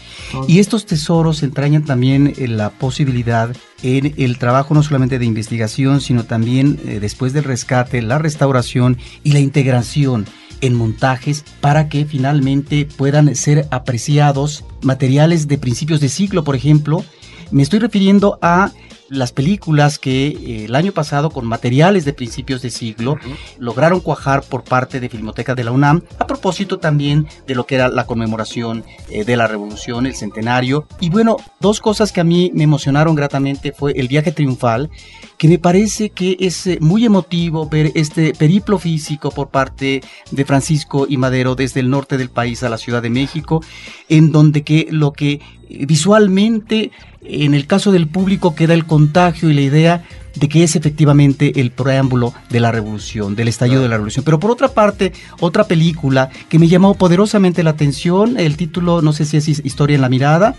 Y 0.49 0.59
estos 0.59 0.85
tesoros 0.85 1.45
entrañan 1.45 1.85
también 1.85 2.35
eh, 2.37 2.49
la 2.49 2.71
posibilidad 2.71 3.57
en 3.85 4.15
el 4.17 4.37
trabajo 4.39 4.75
no 4.75 4.83
solamente 4.83 5.21
de 5.21 5.25
investigación, 5.27 6.01
sino 6.01 6.25
también 6.25 6.81
eh, 6.85 6.99
después 7.01 7.33
del 7.33 7.45
rescate, 7.45 8.03
la 8.03 8.19
restauración 8.19 8.99
y 9.23 9.31
la 9.31 9.39
integración 9.39 10.27
en 10.61 10.75
montajes 10.75 11.45
para 11.61 11.89
que 11.89 12.05
finalmente 12.05 12.85
puedan 12.97 13.37
ser 13.37 13.69
apreciados 13.71 14.65
materiales 14.83 15.47
de 15.47 15.59
principios 15.59 16.01
de 16.01 16.09
siglo, 16.09 16.43
por 16.43 16.57
ejemplo. 16.57 17.05
Me 17.53 17.63
estoy 17.63 17.79
refiriendo 17.79 18.41
a 18.43 18.73
las 19.09 19.33
películas 19.33 19.99
que 19.99 20.29
eh, 20.29 20.65
el 20.67 20.75
año 20.75 20.93
pasado 20.93 21.31
con 21.31 21.47
materiales 21.47 22.05
de 22.05 22.13
principios 22.13 22.63
de 22.63 22.71
siglo 22.71 23.17
lograron 23.59 24.01
cuajar 24.01 24.43
por 24.43 24.65
parte 24.65 25.01
de 25.01 25.09
Filmoteca 25.09 25.55
de 25.55 25.65
la 25.65 25.73
UNAM 25.73 26.03
a 26.19 26.27
propósito 26.27 26.79
también 26.79 27.27
de 27.47 27.55
lo 27.55 27.67
que 27.67 27.77
era 27.77 27.89
la 27.89 28.07
conmemoración 28.07 28.85
eh, 29.11 29.25
de 29.25 29.37
la 29.37 29.47
revolución, 29.47 30.07
el 30.07 30.15
centenario. 30.15 30.87
Y 31.01 31.11
bueno, 31.11 31.37
dos 31.61 31.81
cosas 31.81 32.13
que 32.13 32.21
a 32.21 32.25
mí 32.25 32.51
me 32.55 32.65
emocionaron 32.65 33.15
gratamente 33.15 33.73
fue 33.73 33.93
el 33.93 34.09
viaje 34.09 34.33
triunfal, 34.33 34.91
que 35.39 35.49
me 35.49 35.59
parece 35.59 36.11
que 36.11 36.37
es 36.41 36.67
eh, 36.67 36.79
muy 36.81 37.05
emotivo 37.05 37.69
ver 37.69 37.93
este 37.95 38.35
periplo 38.35 38.79
físico 38.79 39.31
por 39.31 39.49
parte 39.49 40.03
de 40.31 40.45
Francisco 40.45 41.07
y 41.09 41.17
Madero 41.17 41.55
desde 41.55 41.81
el 41.81 41.91
norte 41.91 42.19
del 42.19 42.31
país 42.31 42.63
a 42.63 42.69
la 42.69 42.79
Ciudad 42.79 43.03
de 43.03 43.11
México, 43.11 43.63
en 44.09 44.33
donde 44.33 44.63
que 44.63 44.89
lo 44.91 45.13
que 45.13 45.41
visualmente 45.69 46.91
en 47.29 47.55
el 47.55 47.67
caso 47.67 47.93
del 47.93 48.09
público 48.09 48.55
queda 48.55 48.75
el 48.75 48.87
contagio 48.87 49.51
y 49.51 49.55
la 49.55 49.61
idea 49.61 50.05
de 50.35 50.49
que 50.49 50.63
es 50.63 50.77
efectivamente 50.77 51.61
el 51.61 51.71
preámbulo 51.71 52.33
de 52.49 52.61
la 52.61 52.71
revolución, 52.71 53.35
del 53.35 53.49
estallido 53.49 53.83
de 53.83 53.89
la 53.89 53.97
revolución. 53.97 54.25
Pero 54.25 54.39
por 54.39 54.51
otra 54.51 54.69
parte, 54.69 55.13
otra 55.41 55.65
película 55.65 56.31
que 56.49 56.59
me 56.59 56.69
llamó 56.69 56.95
poderosamente 56.95 57.63
la 57.63 57.71
atención, 57.71 58.39
el 58.39 58.57
título, 58.57 59.03
no 59.03 59.13
sé 59.13 59.25
si 59.25 59.37
es 59.37 59.49
Historia 59.49 59.97
en 59.97 60.03
la 60.03 60.09
mirada, 60.09 60.55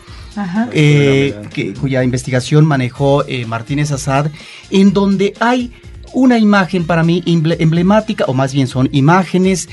eh, 0.73 1.35
cuya 1.79 2.03
investigación 2.03 2.65
manejó 2.65 3.25
eh, 3.25 3.45
Martínez 3.45 3.91
Azad, 3.91 4.27
en 4.69 4.93
donde 4.93 5.33
hay 5.39 5.71
una 6.13 6.37
imagen 6.39 6.85
para 6.85 7.03
mí 7.03 7.23
emblemática, 7.25 8.25
o 8.27 8.33
más 8.33 8.53
bien 8.53 8.67
son 8.67 8.89
imágenes, 8.91 9.69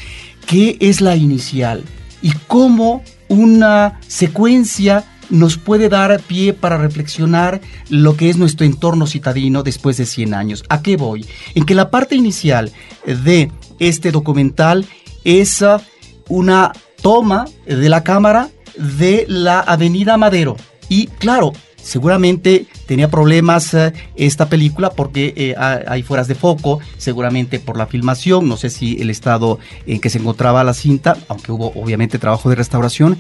que 0.47 0.77
es 0.81 1.01
la 1.01 1.17
inicial, 1.17 1.83
y 2.23 2.33
cómo 2.47 3.03
una 3.29 3.99
secuencia 4.07 5.05
nos 5.31 5.57
puede 5.59 5.89
dar 5.89 6.21
pie 6.21 6.53
para 6.53 6.79
reflexionar 6.79 7.61
lo 7.89 8.17
que 8.17 8.31
es 8.31 8.37
nuestro 8.37 8.67
entorno 8.67 9.07
citadino 9.07 9.63
después 9.63 9.97
de 9.97 10.07
100 10.07 10.35
años. 10.35 10.65
¿A 10.69 10.83
qué 10.83 10.97
voy? 10.97 11.27
En 11.55 11.65
que 11.65 11.75
la 11.75 11.91
parte 11.91 12.15
inicial 12.15 12.73
de 13.05 13.51
este 13.79 14.13
documental 14.13 14.87
es 15.25 15.63
uh, 15.63 15.81
una 16.29 16.73
toma 17.03 17.47
de 17.67 17.89
la 17.89 18.05
cámara 18.05 18.51
de 18.77 19.25
la 19.29 19.61
Avenida 19.61 20.17
Madero. 20.17 20.57
Y 20.89 21.07
claro, 21.07 21.53
seguramente 21.77 22.67
tenía 22.87 23.11
problemas 23.11 23.75
uh, 23.75 23.93
esta 24.17 24.49
película 24.49 24.91
porque 24.91 25.35
eh, 25.37 25.55
hay 25.57 26.03
fueras 26.03 26.29
de 26.29 26.35
foco, 26.35 26.81
seguramente 26.97 27.59
por 27.59 27.77
la 27.77 27.87
filmación, 27.87 28.49
no 28.49 28.57
sé 28.57 28.71
si 28.71 29.01
el 29.01 29.11
estado 29.11 29.59
en 29.87 30.01
que 30.01 30.11
se 30.11 30.19
encontraba 30.19 30.65
la 30.65 30.75
cinta, 30.75 31.17
aunque 31.29 31.53
hubo 31.53 31.73
obviamente 31.75 32.19
trabajo 32.19 32.49
de 32.49 32.57
restauración, 32.57 33.19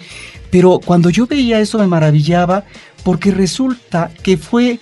pero 0.50 0.80
cuando 0.84 1.10
yo 1.10 1.26
veía 1.26 1.60
eso 1.60 1.78
me 1.78 1.86
maravillaba 1.86 2.64
porque 3.02 3.30
resulta 3.30 4.10
que 4.22 4.36
fue 4.36 4.80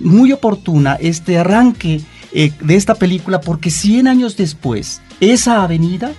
muy 0.00 0.32
oportuna 0.32 0.96
este 1.00 1.38
arranque 1.38 2.00
eh, 2.32 2.52
de 2.60 2.76
esta 2.76 2.96
película 2.96 3.40
porque 3.40 3.70
100 3.70 4.08
años 4.08 4.36
después, 4.36 5.00
esa 5.20 5.62
avenida 5.62 6.12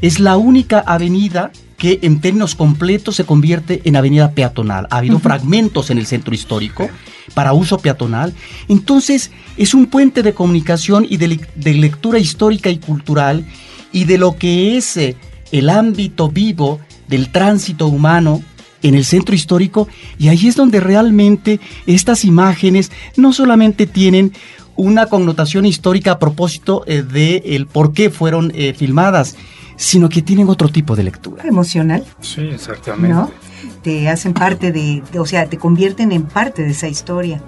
es 0.00 0.20
la 0.20 0.36
única 0.36 0.80
avenida 0.80 1.50
que 1.76 1.98
en 2.02 2.20
términos 2.20 2.54
completos 2.54 3.16
se 3.16 3.24
convierte 3.24 3.82
en 3.84 3.96
avenida 3.96 4.30
peatonal. 4.30 4.86
Ha 4.90 4.98
habido 4.98 5.18
fragmentos 5.18 5.90
en 5.90 5.98
el 5.98 6.06
centro 6.06 6.34
histórico 6.34 6.88
para 7.34 7.52
uso 7.52 7.78
peatonal. 7.78 8.34
Entonces, 8.68 9.30
es 9.56 9.74
un 9.74 9.86
puente 9.86 10.22
de 10.22 10.34
comunicación 10.34 11.06
y 11.08 11.16
de, 11.16 11.74
lectura 11.74 12.18
histórica 12.18 12.70
y 12.70 12.78
cultural 12.78 13.44
y 13.92 14.04
de 14.04 14.18
lo 14.18 14.36
que 14.36 14.76
es 14.76 14.96
eh, 14.96 15.16
el 15.52 15.70
ámbito 15.70 16.28
vivo 16.28 16.80
del 17.08 17.30
tránsito 17.30 17.86
humano 17.86 18.42
en 18.82 18.94
el 18.94 19.04
centro 19.04 19.34
histórico 19.34 19.88
y 20.18 20.28
ahí 20.28 20.46
es 20.46 20.56
donde 20.56 20.80
realmente 20.80 21.60
estas 21.86 22.24
imágenes 22.24 22.92
no 23.16 23.32
solamente 23.32 23.86
tienen 23.86 24.32
una 24.76 25.06
connotación 25.06 25.64
histórica 25.66 26.12
a 26.12 26.18
propósito 26.18 26.84
eh, 26.86 27.02
de 27.02 27.42
el 27.46 27.66
por 27.66 27.92
qué 27.92 28.10
fueron 28.10 28.52
eh, 28.54 28.74
filmadas, 28.74 29.36
sino 29.76 30.08
que 30.08 30.22
tienen 30.22 30.48
otro 30.48 30.68
tipo 30.68 30.96
de 30.96 31.04
lectura. 31.04 31.44
Emocional. 31.44 32.04
Sí, 32.20 32.42
exactamente. 32.42 33.14
¿No? 33.14 33.30
Te 33.82 34.08
hacen 34.08 34.32
parte 34.32 34.72
de, 34.72 35.02
o 35.18 35.26
sea, 35.26 35.46
te 35.46 35.58
convierten 35.58 36.12
en 36.12 36.24
parte 36.24 36.62
de 36.62 36.70
esa 36.70 36.88
historia. 36.88 37.42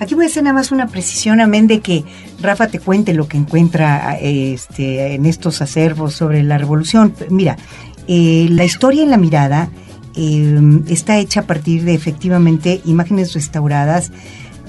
Aquí 0.00 0.14
voy 0.14 0.24
a 0.24 0.28
hacer 0.28 0.44
nada 0.44 0.54
más 0.54 0.70
una 0.70 0.86
precisión, 0.86 1.40
amén 1.40 1.66
de 1.66 1.80
que 1.80 2.04
Rafa 2.40 2.68
te 2.68 2.78
cuente 2.78 3.14
lo 3.14 3.26
que 3.26 3.36
encuentra 3.36 4.16
este, 4.20 5.14
en 5.14 5.26
estos 5.26 5.60
acervos 5.60 6.14
sobre 6.14 6.42
la 6.44 6.56
revolución. 6.56 7.14
Mira, 7.30 7.56
eh, 8.06 8.46
la 8.50 8.64
historia 8.64 9.02
en 9.02 9.10
la 9.10 9.16
mirada 9.16 9.70
eh, 10.14 10.82
está 10.88 11.18
hecha 11.18 11.40
a 11.40 11.42
partir 11.44 11.84
de 11.84 11.94
efectivamente 11.94 12.80
imágenes 12.84 13.34
restauradas 13.34 14.12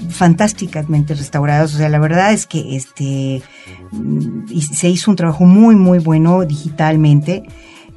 fantásticamente 0.08 1.14
restauradas. 1.14 1.74
O 1.74 1.78
sea, 1.78 1.88
la 1.88 1.98
verdad 1.98 2.32
es 2.32 2.46
que 2.46 2.76
este 2.76 3.42
mm, 3.92 4.56
se 4.58 4.88
hizo 4.88 5.10
un 5.10 5.16
trabajo 5.16 5.44
muy, 5.44 5.76
muy 5.76 5.98
bueno 5.98 6.44
digitalmente. 6.44 7.42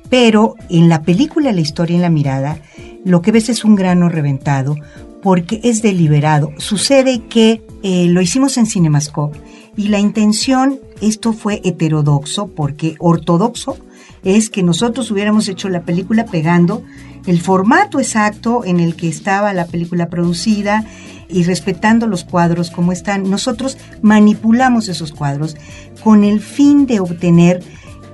Pero 0.09 0.55
en 0.69 0.89
la 0.89 1.01
película 1.01 1.51
La 1.51 1.61
historia 1.61 1.95
en 1.95 2.03
la 2.03 2.09
mirada, 2.09 2.59
lo 3.03 3.21
que 3.21 3.31
ves 3.31 3.49
es 3.49 3.65
un 3.65 3.75
grano 3.75 4.09
reventado 4.09 4.75
porque 5.23 5.61
es 5.63 5.81
deliberado. 5.81 6.51
Sucede 6.57 7.21
que 7.27 7.65
eh, 7.81 8.07
lo 8.07 8.21
hicimos 8.21 8.57
en 8.57 8.65
Cinemascope 8.65 9.39
y 9.75 9.87
la 9.87 9.99
intención, 9.99 10.79
esto 11.01 11.33
fue 11.33 11.61
heterodoxo, 11.63 12.47
porque 12.47 12.95
ortodoxo 12.99 13.77
es 14.23 14.49
que 14.49 14.63
nosotros 14.63 15.09
hubiéramos 15.09 15.47
hecho 15.47 15.69
la 15.69 15.81
película 15.81 16.25
pegando 16.25 16.83
el 17.25 17.39
formato 17.39 17.99
exacto 17.99 18.63
en 18.65 18.79
el 18.79 18.95
que 18.95 19.07
estaba 19.07 19.53
la 19.53 19.65
película 19.65 20.09
producida 20.09 20.85
y 21.33 21.43
respetando 21.43 22.07
los 22.07 22.23
cuadros 22.23 22.69
como 22.69 22.91
están. 22.91 23.29
Nosotros 23.29 23.77
manipulamos 24.01 24.87
esos 24.87 25.11
cuadros 25.11 25.57
con 26.03 26.23
el 26.23 26.39
fin 26.39 26.85
de 26.85 26.99
obtener 26.99 27.61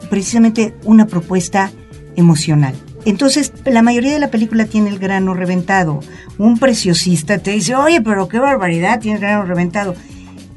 precisamente 0.10 0.73
una 0.86 1.05
propuesta 1.05 1.71
emocional. 2.15 2.73
Entonces, 3.05 3.53
la 3.65 3.82
mayoría 3.82 4.12
de 4.12 4.19
la 4.19 4.32
película 4.32 4.65
tiene 4.65 4.89
el 4.89 4.99
grano 4.99 5.34
reventado. 5.34 6.01
Un 6.38 6.58
preciosista 6.58 7.38
te 7.38 7.51
dice, 7.51 7.75
oye, 7.75 8.01
pero 8.01 8.27
qué 8.27 8.39
barbaridad, 8.39 8.99
tiene 8.99 9.17
el 9.17 9.21
grano 9.21 9.45
reventado. 9.45 9.95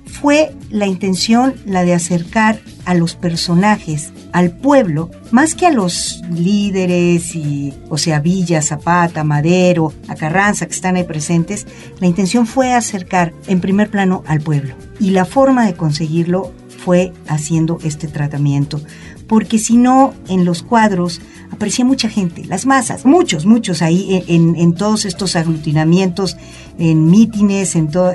Fue 0.06 0.54
la 0.70 0.86
intención 0.86 1.54
la 1.66 1.84
de 1.84 1.94
acercar 1.94 2.60
a 2.84 2.94
los 2.94 3.14
personajes, 3.14 4.12
al 4.32 4.50
pueblo, 4.50 5.10
más 5.30 5.54
que 5.54 5.66
a 5.66 5.70
los 5.70 6.22
líderes 6.32 7.34
y, 7.36 7.74
o 7.90 7.98
sea, 7.98 8.20
Villa, 8.20 8.62
Zapata, 8.62 9.24
Madero, 9.24 9.92
a 10.08 10.14
Carranza 10.14 10.66
que 10.66 10.72
están 10.72 10.96
ahí 10.96 11.04
presentes, 11.04 11.66
la 12.00 12.06
intención 12.06 12.46
fue 12.46 12.72
acercar 12.72 13.32
en 13.46 13.60
primer 13.60 13.90
plano 13.90 14.24
al 14.26 14.40
pueblo. 14.40 14.74
Y 14.98 15.10
la 15.10 15.26
forma 15.26 15.66
de 15.66 15.74
conseguirlo 15.74 16.52
fue 16.84 17.12
haciendo 17.28 17.78
este 17.84 18.08
tratamiento, 18.08 18.80
porque 19.28 19.58
si 19.58 19.76
no, 19.76 20.14
en 20.28 20.44
los 20.44 20.62
cuadros 20.62 21.20
aparecía 21.50 21.84
mucha 21.84 22.08
gente, 22.08 22.44
las 22.46 22.66
masas, 22.66 23.04
muchos, 23.04 23.44
muchos 23.44 23.82
ahí 23.82 24.24
en, 24.26 24.56
en 24.56 24.74
todos 24.74 25.04
estos 25.04 25.36
aglutinamientos, 25.36 26.36
en 26.78 27.10
mítines, 27.10 27.76
en 27.76 27.90
todo. 27.90 28.14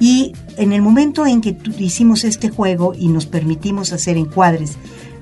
Y 0.00 0.32
en 0.56 0.72
el 0.72 0.82
momento 0.82 1.26
en 1.26 1.40
que 1.40 1.56
hicimos 1.78 2.24
este 2.24 2.48
juego 2.48 2.94
y 2.98 3.08
nos 3.08 3.26
permitimos 3.26 3.92
hacer 3.92 4.16
encuadres 4.16 4.76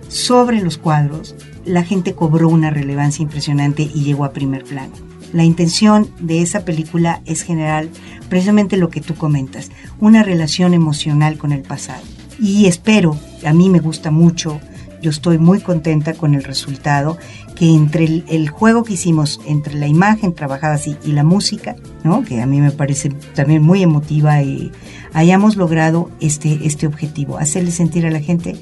sobre 0.09 0.61
los 0.61 0.79
cuadros, 0.79 1.35
la 1.65 1.83
gente 1.83 2.15
cobró 2.15 2.49
una 2.49 2.71
relevancia 2.71 3.23
impresionante 3.23 3.83
y 3.83 4.05
llegó 4.05 4.25
a 4.25 4.33
primer 4.33 4.65
plano. 4.65 4.93
La 5.33 5.45
intención 5.45 6.09
de 6.21 6.43
esa 6.43 6.65
película 6.65 7.21
es 7.27 7.43
generar 7.43 7.89
precisamente 8.29 8.77
lo 8.77 8.89
que 8.89 9.01
tú 9.01 9.15
comentas, 9.15 9.71
una 10.01 10.23
relación 10.23 10.75
emocional 10.75 11.37
con 11.37 11.53
el 11.53 11.63
pasado. 11.63 12.03
Y 12.39 12.67
espero, 12.67 13.19
a 13.45 13.53
mí 13.53 13.69
me 13.69 13.81
gusta 13.81 14.11
mucho, 14.11 14.61
yo 15.03 15.11
estoy 15.11 15.39
muy 15.39 15.61
contenta 15.61 16.15
con 16.15 16.35
el 16.35 16.45
resultado, 16.45 17.19
que 17.55 17.75
entre 17.75 18.25
el, 18.29 18.49
juego 18.49 18.85
que 18.85 18.95
hicimos, 18.95 19.41
entre 19.47 19.75
la 19.75 19.87
imagen 19.87 20.35
trabajada 20.35 20.75
así 20.75 20.97
y 21.05 21.13
la 21.13 21.25
música, 21.25 21.77
que 22.27 22.41
a 22.41 22.47
mí 22.47 22.61
me 22.61 22.71
parece 22.71 23.11
también 23.35 23.63
muy 23.63 23.83
emotiva, 23.83 24.39
hayamos 25.13 25.57
logrado 25.57 26.11
este, 26.21 26.61
este 26.67 26.87
objetivo, 26.87 27.39
hacerle 27.39 27.71
sentir 27.71 28.07
a 28.07 28.11
la 28.11 28.21
gente 28.21 28.57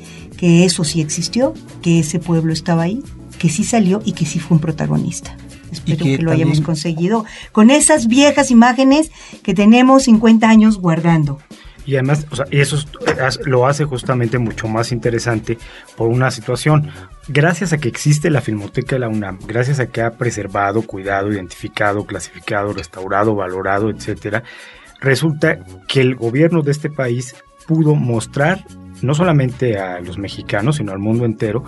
que 0.45 0.67
eso 0.67 0.85
sí 0.85 1.01
existió, 1.01 1.55
que 1.81 2.01
ese 2.01 2.19
pueblo 2.19 2.53
estaba 2.53 2.83
ahí, 2.83 3.03
que 3.39 3.49
sí 3.49 3.65
salió 3.65 4.03
y 4.05 4.13
que 4.13 4.27
sí 4.27 4.39
fue 4.39 4.57
un 4.57 4.61
protagonista. 4.61 5.35
Espero 5.73 6.05
que, 6.05 6.19
lo 6.19 6.33
hayamos 6.33 6.61
conseguido 6.61 7.25
con 7.51 7.71
esas 7.71 8.09
viejas 8.09 8.51
imágenes 8.51 9.11
que 9.43 9.55
tenemos 9.55 10.03
50 10.03 10.47
años 10.47 10.77
guardando. 10.77 11.41
Y 11.87 11.95
además, 11.95 12.27
o 12.31 12.37
sea, 12.37 12.45
eso 12.51 12.77
lo 13.47 13.67
hace 13.67 13.85
justamente 13.87 14.37
mucho 14.37 14.69
más 14.69 14.93
interesante 14.93 15.57
por 15.97 16.09
una 16.09 16.31
situación. 16.31 16.91
Gracias 17.27 17.73
a 17.73 17.79
que 17.79 17.89
existe 17.89 18.29
la 18.29 18.43
Filmoteca 18.43 18.97
de 18.97 19.01
la 19.01 19.09
UNAM, 19.09 19.39
gracias 19.47 19.81
a 19.81 19.87
que 19.87 20.03
ha 20.03 20.11
preservado, 20.11 20.83
cuidado, 20.83 21.33
identificado, 21.33 22.05
clasificado, 22.05 22.75
restaurado, 22.75 23.35
valorado, 23.35 23.89
etcétera, 23.89 24.43
resulta 25.01 25.61
que 25.89 26.03
el 26.03 26.17
gobierno 26.17 26.61
de 26.61 26.73
este 26.73 26.91
país 26.91 27.35
pudo 27.67 27.95
mostrar 27.95 28.67
no 29.05 29.15
solamente 29.15 29.79
a 29.79 30.01
los 30.01 30.19
mexicanos, 30.19 30.77
sino 30.77 30.93
al 30.93 30.99
mundo 30.99 31.25
entero, 31.25 31.65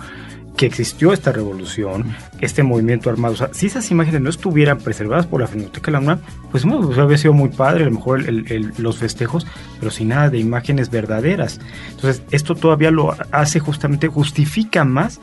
que 0.57 0.65
existió 0.65 1.13
esta 1.13 1.31
revolución, 1.31 2.15
este 2.41 2.63
movimiento 2.63 3.11
armado. 3.11 3.35
O 3.35 3.37
sea, 3.37 3.49
si 3.53 3.67
esas 3.67 3.91
imágenes 3.91 4.21
no 4.21 4.29
estuvieran 4.29 4.79
preservadas 4.79 5.27
por 5.27 5.39
la 5.39 5.47
Filmoteca 5.47 5.85
de 5.85 5.91
la 5.91 5.99
UNAM, 5.99 6.19
pues 6.49 6.65
bueno, 6.65 6.87
pues 6.87 6.97
habría 6.97 7.17
sido 7.19 7.33
muy 7.33 7.49
padre, 7.49 7.83
a 7.83 7.85
lo 7.85 7.91
mejor 7.91 8.25
los 8.79 8.97
festejos, 8.97 9.45
pero 9.79 9.91
sin 9.91 10.09
nada 10.09 10.31
de 10.31 10.39
imágenes 10.39 10.89
verdaderas. 10.89 11.61
Entonces, 11.91 12.23
esto 12.31 12.55
todavía 12.55 12.89
lo 12.89 13.15
hace 13.31 13.59
justamente, 13.59 14.07
justifica 14.07 14.83
más 14.83 15.21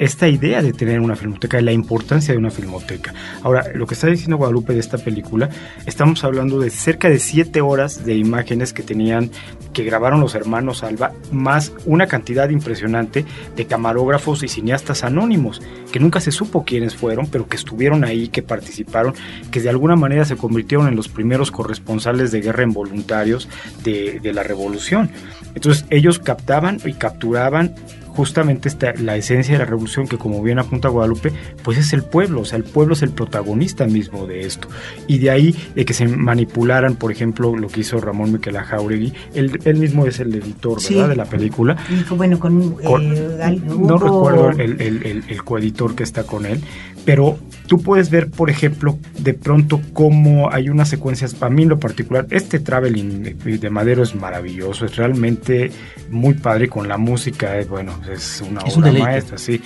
esta 0.00 0.28
idea 0.28 0.62
de 0.62 0.72
tener 0.72 0.98
una 0.98 1.14
filmoteca 1.14 1.60
y 1.60 1.62
la 1.62 1.72
importancia 1.72 2.32
de 2.32 2.38
una 2.38 2.50
filmoteca. 2.50 3.12
Ahora, 3.42 3.66
lo 3.74 3.86
que 3.86 3.92
está 3.92 4.06
diciendo 4.06 4.38
Guadalupe 4.38 4.72
de 4.72 4.80
esta 4.80 4.96
película, 4.96 5.50
estamos 5.84 6.24
hablando 6.24 6.58
de 6.58 6.70
cerca 6.70 7.10
de 7.10 7.18
siete 7.18 7.60
horas 7.60 8.02
de 8.06 8.16
imágenes 8.16 8.72
que 8.72 8.82
tenían, 8.82 9.30
que 9.74 9.84
grabaron 9.84 10.20
los 10.20 10.34
hermanos 10.34 10.82
Alba, 10.84 11.12
más 11.30 11.74
una 11.84 12.06
cantidad 12.06 12.48
impresionante 12.48 13.26
de 13.54 13.66
camarógrafos 13.66 14.42
y 14.42 14.48
cineastas 14.48 15.04
anónimos, 15.04 15.60
que 15.92 16.00
nunca 16.00 16.20
se 16.20 16.32
supo 16.32 16.64
quiénes 16.64 16.96
fueron, 16.96 17.26
pero 17.26 17.46
que 17.46 17.58
estuvieron 17.58 18.02
ahí, 18.02 18.28
que 18.28 18.42
participaron, 18.42 19.12
que 19.50 19.60
de 19.60 19.68
alguna 19.68 19.96
manera 19.96 20.24
se 20.24 20.38
convirtieron 20.38 20.88
en 20.88 20.96
los 20.96 21.08
primeros 21.08 21.50
corresponsales 21.50 22.32
de 22.32 22.40
guerra 22.40 22.62
involuntarios 22.62 23.50
de, 23.84 24.18
de 24.18 24.32
la 24.32 24.44
revolución. 24.44 25.10
Entonces 25.54 25.84
ellos 25.90 26.18
captaban 26.18 26.78
y 26.86 26.94
capturaban 26.94 27.74
justamente 28.20 28.68
esta, 28.68 28.92
la 28.98 29.16
esencia 29.16 29.54
de 29.54 29.60
la 29.60 29.64
revolución 29.64 30.06
que 30.06 30.18
como 30.18 30.42
bien 30.42 30.58
apunta 30.58 30.90
Guadalupe, 30.90 31.32
pues 31.64 31.78
es 31.78 31.94
el 31.94 32.02
pueblo, 32.02 32.42
o 32.42 32.44
sea, 32.44 32.58
el 32.58 32.64
pueblo 32.64 32.92
es 32.92 33.00
el 33.00 33.12
protagonista 33.12 33.86
mismo 33.86 34.26
de 34.26 34.40
esto. 34.40 34.68
Y 35.06 35.20
de 35.20 35.30
ahí 35.30 35.56
de 35.74 35.86
que 35.86 35.94
se 35.94 36.06
manipularan, 36.06 36.96
por 36.96 37.12
ejemplo, 37.12 37.56
lo 37.56 37.68
que 37.68 37.80
hizo 37.80 37.98
Ramón 37.98 38.32
Miquel 38.32 38.58
Jauregui, 38.58 39.14
él, 39.32 39.58
él 39.64 39.76
mismo 39.76 40.04
es 40.04 40.20
el 40.20 40.34
editor, 40.34 40.82
¿verdad?, 40.86 41.08
de 41.08 41.16
la 41.16 41.24
película. 41.24 41.78
bueno, 42.10 42.38
con... 42.38 42.76
Eh, 42.82 43.62
no 43.78 43.96
recuerdo 43.96 44.50
el, 44.50 44.82
el, 44.82 45.24
el 45.26 45.42
coeditor 45.42 45.94
que 45.94 46.02
está 46.02 46.24
con 46.24 46.44
él, 46.44 46.60
pero 47.06 47.38
tú 47.70 47.80
puedes 47.80 48.10
ver, 48.10 48.32
por 48.32 48.50
ejemplo, 48.50 48.98
de 49.20 49.32
pronto 49.32 49.80
cómo 49.92 50.52
hay 50.52 50.68
unas 50.70 50.88
secuencias, 50.88 51.34
para 51.34 51.54
mí 51.54 51.62
en 51.62 51.68
lo 51.68 51.78
particular, 51.78 52.26
este 52.30 52.58
traveling 52.58 53.38
de 53.38 53.70
Madero 53.70 54.02
es 54.02 54.16
maravilloso, 54.16 54.86
es 54.86 54.96
realmente 54.96 55.70
muy 56.10 56.34
padre 56.34 56.66
con 56.68 56.88
la 56.88 56.98
música, 56.98 57.56
es, 57.58 57.68
bueno, 57.68 57.92
es 58.12 58.40
una 58.40 58.62
obra 58.62 58.90
maestra, 58.90 59.38
sí. 59.38 59.62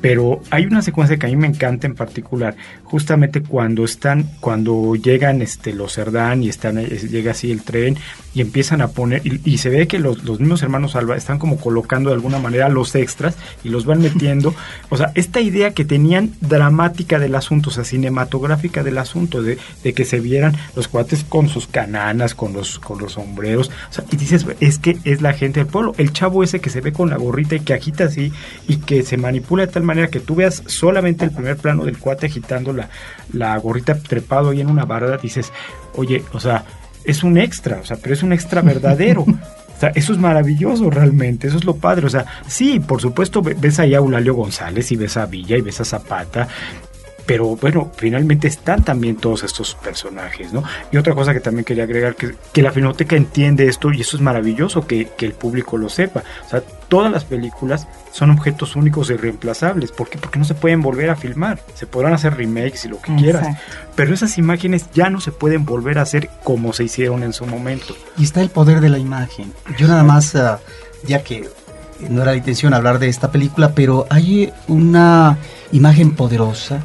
Pero 0.00 0.40
hay 0.50 0.66
una 0.66 0.82
secuencia 0.82 1.16
que 1.16 1.26
a 1.26 1.28
mí 1.28 1.36
me 1.36 1.46
encanta 1.46 1.86
en 1.86 1.94
particular, 1.94 2.56
justamente 2.94 3.42
cuando 3.42 3.84
están, 3.84 4.30
cuando 4.38 4.94
llegan 4.94 5.42
este, 5.42 5.72
los 5.72 5.94
Cerdán 5.94 6.44
y 6.44 6.48
están, 6.48 6.78
eh, 6.78 6.86
llega 6.86 7.32
así 7.32 7.50
el 7.50 7.62
tren 7.62 7.96
y 8.32 8.40
empiezan 8.40 8.80
a 8.80 8.88
poner, 8.88 9.20
y, 9.24 9.58
se 9.58 9.68
ve 9.68 9.88
que 9.88 9.98
los, 9.98 10.22
los, 10.24 10.40
mismos 10.40 10.62
hermanos 10.62 10.96
Alba 10.96 11.16
están 11.16 11.38
como 11.38 11.56
colocando 11.56 12.10
de 12.10 12.14
alguna 12.14 12.38
manera 12.38 12.68
los 12.68 12.94
extras 12.94 13.36
y 13.64 13.68
los 13.68 13.84
van 13.84 14.00
metiendo. 14.00 14.54
o 14.90 14.96
sea, 14.96 15.10
esta 15.14 15.40
idea 15.40 15.72
que 15.72 15.84
tenían 15.84 16.32
dramática 16.40 17.18
del 17.18 17.34
asunto, 17.34 17.70
o 17.70 17.72
sea, 17.72 17.84
cinematográfica 17.84 18.82
del 18.84 18.98
asunto, 18.98 19.42
de, 19.42 19.58
de 19.82 19.92
que 19.92 20.04
se 20.04 20.20
vieran 20.20 20.56
los 20.76 20.88
cuates 20.88 21.24
con 21.24 21.48
sus 21.48 21.66
cananas, 21.66 22.34
con 22.34 22.52
los, 22.52 22.78
con 22.78 23.00
los 23.00 23.14
sombreros. 23.14 23.70
O 23.90 23.92
sea, 23.92 24.04
y 24.10 24.16
dices, 24.16 24.46
es 24.60 24.78
que 24.78 24.98
es 25.04 25.20
la 25.20 25.32
gente 25.32 25.60
del 25.60 25.68
pueblo. 25.68 25.94
El 25.98 26.12
chavo 26.12 26.42
ese 26.42 26.60
que 26.60 26.70
se 26.70 26.80
ve 26.80 26.92
con 26.92 27.10
la 27.10 27.16
gorrita 27.16 27.56
y 27.56 27.60
que 27.60 27.64
que 27.64 27.74
agita 27.74 28.04
así 28.04 28.32
y 28.68 28.76
que 28.76 29.02
se 29.02 29.16
manipula 29.16 29.66
de 29.66 29.72
tal 29.72 29.82
manera 29.82 30.08
que 30.08 30.20
tú 30.20 30.34
veas 30.34 30.62
solamente 30.66 31.24
el 31.24 31.30
primer 31.30 31.56
plano 31.56 31.84
del 31.84 31.98
cuate 31.98 32.26
agitando 32.26 32.72
la, 32.72 32.83
la 33.32 33.56
gorrita 33.58 33.98
trepado 33.98 34.50
ahí 34.50 34.60
en 34.60 34.70
una 34.70 34.84
barda, 34.84 35.16
dices, 35.16 35.52
oye, 35.94 36.24
o 36.32 36.40
sea, 36.40 36.64
es 37.04 37.22
un 37.22 37.38
extra, 37.38 37.78
o 37.80 37.84
sea, 37.84 37.96
pero 37.96 38.14
es 38.14 38.22
un 38.22 38.32
extra 38.32 38.62
verdadero. 38.62 39.24
O 39.74 39.80
sea, 39.80 39.88
eso 39.96 40.12
es 40.12 40.20
maravilloso 40.20 40.88
realmente, 40.88 41.48
eso 41.48 41.56
es 41.56 41.64
lo 41.64 41.74
padre. 41.74 42.06
O 42.06 42.08
sea, 42.08 42.24
sí, 42.46 42.78
por 42.78 43.00
supuesto, 43.00 43.42
ves 43.42 43.80
ahí 43.80 43.92
a 43.92 43.96
Eulalio 43.96 44.32
González 44.32 44.92
y 44.92 44.96
ves 44.96 45.16
a 45.16 45.26
Villa 45.26 45.56
y 45.56 45.62
ves 45.62 45.80
a 45.80 45.84
Zapata 45.84 46.46
pero 47.26 47.56
bueno, 47.56 47.90
finalmente 47.96 48.48
están 48.48 48.84
también 48.84 49.16
todos 49.16 49.44
estos 49.44 49.74
personajes, 49.76 50.52
¿no? 50.52 50.62
Y 50.92 50.96
otra 50.96 51.14
cosa 51.14 51.32
que 51.32 51.40
también 51.40 51.64
quería 51.64 51.84
agregar, 51.84 52.16
que, 52.16 52.34
que 52.52 52.62
la 52.62 52.70
Filmoteca 52.70 53.16
entiende 53.16 53.66
esto 53.66 53.92
y 53.92 54.00
eso 54.00 54.16
es 54.16 54.22
maravilloso 54.22 54.86
que, 54.86 55.08
que, 55.16 55.26
el 55.26 55.32
público 55.32 55.78
lo 55.78 55.88
sepa. 55.88 56.22
O 56.46 56.50
sea, 56.50 56.62
todas 56.94 57.10
las 57.10 57.24
películas 57.24 57.88
son 58.12 58.30
objetos 58.30 58.76
únicos 58.76 59.10
y 59.10 59.16
reemplazables. 59.16 59.90
¿Por 59.90 60.08
qué? 60.08 60.16
Porque 60.16 60.38
no 60.38 60.44
se 60.44 60.54
pueden 60.54 60.80
volver 60.80 61.10
a 61.10 61.16
filmar. 61.16 61.60
Se 61.74 61.88
podrán 61.88 62.12
hacer 62.12 62.36
remakes 62.36 62.84
y 62.84 62.88
lo 62.88 63.00
que 63.00 63.10
Exacto. 63.10 63.22
quieras. 63.22 63.58
Pero 63.96 64.14
esas 64.14 64.38
imágenes 64.38 64.86
ya 64.94 65.10
no 65.10 65.20
se 65.20 65.32
pueden 65.32 65.64
volver 65.64 65.98
a 65.98 66.02
hacer 66.02 66.30
como 66.44 66.72
se 66.72 66.84
hicieron 66.84 67.24
en 67.24 67.32
su 67.32 67.46
momento. 67.46 67.96
Y 68.16 68.22
está 68.22 68.42
el 68.42 68.50
poder 68.50 68.80
de 68.80 68.90
la 68.90 68.98
imagen. 68.98 69.52
Yo 69.76 69.88
nada 69.88 70.04
más, 70.04 70.36
uh, 70.36 70.58
ya 71.04 71.24
que 71.24 71.48
no 72.08 72.22
era 72.22 72.30
la 72.30 72.36
intención 72.36 72.74
hablar 72.74 73.00
de 73.00 73.08
esta 73.08 73.32
película, 73.32 73.74
pero 73.74 74.06
hay 74.08 74.52
una 74.68 75.36
imagen 75.72 76.14
poderosa 76.14 76.80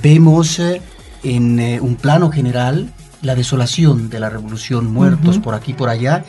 vemos 0.00 0.60
en 1.24 1.58
eh, 1.58 1.80
un 1.80 1.96
plano 1.96 2.30
general 2.30 2.92
la 3.22 3.34
desolación 3.34 4.10
de 4.10 4.20
la 4.20 4.30
revolución, 4.30 4.86
muertos 4.86 5.36
uh 5.36 5.40
-huh. 5.40 5.42
por 5.42 5.54
aquí 5.54 5.74
por 5.74 5.88
allá, 5.88 6.24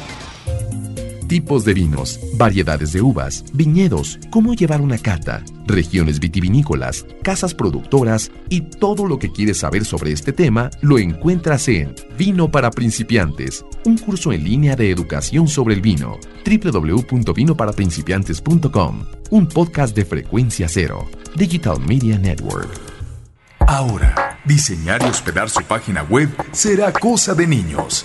tipos 1.30 1.64
de 1.64 1.72
vinos, 1.74 2.18
variedades 2.34 2.92
de 2.92 3.02
uvas, 3.02 3.44
viñedos, 3.52 4.18
cómo 4.30 4.52
llevar 4.52 4.80
una 4.80 4.98
cata, 4.98 5.44
regiones 5.64 6.18
vitivinícolas, 6.18 7.06
casas 7.22 7.54
productoras 7.54 8.32
y 8.48 8.62
todo 8.62 9.06
lo 9.06 9.20
que 9.20 9.30
quieres 9.30 9.58
saber 9.58 9.84
sobre 9.84 10.10
este 10.10 10.32
tema 10.32 10.70
lo 10.80 10.98
encuentras 10.98 11.68
en 11.68 11.94
Vino 12.18 12.50
para 12.50 12.72
Principiantes, 12.72 13.64
un 13.84 13.96
curso 13.96 14.32
en 14.32 14.42
línea 14.42 14.74
de 14.74 14.90
educación 14.90 15.46
sobre 15.46 15.76
el 15.76 15.82
vino. 15.82 16.18
www.vinoparaprincipiantes.com, 16.44 19.04
un 19.30 19.46
podcast 19.46 19.94
de 19.94 20.04
frecuencia 20.04 20.66
cero, 20.68 21.08
Digital 21.36 21.78
Media 21.78 22.18
Network. 22.18 22.68
Ahora, 23.68 24.40
diseñar 24.44 25.00
y 25.02 25.04
hospedar 25.04 25.48
su 25.48 25.62
página 25.62 26.02
web 26.02 26.28
será 26.50 26.92
cosa 26.92 27.34
de 27.34 27.46
niños. 27.46 28.04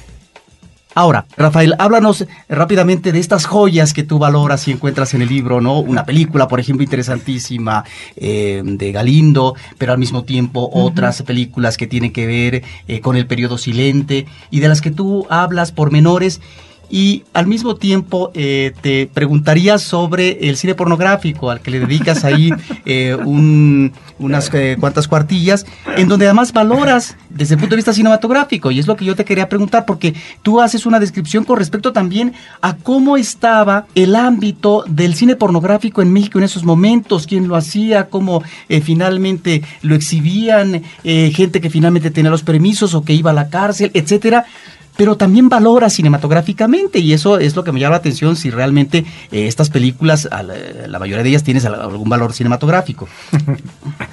Ahora, 0.93 1.25
Rafael, 1.37 1.73
háblanos 1.79 2.25
rápidamente 2.49 3.13
de 3.13 3.19
estas 3.19 3.45
joyas 3.45 3.93
que 3.93 4.03
tú 4.03 4.19
valoras 4.19 4.67
y 4.67 4.71
encuentras 4.71 5.13
en 5.13 5.21
el 5.21 5.29
libro, 5.29 5.61
¿no? 5.61 5.79
Una 5.79 6.03
película, 6.03 6.49
por 6.49 6.59
ejemplo, 6.59 6.83
interesantísima 6.83 7.85
eh, 8.17 8.61
de 8.65 8.91
Galindo, 8.91 9.55
pero 9.77 9.93
al 9.93 9.99
mismo 9.99 10.25
tiempo 10.25 10.67
uh 10.67 10.69
-huh. 10.69 10.91
otras 10.91 11.21
películas 11.21 11.77
que 11.77 11.87
tienen 11.87 12.11
que 12.11 12.27
ver 12.27 12.63
eh, 12.89 12.99
con 12.99 13.15
el 13.15 13.25
periodo 13.25 13.57
silente 13.57 14.25
y 14.49 14.59
de 14.59 14.67
las 14.67 14.81
que 14.81 14.91
tú 14.91 15.25
hablas 15.29 15.71
por 15.71 15.91
menores 15.91 16.41
y 16.91 17.23
al 17.33 17.47
mismo 17.47 17.75
tiempo 17.75 18.31
eh, 18.33 18.73
te 18.81 19.07
preguntaría 19.07 19.77
sobre 19.77 20.49
el 20.49 20.57
cine 20.57 20.75
pornográfico, 20.75 21.49
al 21.49 21.61
que 21.61 21.71
le 21.71 21.79
dedicas 21.79 22.25
ahí 22.25 22.51
eh, 22.85 23.15
un, 23.15 23.93
unas 24.19 24.53
eh, 24.53 24.77
cuantas 24.79 25.07
cuartillas, 25.07 25.65
en 25.97 26.07
donde 26.07 26.25
además 26.25 26.53
valoras 26.53 27.15
desde 27.29 27.55
el 27.55 27.59
punto 27.59 27.73
de 27.73 27.77
vista 27.77 27.93
cinematográfico, 27.93 28.71
y 28.71 28.79
es 28.79 28.87
lo 28.87 28.95
que 28.95 29.05
yo 29.05 29.15
te 29.15 29.25
quería 29.25 29.49
preguntar, 29.49 29.85
porque 29.85 30.13
tú 30.43 30.61
haces 30.61 30.85
una 30.85 30.99
descripción 30.99 31.43
con 31.43 31.57
respecto 31.57 31.93
también 31.93 32.33
a 32.61 32.75
cómo 32.75 33.17
estaba 33.17 33.85
el 33.95 34.15
ámbito 34.15 34.83
del 34.87 35.15
cine 35.15 35.35
pornográfico 35.35 36.01
en 36.01 36.11
México 36.11 36.37
en 36.37 36.45
esos 36.45 36.63
momentos, 36.63 37.27
quién 37.27 37.47
lo 37.47 37.55
hacía, 37.55 38.09
cómo 38.09 38.43
eh, 38.69 38.81
finalmente 38.81 39.63
lo 39.81 39.95
exhibían, 39.95 40.83
eh, 41.03 41.31
gente 41.33 41.61
que 41.61 41.69
finalmente 41.69 42.11
tenía 42.11 42.31
los 42.31 42.43
permisos 42.43 42.93
o 42.93 43.03
que 43.03 43.13
iba 43.13 43.31
a 43.31 43.35
la 43.35 43.49
cárcel, 43.49 43.91
etcétera 43.93 44.45
pero 44.97 45.17
también 45.17 45.49
valora 45.49 45.89
cinematográficamente 45.89 46.99
y 46.99 47.13
eso 47.13 47.39
es 47.39 47.55
lo 47.55 47.63
que 47.63 47.71
me 47.71 47.79
llama 47.79 47.91
la 47.91 47.97
atención 47.97 48.35
si 48.35 48.49
realmente 48.49 49.05
eh, 49.31 49.47
estas 49.47 49.69
películas, 49.69 50.27
la, 50.31 50.43
la, 50.87 50.99
mayoría 50.99 51.23
de 51.23 51.29
ellas 51.29 51.43
tienen 51.43 51.65
algún 51.65 52.09
valor 52.09 52.33
cinematográfico. 52.33 53.07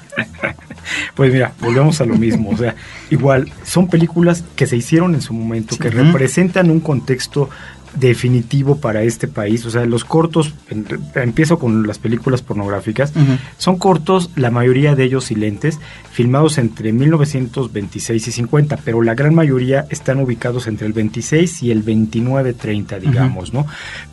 Pues 1.15 1.33
mira, 1.33 1.53
volvemos 1.61 2.01
a 2.01 2.07
lo 2.07 2.17
mismo, 2.17 2.51
o 2.51 2.57
sea, 2.57 2.75
igual 3.11 3.53
son 3.65 3.89
películas 3.89 4.45
que 4.57 4.67
se 4.67 4.77
hicieron 4.77 5.15
en 5.15 5.21
su 5.21 5.35
momento, 5.35 5.77
que 5.77 5.89
uh 5.89 5.91
-huh. 5.91 6.07
representan 6.07 6.71
un 6.71 6.81
contexto 6.81 7.51
definitivo 7.95 8.77
para 8.79 9.03
este 9.03 9.29
país. 9.29 9.65
O 9.67 9.71
sea, 9.71 9.85
los 9.85 10.05
cortos, 10.05 10.55
en, 10.71 10.87
empiezo 11.15 11.59
con 11.59 11.87
las 11.87 11.99
películas 11.99 12.43
pornográficas, 12.43 13.13
uh 13.15 13.21
-huh. 13.21 13.39
son 13.57 13.79
cortos, 13.79 14.31
la 14.37 14.51
mayoría 14.51 14.95
de 14.95 15.05
ellos 15.05 15.25
silentes, 15.25 15.79
filmados 16.13 16.59
entre 16.59 16.93
1926 16.93 18.29
y 18.29 18.33
50, 18.33 18.79
pero 18.85 19.03
la 19.03 19.15
gran 19.15 19.35
mayoría 19.35 19.87
están 19.91 20.21
ubicados 20.21 20.67
entre 20.67 20.87
el 20.87 20.93
26 20.93 21.63
y 21.63 21.71
el 21.71 21.85
29-30, 21.85 22.99
digamos, 23.01 23.51
uh 23.51 23.53
-huh. 23.53 23.55
¿no? 23.55 23.67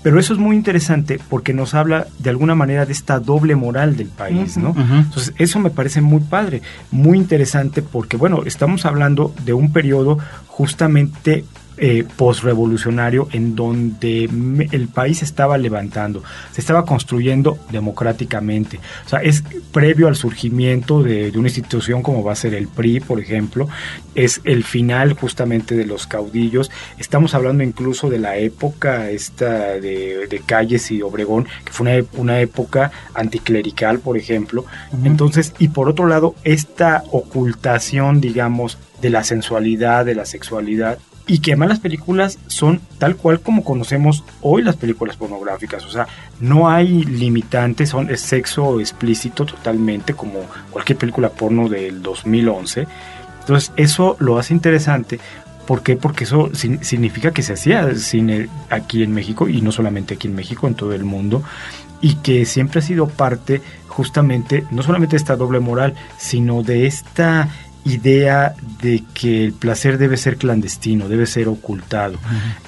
Pero 0.04 0.20
eso 0.20 0.34
es 0.34 0.40
muy 0.40 0.56
interesante 0.56 1.20
porque 1.30 1.54
nos 1.54 1.74
habla 1.74 2.08
de 2.20 2.30
alguna 2.30 2.56
manera 2.56 2.86
de 2.86 2.94
esta 2.94 3.20
doble 3.20 3.56
moral 3.56 3.96
del 3.98 4.08
país, 4.08 4.58
¿no? 4.58 4.76
Entonces, 4.78 5.34
eso 5.38 5.60
me 5.60 5.70
parece 5.70 6.02
muy 6.02 6.22
padre, 6.22 6.62
muy 6.92 7.18
interesante 7.18 7.82
porque, 7.82 8.18
bueno, 8.18 8.44
estamos 8.46 8.86
hablando 8.86 9.34
de 9.46 9.54
un 9.54 9.72
periodo 9.74 10.18
justamente 10.48 11.44
eh, 11.78 12.06
postrevolucionario 12.16 13.28
en 13.32 13.56
donde 13.56 14.30
el 14.72 14.88
país 14.88 15.20
se 15.20 15.26
estaba 15.26 15.58
levantando, 15.58 16.24
se 16.52 16.62
estaba 16.62 16.86
construyendo 16.86 17.58
democráticamente. 17.72 18.80
O 19.06 19.10
sea, 19.10 19.20
es 19.20 19.44
previo 19.72 20.08
al 20.08 20.16
surgimiento 20.16 21.04
de, 21.04 21.32
de, 21.32 21.38
una 21.38 21.48
institución 21.48 22.02
como 22.02 22.24
va 22.24 22.32
a 22.34 22.36
ser 22.36 22.54
el 22.54 22.68
PRI, 22.68 23.00
por 23.02 23.20
ejemplo, 23.20 23.68
es 24.16 24.42
el 24.46 24.64
final 24.64 25.14
justamente 25.14 25.76
de 25.76 25.86
los 25.86 26.08
caudillos. 26.08 26.72
Estamos 26.98 27.34
hablando 27.36 27.64
incluso 27.64 28.10
de 28.10 28.20
la 28.20 28.38
época 28.38 29.10
esta 29.10 29.80
de, 29.80 30.28
de 30.28 30.40
Calles 30.46 30.92
y 30.92 31.02
Obregón, 31.02 31.48
que 31.64 31.72
fue 31.72 32.00
una, 32.00 32.08
una 32.18 32.40
época 32.40 32.92
anticlerical, 33.14 34.00
por 34.00 34.18
ejemplo. 34.18 34.66
Uh 34.92 34.98
-huh. 34.98 35.08
Entonces, 35.08 35.54
y 35.60 35.70
por 35.70 35.90
otro 35.90 36.08
lado, 36.08 36.36
esta 36.44 37.04
ocultación, 37.12 38.22
digamos, 38.22 38.78
de 39.02 39.10
la 39.10 39.24
sensualidad, 39.24 40.06
de 40.06 40.16
la 40.16 40.26
sexualidad, 40.26 40.98
y 41.28 41.40
que 41.40 41.52
además 41.52 41.70
las 41.70 41.80
películas 41.80 42.38
son 42.48 42.82
tal 43.00 43.16
cual 43.16 43.40
como 43.40 43.64
conocemos 43.64 44.24
hoy 44.42 44.62
las 44.62 44.76
películas 44.76 45.18
pornográficas, 45.18 45.86
o 45.86 45.90
sea, 45.90 46.08
no 46.40 46.70
hay 46.70 47.04
limitantes, 47.04 47.90
son 47.90 48.16
sexo 48.18 48.80
explícito 48.80 49.46
totalmente 49.46 50.14
como 50.14 50.42
cualquier 50.72 50.98
película 50.98 51.30
porno 51.30 51.68
del 51.68 52.02
2011. 52.02 52.88
Entonces, 53.42 53.72
eso 53.76 54.16
lo 54.20 54.38
hace 54.38 54.54
interesante 54.54 55.20
¿Por 55.66 55.82
qué? 55.82 55.96
Porque 55.96 56.26
eso 56.26 56.52
significa 56.54 57.32
que 57.32 57.42
se 57.42 57.54
hacía 57.54 57.96
cine 57.96 58.50
aquí 58.70 59.02
en 59.02 59.12
México 59.14 59.50
y 59.50 59.62
no 59.62 59.72
solamente 59.72 60.14
aquí 60.14 60.28
en 60.28 60.36
México, 60.36 60.68
en 60.68 60.76
todo 60.76 60.94
el 60.94 61.06
mundo 61.06 61.42
y 62.02 62.16
que 62.16 62.46
siempre 62.46 62.80
ha 62.80 62.84
sido 62.84 63.08
parte 63.08 63.62
justamente 63.88 64.64
no 64.70 64.84
solamente 64.84 65.16
de 65.16 65.18
esta 65.18 65.36
doble 65.36 65.60
moral, 65.60 65.96
sino 66.18 66.62
de 66.62 66.86
esta 66.86 67.50
idea 67.86 68.56
de 68.82 69.04
que 69.14 69.46
el 69.46 69.54
placer 69.54 70.00
debe 70.00 70.18
ser 70.18 70.38
clandestino, 70.38 71.08
debe 71.08 71.28
ser 71.28 71.48
ocultado. 71.48 72.18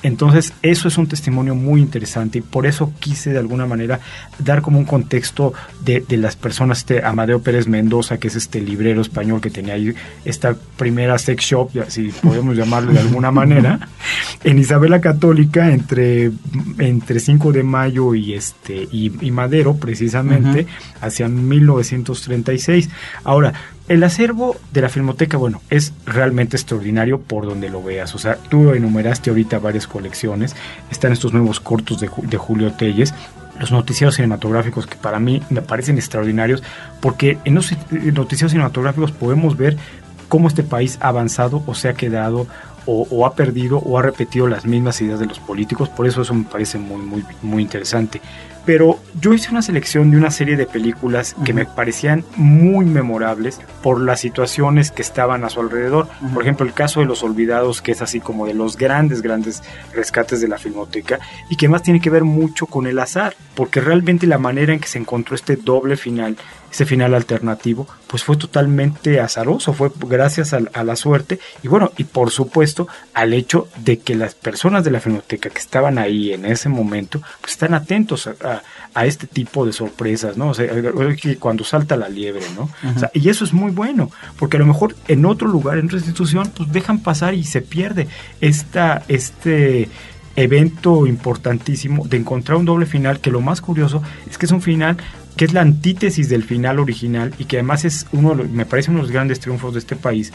Entonces, 0.04 0.54
eso 0.62 0.88
es 0.88 0.98
un 0.98 1.08
testimonio 1.08 1.56
muy 1.56 1.82
interesante 1.82 2.38
y 2.40 2.42
por 2.42 2.68
eso 2.68 2.94
quise 3.00 3.32
de 3.32 3.40
alguna 3.40 3.66
manera 3.66 4.00
dar 4.38 4.62
como 4.62 4.78
un 4.78 4.86
contexto 4.86 5.54
de, 5.84 6.06
las 6.18 6.36
personas, 6.36 6.80
este 6.80 7.04
Amadeo 7.04 7.42
Pérez 7.42 7.68
Mendoza, 7.68 8.20
que 8.20 8.28
es 8.28 8.36
este 8.36 8.62
librero 8.62 9.02
español 9.02 9.42
que 9.42 9.50
tenía 9.50 9.74
ahí 9.74 9.94
esta 10.24 10.56
primera 10.78 11.18
sex 11.18 11.44
shop, 11.44 11.72
si 11.88 12.10
podemos 12.10 12.56
llamarlo 12.56 12.94
de 12.94 13.00
alguna 13.00 13.32
manera, 13.32 13.80
en 14.44 14.60
Isabela 14.60 15.02
Católica 15.02 15.72
entre, 15.72 16.32
entre 16.78 17.20
5 17.20 17.52
de 17.54 17.64
mayo 17.64 18.14
y, 18.14 18.34
este, 18.34 18.88
y, 18.92 19.10
Madero, 19.32 19.76
precisamente, 19.78 20.68
hacia 21.02 21.28
1936. 21.28 22.90
Ahora, 23.24 23.54
el 23.88 24.04
acervo 24.04 24.58
de 24.74 24.82
la 24.82 24.90
Filmoteca, 24.90 25.38
bueno, 25.38 25.62
es 25.70 25.94
realmente 26.06 26.58
extraordinario 26.58 27.22
por 27.22 27.46
donde 27.46 27.70
lo 27.70 27.82
veas. 27.82 28.16
O 28.16 28.18
sea, 28.18 28.36
tú 28.36 28.74
enumeraste 28.74 29.30
ahorita 29.30 29.60
varias 29.60 29.88
colecciones. 29.88 30.56
Están 30.92 31.14
estos 31.14 31.34
nuevos 31.34 31.60
cortos 31.60 32.00
de, 32.00 32.38
Julio 32.38 32.74
Telles 32.74 33.14
los 33.60 33.72
noticieros 33.72 34.14
cinematográficos 34.14 34.86
que 34.86 34.98
para 34.98 35.20
mí 35.20 35.42
me 35.50 35.64
parecen 35.64 35.98
extraordinarios 35.98 36.62
porque 37.02 37.40
en 37.44 37.56
los 37.56 37.72
noticieros 38.14 38.52
cinematográficos 38.52 39.12
podemos 39.12 39.58
ver 39.58 39.78
cómo 40.28 40.48
este 40.48 40.62
país 40.62 41.00
ha 41.02 41.08
avanzado 41.08 41.64
o 41.66 41.74
se 41.74 41.90
ha 41.90 41.96
quedado 41.96 42.46
o, 42.86 43.26
ha 43.26 43.34
perdido 43.34 43.80
o 43.80 43.98
ha 43.98 44.04
repetido 44.04 44.48
las 44.48 44.66
mismas 44.66 45.02
ideas 45.02 45.20
de 45.20 45.26
los 45.26 45.40
políticos. 45.40 45.90
Por 45.90 46.06
eso 46.06 46.22
eso 46.22 46.36
me 46.36 46.44
parece 46.44 46.78
muy, 46.78 47.02
muy, 47.02 47.26
muy 47.42 47.64
interesante 47.64 48.22
pero 48.68 49.00
yo 49.22 49.34
hice 49.34 49.50
una 49.50 49.62
selección 49.62 50.12
de 50.12 50.18
una 50.18 50.30
serie 50.30 50.58
de 50.58 50.66
películas 50.66 51.38
que 51.46 51.54
me 51.54 51.66
parecían 51.66 52.26
muy 52.36 52.84
memorables 52.84 53.62
por 53.82 54.02
las 54.02 54.20
situaciones 54.20 54.92
que 54.92 55.02
estaban 55.02 55.46
a 55.46 55.50
su 55.50 55.62
alrededor. 55.62 56.10
Por 56.34 56.44
ejemplo, 56.44 56.66
el 56.66 56.74
caso 56.74 57.00
de 57.00 57.06
Los 57.06 57.24
Olvidados, 57.24 57.82
que 57.82 57.94
es 57.94 58.02
así 58.02 58.20
como 58.20 58.46
de 58.46 58.54
los 58.54 58.76
grandes, 58.76 59.22
grandes 59.22 59.64
rescates 59.94 60.42
de 60.42 60.50
la 60.50 60.58
filmoteca 60.58 61.18
y 61.50 61.56
que 61.56 61.70
más 61.70 61.82
tiene 61.82 62.02
que 62.02 62.10
ver 62.10 62.26
mucho 62.26 62.66
con 62.66 62.88
el 62.88 63.00
azar, 63.00 63.38
porque 63.56 63.80
realmente 63.80 64.28
la 64.28 64.38
manera 64.38 64.74
en 64.74 64.82
que 64.82 64.90
se 64.90 65.00
encontró 65.00 65.36
este 65.36 65.56
doble 65.56 65.96
final 65.96 66.36
ese 66.72 66.86
final 66.86 67.14
alternativo, 67.14 67.88
pues 68.08 68.24
fue 68.24 68.38
totalmente 68.38 69.20
azaroso, 69.20 69.74
fue 69.74 69.92
gracias 70.08 70.54
a, 70.54 70.84
la 70.84 70.96
suerte 70.96 71.40
y 71.64 71.68
bueno, 71.68 71.92
y 71.98 72.04
por 72.04 72.32
supuesto 72.32 72.88
al 73.14 73.34
hecho 73.34 73.68
de 73.78 74.00
que 74.00 74.16
las 74.16 74.36
personas 74.36 74.84
de 74.84 74.92
la 74.92 75.00
filmoteca 75.00 75.50
que 75.50 75.60
estaban 75.60 75.98
ahí 75.98 76.34
en 76.34 76.46
ese 76.46 76.70
momento, 76.70 77.22
pues 77.42 77.54
están 77.54 77.74
atentos 77.74 78.28
a, 78.28 78.62
este 79.06 79.28
tipo 79.28 79.64
de 79.64 79.74
sorpresas, 79.74 80.38
¿no? 80.38 80.50
O 80.50 80.54
sea, 80.56 80.68
cuando 81.40 81.64
salta 81.64 81.96
la 81.96 82.10
liebre, 82.10 82.44
¿no? 82.56 82.68
y 83.14 83.30
eso 83.30 83.46
es 83.46 83.54
muy 83.54 83.72
bueno, 83.72 84.10
porque 84.40 84.58
a 84.58 84.60
lo 84.60 84.66
mejor 84.66 84.96
en 85.08 85.26
otro 85.26 85.48
lugar, 85.48 85.78
en 85.78 85.86
otra 85.86 86.00
institución, 86.00 86.52
pues 86.56 86.72
dejan 86.72 87.00
pasar 87.00 87.36
y 87.36 87.44
se 87.44 87.62
pierde 87.62 88.08
esta, 88.42 89.04
este 89.08 89.88
evento 90.38 91.08
importantísimo 91.08 92.08
de 92.08 92.18
encontrar 92.18 92.58
un 92.58 92.66
doble 92.66 92.86
final 92.86 93.20
que 93.20 93.32
lo 93.32 93.42
más 93.42 93.60
curioso 93.60 94.04
es 94.30 94.38
que 94.38 94.46
es 94.46 94.52
un 94.52 94.62
final 94.62 94.98
que 95.38 95.46
es 95.46 95.54
la 95.54 95.62
antítesis 95.62 96.30
del 96.30 96.44
final 96.44 96.80
original 96.80 97.34
y 97.38 97.46
que 97.46 97.58
además 97.58 97.86
es 97.86 98.08
uno, 98.12 98.36
me 98.36 98.66
parece 98.66 98.90
uno 98.92 99.00
de 99.00 99.04
los 99.04 99.12
grandes 99.12 99.40
triunfos 99.40 99.74
de 99.74 99.80
este 99.80 99.96
país, 99.96 100.34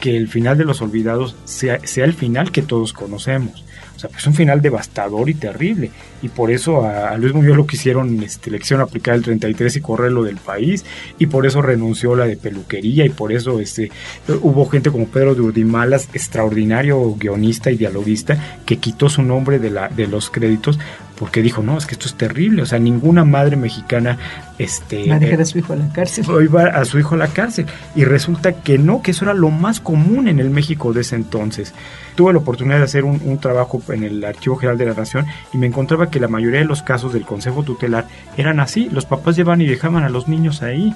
que 0.00 0.16
el 0.16 0.28
final 0.28 0.58
de 0.58 0.64
los 0.64 0.82
olvidados 0.82 1.36
sea, 1.44 1.78
sea 1.86 2.04
el 2.04 2.14
final 2.14 2.50
que 2.52 2.62
todos 2.62 2.92
conocemos. 2.92 3.64
O 4.00 4.02
sea, 4.02 4.08
pues 4.08 4.26
un 4.26 4.32
final 4.32 4.62
devastador 4.62 5.28
y 5.28 5.34
terrible. 5.34 5.90
Y 6.22 6.30
por 6.30 6.50
eso 6.50 6.86
a, 6.86 7.18
Luis 7.18 7.34
Muñoz 7.34 7.54
lo 7.54 7.66
quisieron 7.66 8.22
este, 8.22 8.48
elección 8.48 8.80
aplicada 8.80 9.18
el 9.18 9.22
33 9.22 9.76
y 9.76 9.80
correrlo 9.82 10.22
del 10.22 10.38
país. 10.38 10.86
Y 11.18 11.26
por 11.26 11.46
eso 11.46 11.60
renunció 11.60 12.16
la 12.16 12.24
de 12.24 12.38
peluquería. 12.38 13.04
Y 13.04 13.10
por 13.10 13.30
eso 13.30 13.60
este, 13.60 13.92
hubo 14.40 14.66
gente 14.70 14.90
como 14.90 15.06
Pedro 15.08 15.34
de 15.34 15.42
Urdimalas, 15.42 16.08
extraordinario 16.14 17.14
guionista 17.16 17.70
y 17.70 17.76
dialoguista, 17.76 18.62
que 18.64 18.78
quitó 18.78 19.10
su 19.10 19.20
nombre 19.20 19.58
de, 19.58 19.68
la, 19.68 19.88
de 19.88 20.06
los 20.06 20.30
créditos 20.30 20.78
porque 21.20 21.42
dijo, 21.42 21.62
no, 21.62 21.76
es 21.76 21.84
que 21.84 21.96
esto 21.96 22.06
es 22.06 22.14
terrible, 22.14 22.62
o 22.62 22.66
sea, 22.66 22.78
ninguna 22.78 23.26
madre 23.26 23.54
mexicana 23.54 24.16
este, 24.56 25.06
va 25.06 25.16
a 25.16 25.18
dejar 25.18 25.42
a 25.42 25.44
su 25.44 25.58
hijo 25.58 25.74
a 25.74 25.76
la 25.76 25.92
cárcel. 25.92 26.24
Iba 26.42 26.64
a 26.64 26.84
su 26.86 26.98
hijo 26.98 27.14
a 27.14 27.18
la 27.18 27.28
cárcel. 27.28 27.66
Y 27.94 28.04
resulta 28.04 28.52
que 28.52 28.78
no, 28.78 29.02
que 29.02 29.10
eso 29.10 29.26
era 29.26 29.34
lo 29.34 29.50
más 29.50 29.80
común 29.80 30.28
en 30.28 30.38
el 30.38 30.48
México 30.48 30.94
de 30.94 31.02
ese 31.02 31.16
entonces. 31.16 31.74
Tuve 32.14 32.32
la 32.32 32.38
oportunidad 32.38 32.78
de 32.78 32.84
hacer 32.84 33.04
un, 33.04 33.38
trabajo 33.38 33.82
en 33.90 34.02
el 34.02 34.24
Archivo 34.24 34.56
General 34.56 34.78
de 34.78 34.86
la 34.86 34.94
Nación 34.94 35.26
y 35.52 35.58
me 35.58 35.66
encontraba 35.66 36.10
que 36.10 36.20
la 36.20 36.28
mayoría 36.28 36.60
de 36.60 36.64
los 36.64 36.82
casos 36.82 37.12
del 37.12 37.24
Consejo 37.24 37.64
Tutelar 37.64 38.06
eran 38.38 38.58
así. 38.58 38.88
Los 38.90 39.04
papás 39.04 39.36
llevaban 39.36 39.60
y 39.60 39.66
dejaban 39.66 40.04
a 40.04 40.08
los 40.08 40.26
niños 40.26 40.62
ahí. 40.62 40.94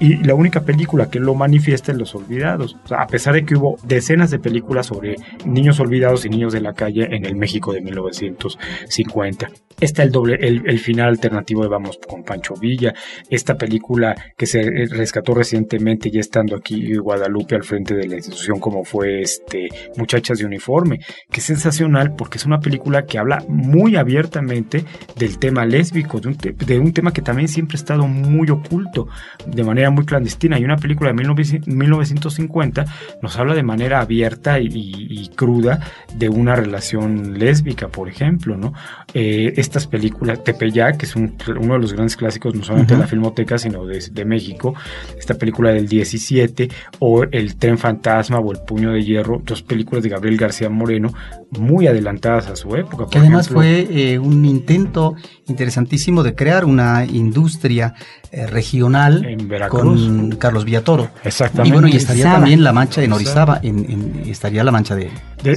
Y 0.00 0.16
la 0.24 0.34
única 0.34 0.62
película 0.62 1.10
que 1.10 1.20
lo 1.20 1.34
manifiesta 1.34 1.92
es 1.92 1.98
Los 1.98 2.14
Olvidados. 2.14 2.78
O 2.84 2.88
sea, 2.88 3.02
a 3.02 3.06
pesar 3.06 3.34
de 3.34 3.44
que 3.44 3.56
hubo 3.56 3.78
decenas 3.82 4.30
de 4.30 4.38
películas 4.38 4.86
sobre 4.86 5.16
niños 5.44 5.80
olvidados 5.80 6.24
y 6.24 6.30
niños 6.30 6.54
de 6.54 6.62
la 6.62 6.72
calle 6.72 7.14
en 7.14 7.26
el 7.26 7.36
México 7.36 7.74
de 7.74 7.82
1950. 7.82 9.50
Está 9.80 10.02
el 10.02 10.10
doble, 10.10 10.38
el, 10.40 10.78
final 10.78 11.08
alternativo 11.08 11.62
de 11.62 11.68
Vamos 11.68 11.98
con 12.06 12.22
Pancho 12.22 12.54
Villa, 12.54 12.94
esta 13.28 13.56
película 13.56 14.14
que 14.36 14.46
se 14.46 14.62
rescató 14.90 15.34
recientemente 15.34 16.10
ya 16.10 16.20
estando 16.20 16.56
aquí 16.56 16.92
en 16.92 17.00
Guadalupe 17.00 17.54
al 17.54 17.64
frente 17.64 17.94
de 17.94 18.06
la 18.06 18.16
institución 18.16 18.58
como 18.58 18.84
fue 18.84 19.20
este 19.20 19.68
Muchachas 19.96 20.38
de 20.38 20.46
Uniforme, 20.46 21.00
que 21.30 21.40
es 21.40 21.46
sensacional 21.46 22.14
porque 22.16 22.38
es 22.38 22.46
una 22.46 22.60
película 22.60 23.04
que 23.04 23.18
habla 23.18 23.44
muy 23.48 23.96
abiertamente 23.96 24.84
del 25.16 25.38
tema 25.38 25.64
lésbico, 25.64 26.20
de 26.20 26.28
un, 26.28 26.36
de 26.36 26.78
un 26.78 26.92
tema 26.92 27.12
que 27.12 27.22
también 27.22 27.48
siempre 27.48 27.76
ha 27.76 27.80
estado 27.80 28.06
muy 28.06 28.50
oculto, 28.50 29.08
de 29.46 29.64
manera 29.64 29.90
muy 29.90 30.04
clandestina. 30.04 30.58
Y 30.58 30.64
una 30.64 30.76
película 30.76 31.12
de 31.12 31.14
1950 31.14 32.84
nos 33.22 33.36
habla 33.38 33.54
de 33.54 33.62
manera 33.62 34.00
abierta 34.00 34.58
y, 34.60 35.30
cruda 35.34 35.80
de 36.14 36.28
una 36.28 36.54
relación 36.56 37.38
lésbica, 37.38 37.88
por 37.88 38.08
ejemplo, 38.08 38.56
¿no? 38.56 38.72
Eh, 39.18 39.54
estas 39.56 39.86
películas, 39.86 40.44
Tepeyac, 40.44 40.98
que 40.98 41.06
es 41.06 41.16
uno 41.16 41.32
de 41.38 41.78
los 41.78 41.94
grandes 41.94 42.18
clásicos 42.18 42.54
no 42.54 42.62
solamente 42.62 42.92
de 42.92 43.00
la 43.00 43.06
filmoteca, 43.06 43.56
sino 43.56 43.86
de, 43.86 44.24
México, 44.26 44.74
esta 45.18 45.32
película 45.32 45.72
del 45.72 45.88
17, 45.88 46.68
o 46.98 47.22
El 47.22 47.56
tren 47.56 47.78
fantasma 47.78 48.40
o 48.40 48.52
El 48.52 48.58
puño 48.58 48.92
de 48.92 49.02
hierro, 49.02 49.40
dos 49.42 49.62
películas 49.62 50.04
de 50.04 50.10
Gabriel 50.10 50.36
García 50.36 50.68
Moreno, 50.68 51.14
muy 51.58 51.86
adelantadas 51.86 52.48
a 52.48 52.56
su 52.56 52.76
época. 52.76 53.06
Que 53.10 53.16
además 53.16 53.48
fue 53.48 53.88
eh, 53.90 54.18
un 54.18 54.44
intento 54.44 55.14
interesantísimo 55.46 56.22
de 56.22 56.34
crear 56.34 56.66
una 56.66 57.06
industria 57.06 57.94
eh, 58.36 58.46
regional 58.46 59.24
en 59.24 59.48
con 59.70 60.32
Carlos 60.32 60.66
Villatoro. 60.66 61.08
Exactamente. 61.24 61.70
Y 61.70 61.72
bueno, 61.72 61.88
y 61.88 61.96
estaría 61.96 62.24
también 62.24 62.62
La 62.62 62.70
Mancha 62.70 63.02
en 63.02 63.14
Orizaba, 63.14 63.60
en, 63.62 64.24
estaría 64.26 64.62
La 64.62 64.70
Mancha 64.70 64.94
de, 64.94 65.10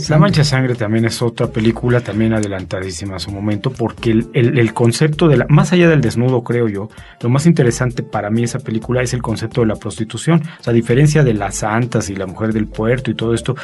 La 0.07 0.17
Mancha 0.17 0.43
de 0.43 0.45
Sangre 0.45 0.75
también 0.75 1.03
es 1.03 1.21
otra 1.21 1.47
película 1.47 1.99
también 1.99 2.31
adelantadísima 2.31 3.17
a 3.17 3.19
su 3.19 3.31
momento, 3.31 3.73
porque 3.73 4.11
el, 4.11 4.73
concepto 4.73 5.27
de 5.27 5.35
la, 5.35 5.45
más 5.49 5.73
allá 5.73 5.89
del 5.89 5.99
desnudo 5.99 6.41
creo 6.41 6.69
yo, 6.69 6.87
lo 7.19 7.29
más 7.29 7.45
interesante 7.47 8.01
para 8.01 8.29
mí 8.29 8.43
esa 8.43 8.59
película 8.59 9.01
es 9.01 9.13
el 9.13 9.21
concepto 9.21 9.59
de 9.59 9.67
la 9.67 9.75
prostitución, 9.75 10.41
o 10.41 10.63
sea, 10.63 10.71
a 10.71 10.73
diferencia 10.73 11.21
de 11.21 11.33
las 11.33 11.55
santas 11.55 12.09
y 12.09 12.15
la 12.15 12.27
mujer 12.27 12.53
del 12.53 12.67
puerto 12.67 13.11
y 13.11 13.13
todo 13.13 13.33
esto, 13.33 13.57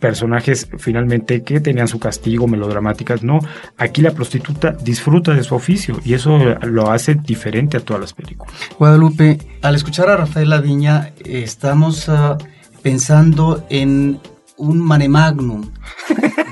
personajes 0.00 0.68
finalmente 0.78 1.42
que 1.42 1.60
tenían 1.60 1.86
su 1.86 2.00
castigo, 2.00 2.48
melodramáticas, 2.48 3.22
no, 3.22 3.38
aquí 3.76 4.02
la 4.02 4.12
prostituta 4.12 4.72
disfruta 4.72 5.34
de 5.34 5.44
su 5.44 5.54
oficio 5.54 6.00
y 6.04 6.14
eso 6.14 6.38
lo 6.62 6.90
hace 6.90 7.14
diferente 7.14 7.76
a 7.76 7.80
todas 7.80 8.00
las 8.00 8.12
películas. 8.14 8.52
Guadalupe, 8.78 9.38
al 9.62 9.76
escuchar 9.76 10.08
a 10.08 10.16
Rafael 10.16 10.52
Viña, 10.62 11.12
estamos 11.24 12.08
ah, 12.08 12.38
pensando 12.82 13.64
en 13.68 14.18
un 14.56 14.78
mare 14.78 15.08
magnum 15.08 15.70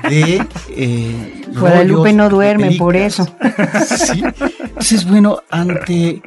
de 0.09 0.43
eh, 0.75 1.43
Guadalupe 1.53 2.13
no 2.13 2.29
duerme 2.29 2.75
por 2.77 2.95
eso. 2.95 3.27
Sí. 3.85 4.23
Entonces, 4.69 5.05
bueno, 5.07 5.39
ante 5.49 6.21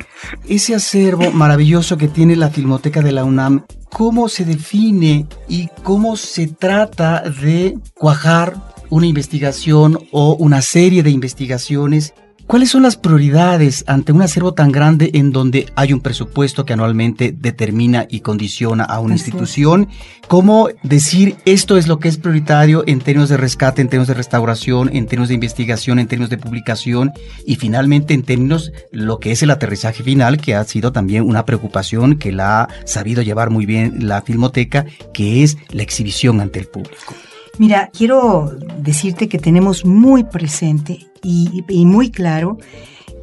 ese 0.48 0.74
acervo 0.74 1.30
maravilloso 1.30 1.96
que 1.96 2.08
tiene 2.08 2.36
la 2.36 2.50
Filmoteca 2.50 3.00
de 3.00 3.12
la 3.12 3.24
UNAM, 3.24 3.64
¿cómo 3.90 4.28
se 4.28 4.44
define 4.44 5.26
y 5.48 5.68
cómo 5.82 6.16
se 6.16 6.48
trata 6.48 7.22
de 7.22 7.78
cuajar 7.94 8.54
una 8.90 9.06
investigación 9.06 9.98
o 10.10 10.34
una 10.34 10.60
serie 10.60 11.02
de 11.02 11.10
investigaciones 11.10 12.12
¿Cuáles 12.52 12.68
son 12.68 12.82
las 12.82 12.98
prioridades 12.98 13.82
ante 13.86 14.12
un 14.12 14.20
acervo 14.20 14.52
tan 14.52 14.72
grande 14.72 15.12
en 15.14 15.32
donde 15.32 15.72
hay 15.74 15.94
un 15.94 16.00
presupuesto 16.00 16.66
que 16.66 16.74
anualmente 16.74 17.34
determina 17.34 18.06
y 18.10 18.20
condiciona 18.20 18.84
a 18.84 19.00
una 19.00 19.14
institución? 19.14 19.88
¿Cómo 20.28 20.68
decir 20.82 21.36
esto 21.46 21.78
es 21.78 21.88
lo 21.88 21.98
que 21.98 22.08
es 22.08 22.18
prioritario 22.18 22.84
en 22.86 23.00
términos 23.00 23.30
de 23.30 23.38
rescate, 23.38 23.80
en 23.80 23.88
términos 23.88 24.08
de 24.08 24.12
restauración, 24.12 24.90
en 24.94 25.06
términos 25.06 25.28
de 25.28 25.34
investigación, 25.36 25.98
en 25.98 26.08
términos 26.08 26.28
de 26.28 26.36
publicación 26.36 27.12
y 27.46 27.56
finalmente 27.56 28.12
en 28.12 28.22
términos 28.22 28.70
lo 28.90 29.18
que 29.18 29.32
es 29.32 29.42
el 29.42 29.50
aterrizaje 29.50 30.02
final, 30.02 30.36
que 30.36 30.54
ha 30.54 30.64
sido 30.64 30.92
también 30.92 31.24
una 31.24 31.46
preocupación 31.46 32.18
que 32.18 32.32
la 32.32 32.64
ha 32.64 32.68
sabido 32.84 33.22
llevar 33.22 33.48
muy 33.48 33.64
bien 33.64 34.06
la 34.06 34.20
Filmoteca, 34.20 34.84
que 35.14 35.42
es 35.42 35.56
la 35.70 35.82
exhibición 35.82 36.38
ante 36.42 36.58
el 36.58 36.66
público? 36.66 37.14
Mira, 37.56 37.88
quiero 37.96 38.54
decirte 38.76 39.30
que 39.30 39.38
tenemos 39.38 39.86
muy 39.86 40.24
presente 40.24 41.11
y, 41.22 41.84
muy 41.86 42.10
claro 42.10 42.58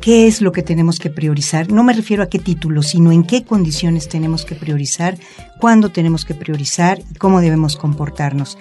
qué 0.02 0.28
es 0.28 0.42
lo 0.42 0.54
que 0.54 0.64
tenemos 0.64 0.98
que 0.98 1.10
priorizar. 1.10 1.72
No 1.72 1.84
me 1.84 1.94
refiero 1.94 2.24
a 2.24 2.30
qué 2.30 2.40
título, 2.40 2.82
sino 2.84 3.12
en 3.12 3.24
qué 3.24 3.44
condiciones 3.44 4.08
tenemos 4.08 4.46
que 4.46 4.56
priorizar, 4.56 5.18
cuándo 5.60 5.90
tenemos 5.90 6.24
que 6.24 6.34
priorizar 6.34 7.00
y 7.00 7.16
cómo 7.16 7.42
debemos 7.42 7.76
comportarnos. 7.76 8.58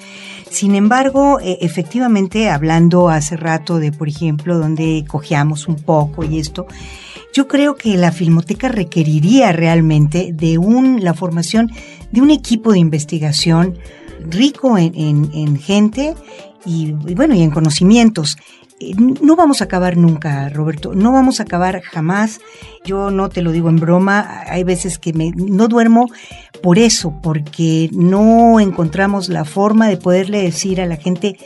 Sin 0.51 0.75
embargo, 0.75 1.39
e, 1.41 1.59
efectivamente, 1.61 2.51
hablando 2.51 3.09
hace 3.09 3.37
rato 3.37 3.79
de, 3.79 3.93
por 3.93 4.09
ejemplo, 4.09 4.59
donde 4.59 5.05
cojeamos 5.07 5.69
un 5.69 5.77
poco 5.77 6.25
y 6.25 6.41
esto, 6.41 6.67
yo 7.33 7.47
creo 7.47 7.77
que 7.77 7.97
la 7.97 8.11
filmoteca 8.11 8.69
requeriría 8.69 9.53
realmente 9.53 10.33
de 10.33 10.59
un, 10.59 11.05
la 11.05 11.15
formación 11.15 11.71
de 12.11 12.21
un 12.21 12.31
equipo 12.31 12.73
de 12.73 12.79
investigación 12.79 13.79
rico 14.29 14.77
en, 14.79 15.57
gente 15.59 16.15
y, 16.65 16.93
bueno, 16.93 17.35
y 17.35 17.43
en 17.43 17.51
conocimientos. 17.51 18.37
Eh, 18.81 18.95
no 18.97 19.37
vamos 19.37 19.61
a 19.61 19.65
acabar 19.65 19.97
nunca, 19.97 20.49
Roberto, 20.51 20.95
no 20.95 21.13
vamos 21.13 21.41
a 21.41 21.45
acabar 21.45 21.81
jamás. 21.83 22.41
Yo 22.85 23.11
no 23.11 23.29
te 23.29 23.43
lo 23.43 23.53
digo 23.53 23.69
en 23.69 23.77
broma, 23.77 24.45
hay 24.47 24.65
veces 24.65 24.99
que 24.99 25.13
me, 25.13 25.33
no 25.33 25.69
duermo 25.69 26.07
por 26.63 26.79
eso, 26.79 27.19
porque 27.23 27.91
no 27.93 28.61
encontramos 28.61 29.29
la 29.29 29.45
forma 29.45 29.89
de 29.89 29.97
poderle 29.97 30.43
decir 30.43 30.81
a 30.81 30.87
la 30.87 30.97
gente 30.97 31.37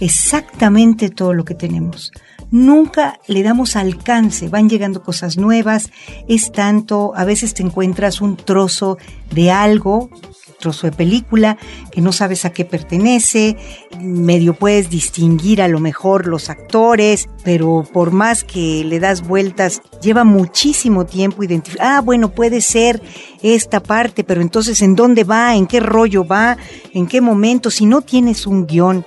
exactamente 0.00 1.10
todo 1.10 1.32
lo 1.32 1.44
que 1.44 1.54
tenemos. 1.54 2.12
Nunca 2.50 3.18
le 3.26 3.42
damos 3.42 3.76
alcance, 3.76 4.48
van 4.48 4.70
llegando 4.70 5.02
cosas 5.02 5.36
nuevas, 5.36 5.90
es 6.28 6.50
tanto, 6.50 7.12
a 7.14 7.24
veces 7.24 7.52
te 7.52 7.62
encuentras 7.62 8.22
un 8.22 8.36
trozo 8.36 8.96
de 9.30 9.50
algo 9.50 10.10
trozo 10.58 10.86
de 10.86 10.96
película 10.96 11.56
que 11.90 12.00
no 12.00 12.12
sabes 12.12 12.44
a 12.44 12.50
qué 12.50 12.64
pertenece, 12.64 13.56
medio 14.00 14.54
puedes 14.54 14.90
distinguir 14.90 15.62
a 15.62 15.68
lo 15.68 15.80
mejor 15.80 16.26
los 16.26 16.50
actores, 16.50 17.28
pero 17.44 17.84
por 17.92 18.10
más 18.10 18.44
que 18.44 18.84
le 18.84 19.00
das 19.00 19.26
vueltas, 19.26 19.82
lleva 20.02 20.24
muchísimo 20.24 21.06
tiempo 21.06 21.42
identificar, 21.42 21.86
ah, 21.86 22.00
bueno, 22.00 22.30
puede 22.30 22.60
ser 22.60 23.02
esta 23.42 23.80
parte, 23.80 24.24
pero 24.24 24.40
entonces 24.40 24.82
¿en 24.82 24.94
dónde 24.94 25.24
va? 25.24 25.54
¿En 25.54 25.66
qué 25.66 25.80
rollo 25.80 26.26
va? 26.26 26.56
¿En 26.92 27.06
qué 27.06 27.20
momento? 27.20 27.70
Si 27.70 27.86
no 27.86 28.02
tienes 28.02 28.46
un 28.46 28.66
guion, 28.66 29.04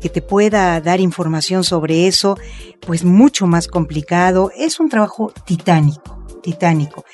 que 0.00 0.08
te 0.08 0.20
pueda 0.20 0.80
dar 0.80 1.00
información 1.00 1.62
sobre 1.62 2.08
eso, 2.08 2.36
pues 2.80 3.04
mucho 3.04 3.46
más 3.46 3.68
complicado. 3.68 4.50
Es 4.56 4.80
un 4.80 4.88
trabajo 4.88 5.32
titánico 5.46 6.21
titánico. 6.42 7.04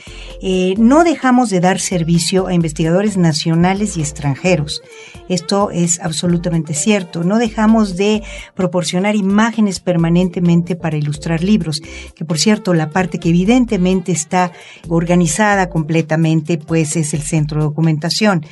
Eh, 0.42 0.74
no 0.78 1.04
dejamos 1.04 1.50
de 1.50 1.60
dar 1.60 1.78
servicio 1.80 2.46
a 2.46 2.54
investigadores 2.54 3.16
nacionales 3.16 3.96
y 3.96 4.00
extranjeros. 4.00 4.82
Esto 5.28 5.70
es 5.70 6.00
absolutamente 6.00 6.74
cierto. 6.74 7.22
No 7.22 7.38
dejamos 7.38 7.96
de 7.96 8.22
proporcionar 8.54 9.14
imágenes 9.14 9.80
permanentemente 9.80 10.74
para 10.74 10.96
ilustrar 10.96 11.42
libros, 11.42 11.80
que 12.14 12.24
por 12.24 12.38
cierto, 12.38 12.74
la 12.74 12.90
parte 12.90 13.18
que 13.18 13.28
evidentemente 13.28 14.12
está 14.12 14.52
organizada 14.88 15.68
completamente, 15.68 16.58
pues 16.58 16.96
es 16.96 17.14
el 17.14 17.22
centro 17.22 17.60
de 17.60 17.66
documentación. 17.66 18.44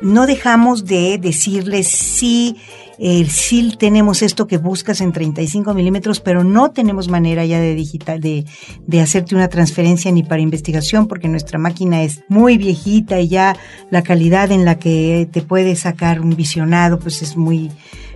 No 0.00 0.26
dejamos 0.26 0.84
de 0.84 1.18
decirles 1.18 1.88
si 1.88 2.56
el 2.98 3.30
sí 3.30 3.74
tenemos 3.78 4.22
esto 4.22 4.46
que 4.46 4.58
buscas 4.58 5.00
en 5.00 5.12
35 5.12 5.74
milímetros, 5.74 6.20
pero 6.20 6.44
no 6.44 6.70
tenemos 6.70 7.08
manera 7.08 7.44
ya 7.44 7.60
de 7.60 7.74
digital, 7.74 8.20
de, 8.20 8.44
de 8.86 9.00
hacerte 9.00 9.34
una 9.34 9.48
transferencia 9.48 10.10
ni 10.12 10.22
para 10.22 10.42
investigación, 10.42 11.08
porque 11.08 11.28
nuestra 11.28 11.58
máquina 11.58 12.02
es 12.02 12.22
muy 12.28 12.58
viejita 12.58 13.20
y 13.20 13.28
ya 13.28 13.56
la 13.90 14.02
calidad 14.02 14.50
en 14.50 14.64
la 14.64 14.78
que 14.78 15.28
te 15.30 15.42
puede 15.42 15.76
sacar 15.76 16.20
un 16.20 16.36
visionado, 16.36 16.98
pues 16.98 17.22
es 17.22 17.36
muy 17.36 17.70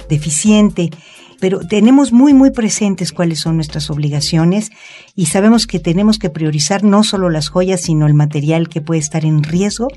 deficiente 0.09 0.91
pero 1.41 1.61
tenemos 1.61 2.13
muy, 2.13 2.35
muy 2.35 2.51
presentes 2.51 3.13
cuáles 3.13 3.41
son 3.41 3.57
nuestras 3.57 3.91
obligaciones 3.91 4.71
y 5.15 5.27
sabemos 5.27 5.67
que 5.67 5.81
tenemos 5.81 6.19
que 6.19 6.31
priorizar 6.31 6.85
no 6.85 7.05
solo 7.05 7.31
las 7.31 7.49
joyas, 7.49 7.83
sino 7.83 8.07
el 8.07 8.15
material 8.15 8.69
que 8.69 8.81
puede 8.81 9.01
estar 9.01 9.25
en 9.25 9.43
riesgo 9.43 9.89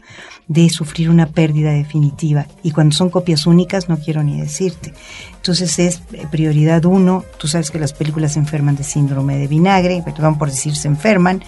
de 0.47 0.69
sufrir 0.69 1.09
una 1.09 1.27
pérdida 1.27 1.71
definitiva. 1.71 2.47
Y 2.63 2.71
cuando 2.71 2.95
son 2.95 3.09
copias 3.09 3.45
únicas, 3.47 3.89
no 3.89 3.97
quiero 3.97 4.23
ni 4.23 4.39
decirte. 4.39 4.93
Entonces 5.35 5.79
es 5.79 6.01
prioridad 6.31 6.85
uno. 6.85 7.23
Tú 7.37 7.47
sabes 7.47 7.71
que 7.71 7.79
las 7.79 7.93
películas 7.93 8.33
se 8.33 8.39
enferman 8.39 8.75
de 8.75 8.83
síndrome 8.83 9.37
de 9.37 9.47
vinagre, 9.47 10.01
perdón 10.03 10.37
por 10.37 10.49
decir 10.49 10.75
se 10.75 10.87
enferman, 10.87 11.43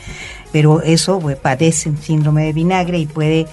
pero 0.52 0.82
eso 0.82 1.20
pues, 1.20 1.38
padecen 1.38 1.98
síndrome 1.98 2.46
de 2.46 2.54
vinagre 2.54 3.00
y 3.00 3.06
puede 3.06 3.48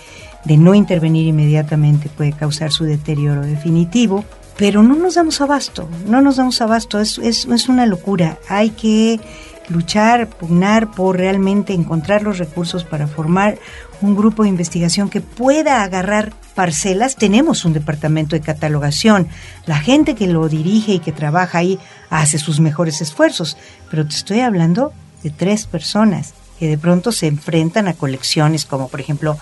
de 0.44 0.56
no 0.56 0.74
intervenir 0.74 1.26
inmediatamente 1.26 2.08
puede 2.08 2.32
causar 2.32 2.70
su 2.70 2.84
deterioro 2.84 3.42
definitivo 3.42 4.24
pero 4.58 4.82
no 4.82 4.96
nos 4.96 5.14
damos 5.14 5.40
abasto, 5.40 5.88
no 6.06 6.20
nos 6.20 6.36
damos 6.36 6.60
abasto, 6.60 7.00
es, 7.00 7.16
es, 7.18 7.46
es 7.46 7.68
una 7.68 7.86
locura. 7.86 8.38
Hay 8.48 8.70
que 8.70 9.20
luchar, 9.68 10.28
pugnar 10.28 10.90
por 10.90 11.16
realmente 11.16 11.72
encontrar 11.74 12.22
los 12.22 12.38
recursos 12.38 12.82
para 12.84 13.06
formar 13.06 13.58
un 14.00 14.16
grupo 14.16 14.42
de 14.42 14.48
investigación 14.48 15.10
que 15.10 15.20
pueda 15.20 15.84
agarrar 15.84 16.32
parcelas. 16.56 17.14
Tenemos 17.14 17.64
un 17.64 17.72
departamento 17.72 18.34
de 18.34 18.42
catalogación. 18.42 19.28
La 19.64 19.78
gente 19.78 20.16
que 20.16 20.26
lo 20.26 20.48
dirige 20.48 20.94
y 20.94 20.98
que 20.98 21.12
trabaja 21.12 21.58
ahí 21.58 21.78
hace 22.10 22.38
sus 22.38 22.58
mejores 22.58 23.00
esfuerzos. 23.00 23.56
Pero 23.90 24.06
te 24.08 24.16
estoy 24.16 24.40
hablando 24.40 24.92
de 25.22 25.30
tres 25.30 25.66
personas 25.66 26.34
que 26.58 26.66
de 26.66 26.78
pronto 26.78 27.12
se 27.12 27.28
enfrentan 27.28 27.86
a 27.86 27.94
colecciones 27.94 28.64
como 28.64 28.88
por 28.88 29.00
ejemplo 29.00 29.38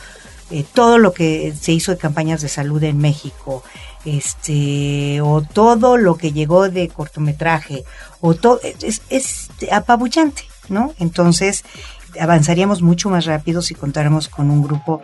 eh, 0.50 0.64
todo 0.74 0.98
lo 0.98 1.12
que 1.12 1.54
se 1.58 1.72
hizo 1.72 1.90
de 1.90 1.98
campañas 1.98 2.40
de 2.40 2.48
salud 2.48 2.82
en 2.84 2.98
México, 2.98 3.64
este, 4.06 5.20
o 5.20 5.42
todo 5.42 5.98
lo 5.98 6.16
que 6.16 6.32
llegó 6.32 6.70
de 6.70 6.88
cortometraje, 6.88 7.84
o 8.20 8.34
todo, 8.34 8.60
es, 8.62 9.02
es 9.10 9.50
apabullante, 9.70 10.44
¿no? 10.68 10.94
Entonces, 10.98 11.64
avanzaríamos 12.18 12.82
mucho 12.82 13.10
más 13.10 13.26
rápido 13.26 13.60
si 13.62 13.74
contáramos 13.74 14.28
con 14.28 14.50
un 14.50 14.62
grupo 14.62 15.02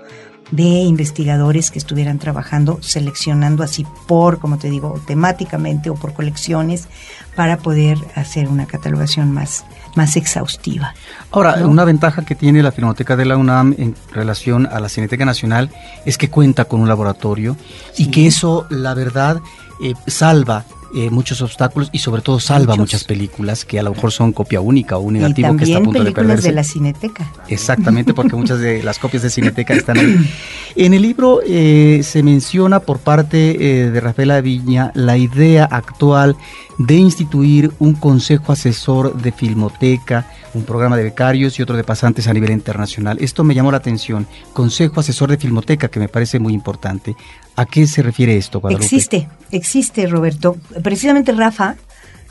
de 0.51 0.65
investigadores 0.65 1.71
que 1.71 1.79
estuvieran 1.79 2.19
trabajando, 2.19 2.79
seleccionando 2.83 3.63
así 3.63 3.87
por, 4.07 4.39
como 4.39 4.59
te 4.59 4.69
digo, 4.69 5.01
temáticamente 5.07 5.89
o 5.89 5.95
por 5.95 6.13
colecciones, 6.13 6.89
para 7.35 7.59
poder 7.59 7.99
hacer 8.15 8.49
una 8.49 8.67
catalogación 8.67 9.33
más, 9.33 9.65
más 9.95 10.17
exhaustiva. 10.17 10.95
Ahora, 11.31 11.67
una 11.67 11.85
ventaja 11.85 12.25
que 12.25 12.35
tiene 12.35 12.63
la 12.63 12.73
Filmoteca 12.73 13.17
de 13.17 13.25
la 13.25 13.37
UNAM 13.37 13.75
en 13.79 13.95
relación 14.13 14.67
a 14.67 14.81
la 14.81 14.89
Cineteca 14.89 15.25
Nacional 15.25 15.71
es 16.05 16.19
que 16.19 16.29
cuenta 16.29 16.67
con 16.67 16.81
un 16.81 16.89
laboratorio 16.89 17.57
y 17.97 18.11
que 18.11 18.27
eso, 18.27 18.67
la 18.69 18.93
verdad, 18.93 19.41
eh, 19.83 19.95
salva 20.07 20.65
eh, 20.95 21.11
muchos 21.11 21.41
obstáculos 21.43 21.89
y 21.93 21.99
sobre 21.99 22.23
todo 22.23 22.39
salva 22.39 22.77
muchas 22.77 23.05
películas 23.05 23.65
que 23.65 23.79
a 23.79 23.83
lo 23.83 23.95
mejor 23.95 24.13
son 24.13 24.33
copia 24.33 24.61
única 24.61 24.99
o 24.99 25.01
un 25.01 25.15
negativo 25.15 25.57
que 25.57 25.65
está 25.65 25.79
a 25.79 25.83
punto 25.83 26.05
de 26.05 26.13
perderse. 26.13 26.49
de 26.49 26.55
la 26.55 26.65
Cineteca. 26.65 27.33
Exactamente, 27.49 28.15
porque 28.15 28.37
muchas 28.37 28.61
de 28.61 28.83
las 28.83 28.99
copias 28.99 29.23
de 29.23 29.31
Cineteca 29.31 29.75
están 29.75 29.99
ahí. 29.99 30.17
En 30.75 30.95
el 30.95 31.03
libro 31.03 31.41
eh, 31.47 32.01
se 32.03 32.23
menciona 32.23 32.81
por 32.81 32.99
parte 32.99 33.57
eh, 33.61 33.91
de 33.91 34.01
Rafaela 34.01 34.41
Viña 34.41 34.91
la 34.95 35.19
idea 35.19 35.65
actual 35.67 36.35
de 36.79 36.97
instituir 36.97 37.73
un 37.79 37.95
consejo 37.95 38.53
asesor 38.53 39.17
de 39.21 39.33
filmoteca, 39.33 40.27
un 40.55 40.65
programa 40.65 40.97
de 40.97 41.05
becarios 41.05 41.59
y 41.59 41.63
otro 41.63 41.77
de 41.77 41.85
pasantes 41.85 42.27
a 42.27 42.33
nivel 42.33 42.51
internacional. 42.51 43.19
Esto 43.21 43.45
me 43.45 43.55
llamó 43.55 43.71
la 43.71 43.79
atención. 43.79 44.27
Consejo 44.53 45.01
asesor 45.01 45.31
de 45.31 45.37
filmoteca, 45.37 45.89
que 45.89 46.01
me 46.01 46.09
parece 46.09 46.39
muy 46.39 46.55
importante. 46.55 47.17
¿A 47.57 47.67
qué 47.67 47.87
se 47.87 48.03
refiere 48.03 48.37
esto, 48.37 48.61
Guadalupe? 48.61 48.85
Existe, 48.85 49.29
existe, 49.51 50.07
Roberto. 50.07 50.57
Precisamente 50.83 51.33
Rafa 51.33 51.77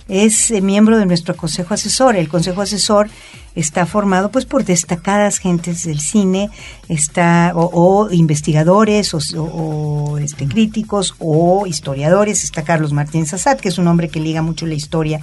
es 0.07 0.51
eh, 0.51 0.61
miembro 0.61 0.97
de 0.97 1.05
nuestro 1.05 1.36
consejo 1.36 1.74
asesor. 1.74 2.15
El 2.15 2.28
consejo 2.28 2.61
asesor 2.61 3.09
está 3.55 3.86
formado 3.86 4.32
pues 4.32 4.45
por 4.45 4.65
destacadas 4.65 5.38
gentes 5.38 5.86
del 5.86 5.99
cine, 5.99 6.49
está 6.89 7.53
o, 7.55 8.09
investigadores 8.11 9.13
o, 9.13 10.17
este, 10.17 10.47
críticos 10.47 11.15
o 11.19 11.65
historiadores. 11.67 12.43
Está 12.43 12.63
Carlos 12.63 12.93
Martín 12.93 13.26
Sassat, 13.26 13.59
que 13.59 13.69
es 13.69 13.78
un 13.78 13.88
hombre 13.88 14.09
que 14.09 14.19
liga 14.19 14.41
mucho 14.41 14.65
la 14.65 14.74
historia 14.74 15.22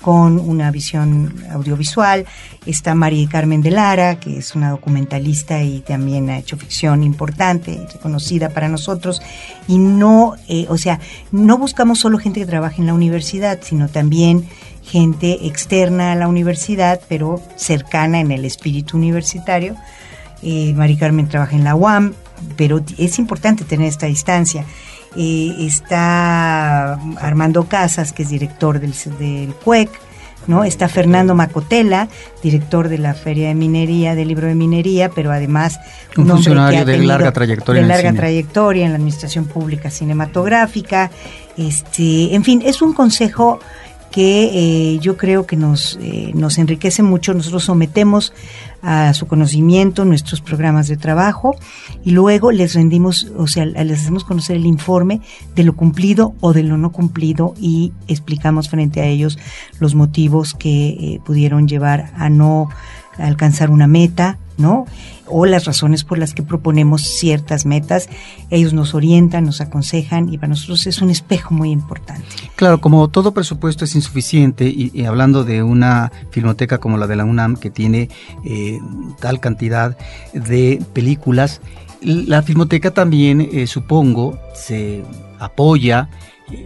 con 0.00 0.38
una 0.38 0.70
visión 0.70 1.34
audiovisual. 1.50 2.26
Está 2.66 2.94
María 2.94 3.28
Carmen 3.28 3.62
de 3.62 3.70
Lara, 3.70 4.18
que 4.18 4.38
es 4.38 4.54
una 4.54 4.70
documentalista 4.70 5.62
y 5.62 5.80
también 5.80 6.30
ha 6.30 6.38
hecho 6.38 6.56
ficción 6.56 7.02
importante 7.02 7.72
y 7.72 7.92
reconocida 7.92 8.48
para 8.50 8.68
nosotros. 8.68 9.20
Y 9.68 9.78
no, 9.78 10.34
eh, 10.48 10.66
o 10.68 10.78
sea, 10.78 11.00
no 11.32 11.58
buscamos 11.58 11.98
solo 11.98 12.18
gente 12.18 12.40
que 12.40 12.46
trabaje 12.46 12.80
en 12.80 12.86
la 12.86 12.94
universidad, 12.94 13.60
sino 13.62 13.88
también 13.88 14.48
gente 14.82 15.46
externa 15.46 16.12
a 16.12 16.16
la 16.16 16.28
universidad, 16.28 17.00
pero 17.08 17.40
cercana 17.56 18.20
en 18.20 18.32
el 18.32 18.44
espíritu 18.44 18.96
universitario. 18.96 19.76
Eh, 20.42 20.72
María 20.74 20.98
Carmen 20.98 21.28
trabaja 21.28 21.54
en 21.54 21.64
la 21.64 21.74
UAM, 21.74 22.14
pero 22.56 22.82
es 22.96 23.18
importante 23.18 23.64
tener 23.64 23.88
esta 23.88 24.06
distancia. 24.06 24.64
Eh, 25.16 25.54
está 25.60 26.94
Armando 27.18 27.64
Casas, 27.64 28.12
que 28.12 28.22
es 28.22 28.28
director 28.28 28.78
del, 28.78 28.94
del 29.18 29.54
CUEC, 29.54 29.90
¿no? 30.46 30.64
Está 30.64 30.88
Fernando 30.88 31.34
Macotela, 31.34 32.08
director 32.42 32.88
de 32.88 32.98
la 32.98 33.14
Feria 33.14 33.48
de 33.48 33.54
Minería, 33.54 34.14
del 34.14 34.28
libro 34.28 34.46
de 34.46 34.54
minería, 34.54 35.10
pero 35.10 35.32
además 35.32 35.80
un, 36.16 36.28
funcionario 36.28 36.84
de 36.84 36.98
larga 36.98 37.32
trayectoria. 37.32 37.82
De 37.82 37.88
larga 37.88 38.12
trayectoria 38.12 38.84
en 38.84 38.92
la 38.92 38.96
administración 38.96 39.46
pública 39.46 39.90
cinematográfica. 39.90 41.10
Este, 41.56 42.34
en 42.34 42.44
fin, 42.44 42.62
es 42.64 42.80
un 42.80 42.92
consejo 42.92 43.60
que 44.10 44.50
eh, 44.94 44.98
yo 44.98 45.16
creo 45.16 45.46
que 45.46 45.56
nos, 45.56 45.98
eh, 46.02 46.32
nos 46.34 46.58
enriquece 46.58 47.02
mucho. 47.02 47.32
Nosotros 47.34 47.64
sometemos 47.64 48.32
a 48.82 49.12
su 49.14 49.26
conocimiento 49.26 50.04
nuestros 50.04 50.40
programas 50.40 50.88
de 50.88 50.96
trabajo 50.96 51.56
y 52.04 52.12
luego 52.12 52.50
les 52.50 52.74
rendimos, 52.74 53.30
o 53.36 53.46
sea, 53.46 53.66
les 53.66 54.00
hacemos 54.00 54.24
conocer 54.24 54.56
el 54.56 54.66
informe 54.66 55.20
de 55.54 55.64
lo 55.64 55.74
cumplido 55.74 56.34
o 56.40 56.52
de 56.52 56.62
lo 56.62 56.76
no 56.76 56.92
cumplido 56.92 57.54
y 57.60 57.92
explicamos 58.08 58.68
frente 58.68 59.00
a 59.00 59.06
ellos 59.06 59.38
los 59.78 59.94
motivos 59.94 60.54
que 60.54 60.88
eh, 60.88 61.20
pudieron 61.24 61.68
llevar 61.68 62.12
a 62.16 62.30
no 62.30 62.68
alcanzar 63.18 63.70
una 63.70 63.86
meta, 63.86 64.38
¿no? 64.60 64.86
O 65.26 65.46
las 65.46 65.64
razones 65.64 66.04
por 66.04 66.18
las 66.18 66.34
que 66.34 66.42
proponemos 66.42 67.02
ciertas 67.02 67.66
metas. 67.66 68.08
Ellos 68.50 68.72
nos 68.72 68.94
orientan, 68.94 69.44
nos 69.44 69.60
aconsejan 69.60 70.32
y 70.32 70.38
para 70.38 70.48
nosotros 70.48 70.86
es 70.86 71.00
un 71.02 71.10
espejo 71.10 71.54
muy 71.54 71.70
importante. 71.70 72.24
Claro, 72.56 72.80
como 72.80 73.08
todo 73.08 73.32
presupuesto 73.32 73.84
es 73.84 73.94
insuficiente 73.94 74.66
y, 74.66 75.04
hablando 75.04 75.44
de 75.44 75.62
una 75.62 76.12
filmoteca 76.30 76.78
como 76.78 76.98
la 76.98 77.06
de 77.06 77.16
la 77.16 77.24
UNAM 77.24 77.56
que 77.56 77.70
tiene 77.70 78.08
eh, 78.44 78.78
tal 79.20 79.40
cantidad 79.40 79.96
de 80.32 80.82
películas, 80.92 81.60
la 82.02 82.42
filmoteca 82.42 82.92
también, 82.92 83.40
eh, 83.40 83.66
supongo, 83.66 84.38
se 84.54 85.04
apoya 85.38 86.08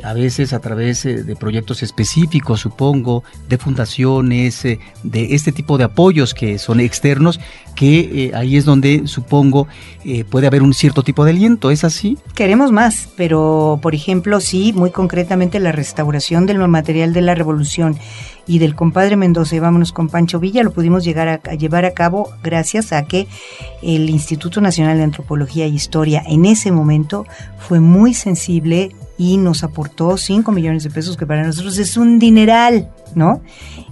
a 0.03 0.13
veces 0.13 0.53
a 0.53 0.61
través 0.61 1.05
eh, 1.05 1.23
de 1.23 1.37
proyectos 1.37 1.83
específicos, 1.83 2.61
supongo, 2.61 3.25
de 3.49 3.59
fundaciones, 3.59 4.65
eh, 4.65 4.79
de 5.03 5.35
este 5.35 5.53
tipo 5.53 5.79
de 5.79 5.85
apoyos 5.85 6.35
que 6.35 6.59
son 6.59 6.81
externos, 6.81 7.41
que 7.75 8.27
eh, 8.27 8.33
ahí 8.35 8.57
es 8.57 8.65
donde 8.65 9.07
supongo 9.07 9.67
puede 10.29 10.47
haber 10.47 10.63
un 10.63 10.75
cierto 10.75 11.03
tipo 11.03 11.25
de 11.25 11.31
aliento, 11.31 11.71
¿es 11.71 11.83
así? 11.83 12.19
Queremos 12.35 12.71
más, 12.73 13.09
pero 13.17 13.79
por 13.81 13.95
ejemplo, 13.95 14.39
sí, 14.39 14.75
muy 14.75 14.91
concretamente 14.91 15.59
la 15.61 15.73
restauración 15.73 16.45
del 16.45 16.59
material 16.69 17.15
de 17.15 17.23
la 17.23 17.35
revolución 17.35 17.99
y 18.47 18.59
del 18.59 18.75
compadre 18.75 19.17
Mendoza 19.17 19.57
y 19.57 19.61
vámonos 19.61 19.93
con 19.93 20.09
Pancho 20.09 20.39
Villa 20.39 20.63
lo 20.63 20.73
pudimos 20.73 21.05
llegar 21.05 21.29
a, 21.29 21.55
llevar 21.55 21.85
a 21.85 21.93
cabo 21.93 22.31
gracias 22.43 22.93
a 22.93 23.05
que 23.05 23.27
el 23.83 24.11
Instituto 24.11 24.61
Nacional 24.61 24.99
de 24.99 25.05
Antropología 25.05 25.65
e 25.65 25.69
Historia 25.69 26.23
en 26.27 26.45
ese 26.45 26.71
momento 26.71 27.27
fue 27.59 27.81
muy 27.81 28.15
sensible 28.15 28.95
y 29.17 29.37
nos 29.37 29.63
aportó 29.63 30.17
5 30.17 30.51
millones 30.53 30.85
de 30.85 30.91
pesos, 30.91 31.17
que 31.17 31.27
para 31.27 31.45
nosotros 31.45 31.79
es 31.79 31.97
un 31.97 32.19
dineral, 32.19 32.91
¿no? 33.15 33.43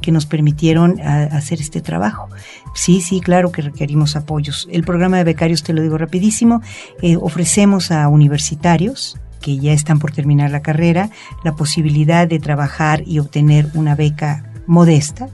Que 0.00 0.10
nos 0.10 0.26
permitieron 0.26 1.00
hacer 1.00 1.60
este 1.60 1.80
trabajo. 1.80 2.28
Sí, 2.74 3.00
sí, 3.00 3.20
claro 3.20 3.52
que 3.52 3.62
requerimos 3.62 4.16
apoyos. 4.16 4.68
El 4.70 4.82
programa 4.82 5.18
de 5.18 5.24
becarios, 5.24 5.62
te 5.62 5.72
lo 5.72 5.82
digo 5.82 5.98
rapidísimo, 5.98 6.62
eh, 7.02 7.16
ofrecemos 7.16 7.90
a 7.90 8.08
universitarios 8.08 9.16
que 9.40 9.58
ya 9.58 9.72
están 9.72 9.98
por 9.98 10.12
terminar 10.12 10.50
la 10.50 10.62
carrera 10.62 11.10
la 11.44 11.54
posibilidad 11.54 12.28
de 12.28 12.38
trabajar 12.38 13.02
y 13.06 13.18
obtener 13.18 13.68
una 13.74 13.94
beca 13.96 14.52
modesta 14.66 15.28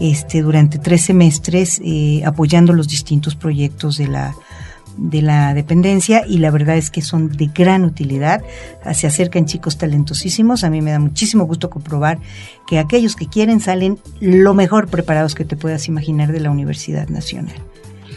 este, 0.00 0.40
durante 0.42 0.78
tres 0.78 1.02
semestres 1.02 1.80
eh, 1.84 2.22
apoyando 2.24 2.72
los 2.72 2.88
distintos 2.88 3.36
proyectos 3.36 3.98
de 3.98 4.08
la 4.08 4.34
de 4.96 5.22
la 5.22 5.54
dependencia 5.54 6.24
y 6.26 6.38
la 6.38 6.50
verdad 6.50 6.76
es 6.76 6.90
que 6.90 7.02
son 7.02 7.30
de 7.30 7.46
gran 7.46 7.84
utilidad. 7.84 8.42
Se 8.92 9.06
acercan 9.06 9.46
chicos 9.46 9.78
talentosísimos. 9.78 10.64
A 10.64 10.70
mí 10.70 10.82
me 10.82 10.92
da 10.92 10.98
muchísimo 10.98 11.44
gusto 11.44 11.70
comprobar 11.70 12.18
que 12.66 12.78
aquellos 12.78 13.16
que 13.16 13.26
quieren 13.26 13.60
salen 13.60 13.98
lo 14.20 14.54
mejor 14.54 14.88
preparados 14.88 15.34
que 15.34 15.44
te 15.44 15.56
puedas 15.56 15.88
imaginar 15.88 16.32
de 16.32 16.40
la 16.40 16.50
Universidad 16.50 17.08
Nacional 17.08 17.56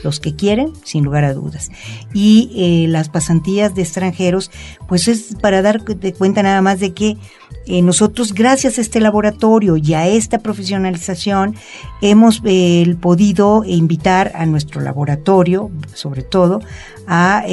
los 0.05 0.21
que 0.21 0.35
quieren, 0.35 0.71
sin 0.83 1.03
lugar 1.03 1.25
a 1.25 1.33
dudas. 1.33 1.69
Y 2.13 2.51
eh, 2.55 2.87
las 2.87 3.09
pasantías 3.09 3.75
de 3.75 3.81
extranjeros, 3.81 4.51
pues 4.87 5.09
es 5.09 5.35
para 5.41 5.61
dar 5.61 5.83
cuenta 6.17 6.43
nada 6.43 6.61
más 6.61 6.79
de 6.79 6.93
que 6.93 7.17
eh, 7.65 7.81
nosotros, 7.81 8.33
gracias 8.33 8.77
a 8.77 8.81
este 8.81 9.01
laboratorio 9.01 9.75
y 9.75 9.95
a 9.95 10.07
esta 10.07 10.37
profesionalización, 10.39 11.55
hemos 12.01 12.41
eh, 12.45 12.95
podido 13.01 13.63
invitar 13.65 14.31
a 14.35 14.45
nuestro 14.45 14.79
laboratorio, 14.79 15.71
sobre 15.93 16.21
todo, 16.21 16.61
a 17.07 17.43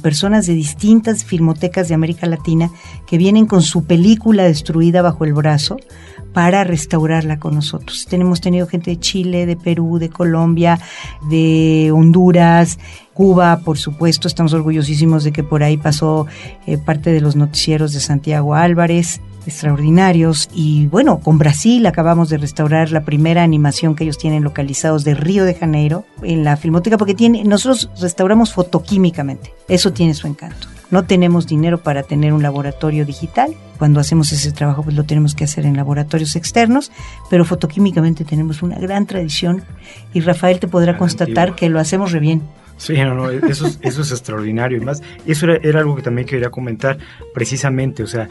personas 0.00 0.46
de 0.46 0.54
distintas 0.54 1.22
filmotecas 1.22 1.86
de 1.88 1.94
América 1.94 2.26
Latina 2.26 2.70
que 3.06 3.18
vienen 3.18 3.44
con 3.44 3.60
su 3.60 3.84
película 3.84 4.44
destruida 4.44 5.02
bajo 5.02 5.26
el 5.26 5.34
brazo 5.34 5.76
para 6.36 6.64
restaurarla 6.64 7.38
con 7.38 7.54
nosotros. 7.54 8.04
Tenemos 8.10 8.42
tenido 8.42 8.66
gente 8.66 8.90
de 8.90 9.00
Chile, 9.00 9.46
de 9.46 9.56
Perú, 9.56 9.98
de 9.98 10.10
Colombia, 10.10 10.78
de 11.30 11.90
Honduras, 11.94 12.78
Cuba, 13.14 13.60
por 13.64 13.78
supuesto, 13.78 14.28
estamos 14.28 14.52
orgullosísimos 14.52 15.24
de 15.24 15.32
que 15.32 15.42
por 15.42 15.62
ahí 15.62 15.78
pasó 15.78 16.26
eh, 16.66 16.76
parte 16.76 17.10
de 17.10 17.22
los 17.22 17.36
noticieros 17.36 17.94
de 17.94 18.00
Santiago 18.00 18.54
Álvarez, 18.54 19.22
extraordinarios. 19.46 20.50
Y 20.54 20.88
bueno, 20.88 21.20
con 21.20 21.38
Brasil 21.38 21.86
acabamos 21.86 22.28
de 22.28 22.36
restaurar 22.36 22.90
la 22.90 23.06
primera 23.06 23.42
animación 23.42 23.94
que 23.94 24.04
ellos 24.04 24.18
tienen 24.18 24.44
localizados 24.44 25.04
de 25.04 25.14
Río 25.14 25.46
de 25.46 25.54
Janeiro 25.54 26.04
en 26.22 26.44
la 26.44 26.58
filmoteca, 26.58 26.98
porque 26.98 27.14
tiene, 27.14 27.44
nosotros 27.44 27.88
restauramos 27.98 28.52
fotoquímicamente. 28.52 29.54
Eso 29.68 29.90
tiene 29.94 30.12
su 30.12 30.26
encanto. 30.26 30.75
No 30.90 31.04
tenemos 31.04 31.46
dinero 31.46 31.78
para 31.78 32.02
tener 32.02 32.32
un 32.32 32.42
laboratorio 32.42 33.04
digital. 33.04 33.54
Cuando 33.78 34.00
hacemos 34.00 34.32
ese 34.32 34.52
trabajo, 34.52 34.82
pues 34.82 34.96
lo 34.96 35.04
tenemos 35.04 35.34
que 35.34 35.44
hacer 35.44 35.66
en 35.66 35.76
laboratorios 35.76 36.36
externos, 36.36 36.92
pero 37.28 37.44
fotoquímicamente 37.44 38.24
tenemos 38.24 38.62
una 38.62 38.78
gran 38.78 39.06
tradición 39.06 39.64
y 40.14 40.20
Rafael 40.20 40.60
te 40.60 40.68
podrá 40.68 40.96
constatar 40.96 41.54
que 41.54 41.68
lo 41.68 41.80
hacemos 41.80 42.12
re 42.12 42.20
bien. 42.20 42.42
Sí, 42.78 42.94
no, 42.94 43.14
no, 43.14 43.30
eso, 43.30 43.66
es, 43.66 43.78
eso 43.82 44.02
es 44.02 44.10
extraordinario. 44.10 44.78
Y 44.78 44.80
más, 44.80 45.02
eso 45.26 45.46
era, 45.46 45.56
era 45.68 45.80
algo 45.80 45.96
que 45.96 46.02
también 46.02 46.26
quería 46.26 46.50
comentar 46.50 46.98
precisamente. 47.34 48.02
O 48.02 48.06
sea, 48.06 48.28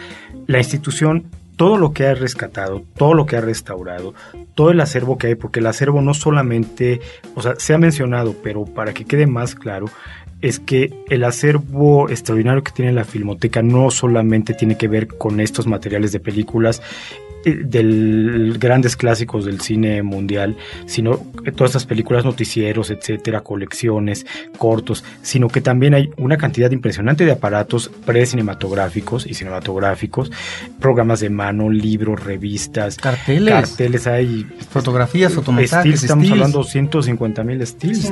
la 0.47 0.59
institución 0.59 1.25
todo 1.55 1.77
lo 1.77 1.93
que 1.93 2.07
ha 2.07 2.13
rescatado, 2.13 2.83
todo 2.97 3.13
lo 3.13 3.25
que 3.25 3.37
ha 3.37 3.41
restaurado, 3.41 4.13
todo 4.55 4.71
el 4.71 4.81
acervo 4.81 5.17
que 5.17 5.27
hay, 5.27 5.35
porque 5.35 5.59
el 5.59 5.67
acervo 5.67 6.01
no 6.01 6.13
solamente, 6.13 7.01
o 7.33 7.41
sea, 7.41 7.55
se 7.57 7.73
ha 7.73 7.77
mencionado, 7.77 8.35
pero 8.43 8.65
para 8.65 8.93
que 8.93 9.05
quede 9.05 9.27
más 9.27 9.55
claro, 9.55 9.87
es 10.45 10.59
que 10.59 10.93
el 11.09 11.23
acervo 11.23 12.07
extraordinario 12.07 12.63
que 12.63 12.71
tiene 12.71 12.93
la 12.93 13.03
Filmoteca 13.03 13.63
no 13.63 13.89
solamente 13.89 14.53
tiene 14.53 14.77
que 14.77 14.87
ver 14.87 15.07
con 15.07 15.39
estos 15.39 15.65
materiales 15.65 16.11
de 16.11 16.19
películas 16.19 16.83
eh, 17.45 17.61
de 17.63 18.53
grandes 18.57 18.95
clásicos 18.95 19.45
del 19.45 19.61
cine 19.61 20.03
mundial, 20.03 20.57
sino 20.85 21.19
todas 21.55 21.71
estas 21.71 21.85
películas, 21.85 22.25
noticieros, 22.25 22.89
etcétera, 22.91 23.41
colecciones, 23.41 24.25
cortos, 24.57 25.03
sino 25.21 25.47
que 25.47 25.61
también 25.61 25.93
hay 25.93 26.09
una 26.17 26.37
cantidad 26.37 26.71
impresionante 26.71 27.25
de 27.25 27.31
aparatos 27.31 27.89
pre-cinematográficos 28.05 29.25
y 29.25 29.33
cinematográficos, 29.33 30.31
programas 30.79 31.19
de 31.19 31.29
mano, 31.29 31.69
libros, 31.69 32.23
revistas, 32.23 32.97
carteles, 32.97 33.53
carteles 33.53 34.07
hay 34.07 34.45
fotografías, 34.69 35.33
fotomontajes, 35.33 36.03
estamos 36.03 36.29
hablando 36.31 36.63
de 36.63 36.69
150 36.69 37.43
mil 37.43 37.61
estilos, 37.61 38.11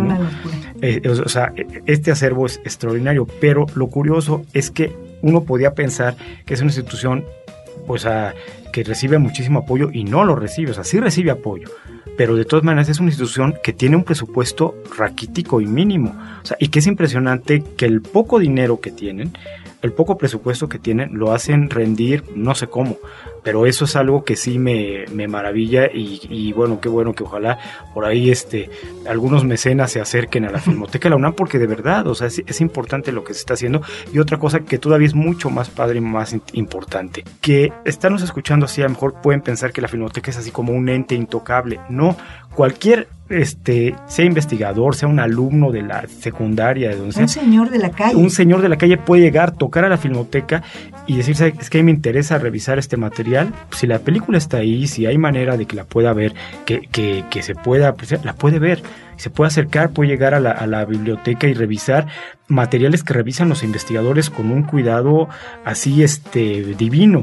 eh, 0.82 1.02
o 1.08 1.30
sea, 1.30 1.54
este 1.86 2.12
acervo 2.12 2.46
es 2.46 2.58
extraordinario, 2.64 3.28
pero 3.42 3.66
lo 3.76 3.88
curioso 3.88 4.46
es 4.54 4.70
que 4.72 4.96
uno 5.22 5.44
podía 5.44 5.74
pensar 5.74 6.16
que 6.46 6.54
es 6.54 6.62
una 6.62 6.70
institución 6.70 7.26
pues 7.88 8.06
a 8.06 8.34
que 8.74 8.84
recibe 8.84 9.20
muchísimo 9.20 9.60
apoyo 9.60 9.90
y 9.94 10.04
no 10.04 10.26
lo 10.26 10.36
recibe, 10.36 10.72
o 10.72 10.74
sea, 10.74 10.84
sí 10.84 11.00
recibe 11.00 11.32
apoyo, 11.32 11.70
pero 12.18 12.36
de 12.36 12.44
todas 12.44 12.66
maneras 12.66 12.90
es 12.90 13.00
una 13.00 13.10
institución 13.10 13.56
que 13.64 13.72
tiene 13.72 13.96
un 13.96 14.04
presupuesto 14.04 14.76
raquítico 14.98 15.62
y 15.62 15.68
mínimo, 15.68 16.14
o 16.42 16.46
sea, 16.46 16.58
y 16.60 16.68
que 16.68 16.80
es 16.80 16.88
impresionante 16.88 17.64
que 17.78 17.86
el 17.86 18.02
poco 18.02 18.40
dinero 18.40 18.82
que 18.82 18.92
tienen, 18.92 19.32
el 19.84 19.94
poco 19.94 20.18
presupuesto 20.18 20.68
que 20.68 20.80
tienen, 20.80 21.14
lo 21.14 21.32
hacen 21.34 21.70
rendir, 21.70 22.24
no 22.36 22.56
sé 22.56 22.68
cómo, 22.68 22.98
pero 23.44 23.66
eso 23.66 23.86
es 23.86 23.96
algo 23.96 24.24
que 24.24 24.36
sí 24.36 24.58
me, 24.58 25.06
me 25.12 25.28
maravilla 25.28 25.88
y, 25.94 26.22
y, 26.30 26.54
bueno, 26.54 26.80
qué 26.80 26.90
bueno 26.90 27.14
que 27.14 27.24
ojalá 27.24 27.60
por 27.94 28.06
ahí 28.06 28.32
este, 28.32 28.70
algunos 29.08 29.44
mecenas 29.44 29.92
se 29.92 30.02
acerquen 30.02 30.46
a 30.46 30.52
la 30.52 30.60
Filmoteca 30.64 31.04
de 31.04 31.10
la 31.12 31.16
UNAM 31.18 31.34
porque 31.34 31.60
de 31.60 31.68
verdad, 31.68 32.08
o 32.08 32.16
sea, 32.16 32.28
es, 32.28 32.42
es 32.46 32.62
importante 32.62 33.12
lo 33.12 33.24
que 33.24 33.34
se 33.34 33.40
está 33.40 33.54
haciendo. 33.54 33.82
Y 34.14 34.20
otra 34.20 34.40
cosa 34.40 34.62
que 34.62 34.78
todavía 34.78 35.08
es 35.08 35.16
mucho 35.16 35.50
más 35.50 35.70
padre 35.70 35.98
y 35.98 36.02
más 36.02 36.36
importante, 36.54 37.24
que 37.42 37.72
estarnos 37.86 38.22
escuchando 38.22 38.66
así 38.66 38.82
a 38.82 38.86
lo 38.86 38.92
mejor 38.92 39.22
pueden 39.22 39.42
pensar 39.42 39.72
que 39.72 39.82
la 39.82 39.88
Filmoteca 39.88 40.32
es 40.32 40.38
así 40.38 40.52
como 40.52 40.74
un 40.74 40.90
ente 40.90 41.16
intocable, 41.16 41.80
no, 41.90 42.16
cualquier 42.56 43.08
este, 43.30 43.96
sea 44.08 44.26
investigador, 44.26 44.96
sea 44.96 45.08
un 45.08 45.20
alumno 45.20 45.72
de 45.72 45.82
la 45.82 46.08
secundaria, 46.08 46.90
de 46.90 46.98
donde 46.98 47.14
sea. 47.14 47.24
Un 47.24 47.30
señor 47.30 47.70
de 47.70 47.80
la 47.80 47.92
calle. 47.92 48.16
Un 48.16 48.30
señor 48.30 48.62
de 48.62 48.70
la 48.70 48.78
calle 48.78 48.98
puede 48.98 49.24
llegar, 49.24 49.52
tocar 49.52 49.86
a 49.86 49.90
la 49.90 49.98
filmoteca 49.98 50.64
y 51.08 51.18
decirse, 51.18 51.54
es 51.60 51.70
que 51.70 51.82
me 51.84 51.92
interesa 51.92 52.38
revisar 52.38 52.80
este 52.80 52.98
material. 52.98 53.54
Si 53.72 53.88
la 53.88 54.00
película 54.00 54.38
está 54.38 54.58
ahí, 54.58 54.88
si 54.88 55.06
hay 55.06 55.18
manera 55.18 55.58
de 55.58 55.66
que 55.66 55.76
la 55.76 55.86
pueda 55.86 56.14
ver, 56.14 56.34
que, 56.66 56.82
que, 56.92 57.26
que 57.30 57.42
se 57.42 57.56
pueda, 57.56 57.94
pues, 57.94 58.24
la 58.24 58.34
puede 58.34 58.60
ver. 58.60 58.84
Se 59.16 59.30
puede 59.30 59.48
acercar, 59.48 59.92
puede 59.92 60.10
llegar 60.10 60.34
a 60.34 60.40
la, 60.40 60.52
a 60.52 60.68
la 60.68 60.86
biblioteca 60.86 61.48
y 61.48 61.54
revisar 61.54 62.08
materiales 62.48 63.04
que 63.04 63.14
revisan 63.14 63.48
los 63.50 63.64
investigadores 63.64 64.30
con 64.30 64.52
un 64.52 64.64
cuidado 64.64 65.30
así 65.66 66.04
este 66.04 66.76
divino. 66.76 67.22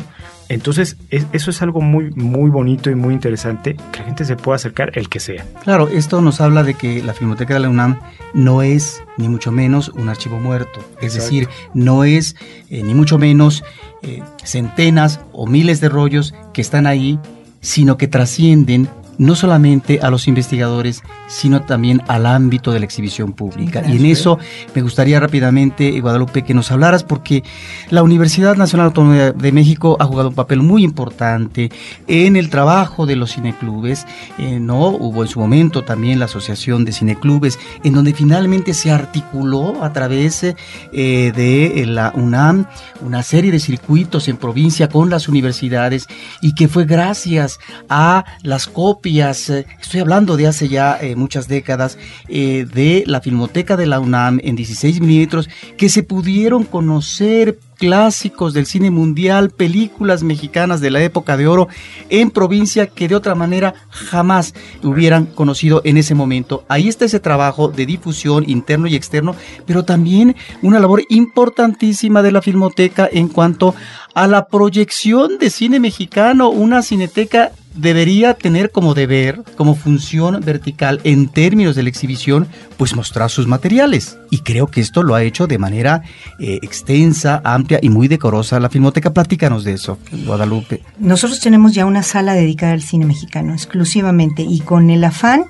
Entonces, 0.51 0.96
es, 1.11 1.26
eso 1.32 1.51
es 1.53 1.62
algo 1.62 1.80
muy, 1.80 2.11
muy 2.11 2.51
bonito 2.51 2.90
y 2.90 2.96
muy 2.96 3.14
interesante, 3.14 3.76
que 3.92 4.01
la 4.01 4.05
gente 4.05 4.24
se 4.24 4.34
pueda 4.34 4.57
acercar 4.57 4.90
el 4.98 5.09
que 5.09 5.20
sea. 5.20 5.46
Claro, 5.62 5.88
esto 5.88 6.20
nos 6.20 6.40
habla 6.40 6.64
de 6.64 6.74
que 6.74 7.05
la 7.05 7.14
Filmoteca 7.14 7.55
de 7.55 7.61
la 7.61 7.68
UNAM 7.68 8.01
no 8.34 8.61
es, 8.61 9.01
ni 9.16 9.28
mucho 9.28 9.53
menos, 9.53 9.90
un 9.90 10.09
archivo 10.09 10.40
muerto. 10.40 10.80
Es 11.01 11.14
Exacto. 11.14 11.22
decir, 11.22 11.48
no 11.72 12.03
es, 12.03 12.34
eh, 12.68 12.82
ni 12.82 12.94
mucho 12.94 13.16
menos, 13.16 13.62
eh, 14.03 14.24
centenas 14.42 15.20
o 15.30 15.46
miles 15.46 15.80
de 15.80 15.88
rollos 15.88 16.34
que 16.53 16.62
están 16.62 16.88
ahí, 16.88 17.20
sino 17.61 17.96
que 17.96 18.09
trascienden 18.09 18.88
no 19.21 19.35
solamente 19.35 20.01
a 20.01 20.11
los 20.11 20.29
investigadores, 20.29 21.03
sino 21.27 21.61
también 21.61 22.01
al 22.09 22.25
ámbito 22.25 22.73
de 22.73 22.79
la 22.79 22.87
exhibición 22.87 23.35
pública. 23.35 23.83
Y 23.87 23.99
en 23.99 24.07
eso 24.07 24.39
me 24.75 24.81
gustaría 24.81 25.21
rápidamente, 25.21 25.95
eh, 25.95 26.01
Guadalupe, 26.01 26.43
que 26.43 26.55
nos 26.55 26.73
hablaras, 26.73 27.05
porque 27.05 27.45
la 27.91 28.03
Universidad 28.03 28.57
Nacional 28.57 28.87
Autónoma 28.87 29.33
de 29.33 29.53
México 29.53 29.99
ha 30.01 30.07
jugado 30.07 30.31
un 30.31 30.35
papel 30.35 30.61
muy 30.62 30.85
importante 30.85 31.71
en 32.07 32.35
el 32.35 32.49
trabajo 32.49 33.05
de 33.05 33.16
los 33.16 33.35
cineclubes. 33.35 34.07
Eh, 34.39 34.59
no 34.59 34.89
hubo 34.89 35.23
en 35.23 35.29
su 35.29 35.39
momento 35.39 35.85
también 35.85 36.18
la 36.18 36.25
Asociación 36.25 36.87
de 36.87 36.93
Cineclubes, 36.93 37.59
en 37.85 37.93
donde 37.93 38.14
finalmente 38.14 38.73
se 38.73 38.91
articuló 38.91 39.85
a 39.85 39.93
través 39.93 40.45
eh, 40.45 40.55
de 40.93 41.85
la 41.87 42.11
UNAM 42.14 42.64
una 43.03 43.23
serie 43.23 43.53
de 43.53 43.61
circuitos 43.61 44.29
en 44.29 44.39
provincia 44.39 44.89
con 44.89 45.11
las 45.11 45.29
universidades 45.29 46.07
y 46.41 46.55
que 46.55 46.68
fue 46.68 46.87
gracias 46.87 47.61
a 47.91 48.25
las 48.43 48.66
copias 48.66 49.09
eh, 49.18 49.66
estoy 49.80 50.00
hablando 50.00 50.36
de 50.36 50.46
hace 50.46 50.68
ya 50.68 50.98
eh, 51.00 51.16
muchas 51.16 51.48
décadas, 51.48 51.98
eh, 52.28 52.66
de 52.72 53.02
la 53.06 53.20
Filmoteca 53.20 53.76
de 53.76 53.86
la 53.86 53.98
UNAM 53.98 54.40
en 54.42 54.56
16 54.56 55.00
milímetros, 55.00 55.48
que 55.76 55.88
se 55.88 56.02
pudieron 56.02 56.64
conocer 56.64 57.58
clásicos 57.76 58.52
del 58.52 58.66
cine 58.66 58.90
mundial, 58.90 59.50
películas 59.50 60.22
mexicanas 60.22 60.82
de 60.82 60.90
la 60.90 61.02
época 61.02 61.38
de 61.38 61.46
oro 61.46 61.66
en 62.11 62.30
provincia 62.30 62.86
que 62.86 63.08
de 63.08 63.14
otra 63.14 63.34
manera 63.34 63.74
jamás 63.88 64.54
hubieran 64.82 65.24
conocido 65.24 65.80
en 65.84 65.96
ese 65.96 66.14
momento. 66.14 66.64
Ahí 66.68 66.88
está 66.88 67.06
ese 67.06 67.20
trabajo 67.20 67.68
de 67.68 67.86
difusión 67.86 68.48
interno 68.48 68.86
y 68.86 68.94
externo, 68.94 69.34
pero 69.66 69.84
también 69.84 70.36
una 70.61 70.78
labor 70.78 71.02
importantísima 71.08 72.22
de 72.22 72.32
la 72.32 72.42
Filmoteca 72.42 73.08
en 73.11 73.28
cuanto 73.28 73.74
a 74.14 74.26
la 74.26 74.46
proyección 74.48 75.38
de 75.38 75.48
cine 75.48 75.80
mexicano, 75.80 76.50
una 76.50 76.82
cineteca 76.82 77.52
debería 77.75 78.35
tener 78.35 78.71
como 78.71 78.95
deber, 78.95 79.43
como 79.57 79.75
función 79.75 80.41
vertical 80.41 81.01
en 81.05 81.29
términos 81.29 81.77
de 81.77 81.83
la 81.83 81.89
exhibición, 81.89 82.49
pues 82.77 82.95
mostrar 82.97 83.31
sus 83.31 83.47
materiales. 83.47 84.18
Y 84.31 84.39
creo 84.39 84.66
que 84.66 84.81
esto 84.81 85.03
lo 85.03 85.14
ha 85.14 85.23
hecho 85.23 85.47
de 85.47 85.59
manera 85.59 86.03
eh, 86.39 86.59
extensa, 86.62 87.41
amplia 87.45 87.79
y 87.83 87.89
muy 87.89 88.09
decorosa 88.09 88.61
la 88.61 88.71
Filmoteca. 88.71 89.12
Platícanos 89.12 89.64
de 89.64 89.75
eso, 89.75 89.99
Guadalupe. 90.27 90.83
Nosotros 90.99 91.41
tenemos 91.41 91.73
ya 91.73 91.87
una 91.87 92.03
sala 92.03 92.35
dedicada 92.35 92.73
al 92.73 92.83
cine 92.83 93.05
mexicano 93.05 93.53
exclusivamente 93.53 94.43
y 94.43 94.61
con 94.61 94.91
el 94.91 95.05
afán 95.05 95.45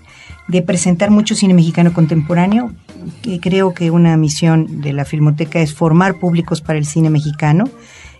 de 0.49 0.62
presentar 0.62 1.11
mucho 1.11 1.35
cine 1.35 1.55
mexicano 1.55 1.93
contemporáneo. 1.93 2.73
Que 3.23 3.41
creo 3.41 3.73
que 3.73 3.91
una 3.91 4.16
misión 4.18 4.83
de 4.83 4.93
la 4.93 5.07
Filmoteca 5.07 5.61
es 5.61 5.73
formar 5.73 6.18
públicos 6.18 6.61
para 6.61 6.79
el 6.79 6.85
cine 6.85 7.09
mexicano. 7.09 7.64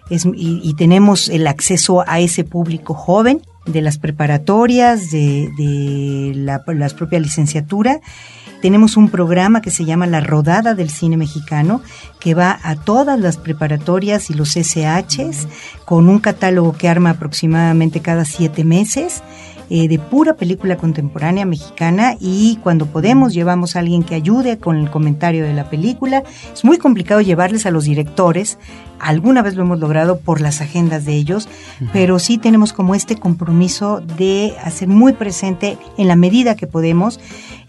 Es, 0.09 0.25
y, 0.25 0.61
y, 0.65 0.75
tenemos 0.75 1.29
el 1.29 1.47
acceso 1.47 2.03
a 2.05 2.19
ese 2.19 2.43
público 2.43 2.95
joven 2.95 3.43
de 3.67 3.83
las 3.83 3.99
preparatorias, 3.99 5.11
de, 5.11 5.51
de 5.57 6.33
la, 6.35 6.63
las 6.67 6.95
propias 6.95 7.23
licenciatura. 7.23 8.01
Tenemos 8.61 8.99
un 8.99 9.09
programa 9.09 9.63
que 9.63 9.71
se 9.71 9.87
llama 9.87 10.07
La 10.07 10.21
Rodada 10.21 10.75
del 10.75 10.91
Cine 10.91 11.17
Mexicano, 11.17 11.81
que 12.19 12.35
va 12.35 12.59
a 12.63 12.77
todas 12.77 13.19
las 13.19 13.39
preparatorias 13.39 14.29
y 14.29 14.35
los 14.35 14.51
SHs, 14.51 15.49
con 15.87 16.09
un 16.09 16.19
catálogo 16.19 16.77
que 16.77 16.89
arma 16.89 17.11
aproximadamente 17.11 18.01
cada 18.01 18.27
siete 18.27 18.65
meses. 18.65 19.23
Eh, 19.73 19.87
de 19.87 20.01
pura 20.01 20.35
película 20.35 20.77
contemporánea 20.77 21.47
mexicana 21.47 22.16
y 22.18 22.59
cuando 22.61 22.87
podemos 22.87 23.33
llevamos 23.33 23.77
a 23.77 23.79
alguien 23.79 24.03
que 24.03 24.16
ayude 24.16 24.59
con 24.59 24.77
el 24.77 24.91
comentario 24.91 25.45
de 25.45 25.55
la 25.55 25.71
película. 25.71 26.25
Es 26.53 26.64
muy 26.64 26.77
complicado 26.77 27.21
llevarles 27.21 27.66
a 27.66 27.71
los 27.71 27.85
directores, 27.85 28.59
alguna 28.99 29.43
vez 29.43 29.55
lo 29.55 29.62
hemos 29.62 29.79
logrado 29.79 30.18
por 30.18 30.41
las 30.41 30.61
agendas 30.61 31.05
de 31.05 31.14
ellos, 31.14 31.47
uh 31.81 31.85
-huh. 31.85 31.91
pero 31.93 32.18
sí 32.18 32.37
tenemos 32.37 32.73
como 32.73 32.97
este 32.97 33.14
compromiso 33.14 34.01
de 34.01 34.55
hacer 34.64 34.89
muy 34.89 35.12
presente 35.12 35.79
en 35.97 36.09
la 36.09 36.16
medida 36.16 36.57
que 36.57 36.66
podemos. 36.66 37.21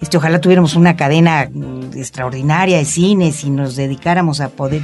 Este, 0.02 0.18
ojalá 0.18 0.42
tuviéramos 0.42 0.76
una 0.76 0.96
cadena 0.96 1.52
extraordinaria 1.96 2.78
de 2.78 2.86
cines 2.86 3.44
y 3.44 3.52
nos 3.52 3.76
dedicáramos 3.76 4.42
a 4.42 4.50
poder 4.50 4.82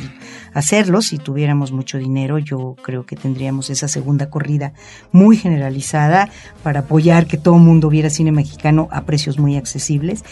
hacerlo. 0.59 1.01
Si 1.01 1.17
tuviéramos 1.17 1.71
mucho 1.71 1.97
dinero, 1.97 2.39
yo 2.39 2.75
creo 2.81 3.05
que 3.05 3.15
tendríamos 3.15 3.69
esa 3.69 3.87
segunda 3.87 4.29
corrida 4.29 4.73
muy 5.11 5.37
generalizada 5.37 6.29
para 6.63 6.81
apoyar 6.81 7.27
que 7.27 7.37
todo 7.37 7.55
el 7.55 7.61
mundo 7.61 7.89
viera 7.89 8.09
cine 8.09 8.31
mexicano 8.31 8.87
a 8.91 9.01
precios 9.01 9.39
muy 9.39 9.55
accesibles. 9.55 10.23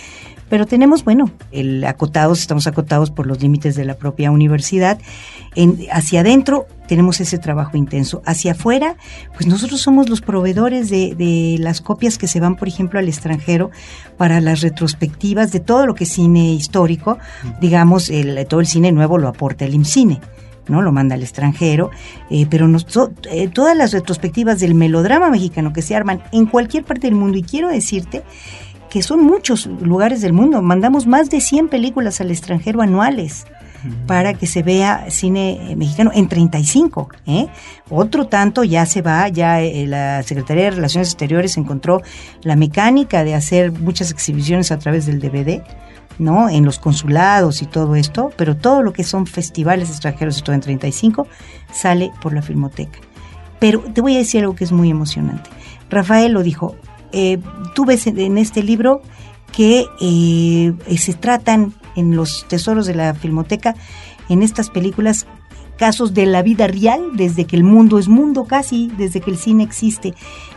Pero 0.49 0.67
tenemos, 0.67 1.03
bueno, 1.03 1.31
el 1.51 1.83
acotados, 1.85 2.39
estamos 2.39 2.67
acotados 2.67 3.09
por 3.09 3.25
los 3.25 3.41
límites 3.41 3.75
de 3.75 3.85
la 3.85 3.95
propia 3.95 4.29
universidad. 4.31 4.99
En, 5.55 5.79
hacia 5.91 6.19
adentro 6.19 6.67
tenemos 6.87 7.19
ese 7.19 7.39
trabajo 7.39 7.77
intenso. 7.77 8.21
Hacia 8.25 8.51
afuera, 8.51 8.95
pues 9.33 9.47
nosotros 9.47 9.81
somos 9.81 10.07
los 10.07 10.21
proveedores 10.21 10.89
de, 10.89 11.15
de, 11.15 11.57
las 11.59 11.81
copias 11.81 12.17
que 12.17 12.27
se 12.27 12.39
van, 12.39 12.55
por 12.57 12.67
ejemplo, 12.67 12.99
al 12.99 13.07
extranjero 13.07 13.71
para 14.17 14.39
las 14.39 14.61
retrospectivas 14.61 15.51
de 15.51 15.61
todo 15.61 15.87
lo 15.87 15.95
que 15.95 16.03
es 16.03 16.11
cine 16.11 16.53
histórico. 16.53 17.17
Digamos, 17.59 18.09
el, 18.09 18.45
todo 18.47 18.59
el 18.59 18.67
cine 18.67 18.91
nuevo 18.91 19.17
lo 19.17 19.27
aporta 19.27 19.65
el 19.65 19.73
IMCINE. 19.73 20.21
¿no? 20.67 20.81
Lo 20.81 20.91
manda 20.91 21.15
al 21.15 21.21
extranjero, 21.21 21.91
eh, 22.29 22.47
pero 22.49 22.67
nos, 22.67 22.85
to, 22.85 23.11
eh, 23.31 23.47
todas 23.47 23.77
las 23.77 23.91
retrospectivas 23.91 24.59
del 24.59 24.73
melodrama 24.73 25.29
mexicano 25.29 25.73
que 25.73 25.81
se 25.81 25.95
arman 25.95 26.23
en 26.31 26.47
cualquier 26.47 26.83
parte 26.83 27.07
del 27.07 27.15
mundo, 27.15 27.37
y 27.37 27.43
quiero 27.43 27.69
decirte 27.69 28.23
que 28.95 29.03
son 29.03 29.25
muchos 29.25 29.65
lugares 29.65 30.21
del 30.21 30.31
mundo, 30.31 30.61
mandamos 30.61 31.05
más 31.05 31.29
de 31.29 31.41
100 31.41 31.67
películas 31.67 32.21
al 32.21 32.31
extranjero 32.31 32.81
anuales 32.81 33.45
para 34.07 34.33
que 34.35 34.47
se 34.47 34.63
vea 34.63 35.07
cine 35.09 35.75
mexicano 35.75 36.11
en 36.13 36.29
35. 36.29 37.09
¿eh? 37.25 37.47
Otro 37.89 38.27
tanto 38.27 38.63
ya 38.63 38.85
se 38.85 39.01
va, 39.01 39.27
ya 39.27 39.61
eh, 39.61 39.85
la 39.85 40.23
Secretaría 40.23 40.63
de 40.63 40.71
Relaciones 40.71 41.09
Exteriores 41.09 41.57
encontró 41.57 42.03
la 42.41 42.55
mecánica 42.55 43.25
de 43.25 43.35
hacer 43.35 43.73
muchas 43.73 44.11
exhibiciones 44.11 44.71
a 44.71 44.79
través 44.79 45.05
del 45.05 45.19
DVD. 45.19 45.61
¿no? 46.17 46.47
En 46.47 46.63
los 46.63 46.79
consulados 46.79 47.61
y 47.61 47.65
todo 47.65 47.97
esto, 47.97 48.31
pero 48.37 48.55
todo 48.55 48.81
lo 48.81 48.93
que 48.93 49.03
son 49.03 49.27
festivales 49.27 49.89
extranjeros 49.89 50.39
y 50.39 50.41
todo 50.41 50.55
en 50.55 50.61
35 50.61 51.27
sale 51.73 52.13
por 52.21 52.31
la 52.31 52.41
Filmoteca. 52.41 52.99
Pero 53.59 53.81
te 53.81 53.99
voy 53.99 54.15
a 54.15 54.19
decir 54.19 54.39
algo 54.39 54.55
que 54.55 54.63
es 54.63 54.71
muy 54.71 54.89
emocionante. 54.89 55.49
Rafael 55.89 56.31
lo 56.31 56.43
dijo, 56.43 56.77
eh, 57.11 57.39
tú 57.73 57.85
ves 57.85 58.07
en 58.07 58.37
este 58.37 58.63
libro 58.63 59.01
que 59.51 59.85
eh, 60.01 60.73
se 60.97 61.13
tratan 61.13 61.73
en 61.95 62.15
los 62.15 62.45
tesoros 62.47 62.85
de 62.85 62.95
la 62.95 63.13
Filmoteca, 63.13 63.75
en 64.27 64.43
estas 64.43 64.69
películas, 64.69 65.25
casos 65.77 66.13
de 66.13 66.25
la 66.25 66.41
vida 66.41 66.67
real, 66.67 67.11
desde 67.13 67.45
que 67.45 67.55
el 67.55 67.63
mundo 67.63 67.99
es 67.99 68.07
mundo 68.07 68.45
casi, 68.45 68.91
desde 68.97 69.21
que 69.21 69.31
el 69.31 69.37
cine 69.37 69.63
existe. 69.63 70.13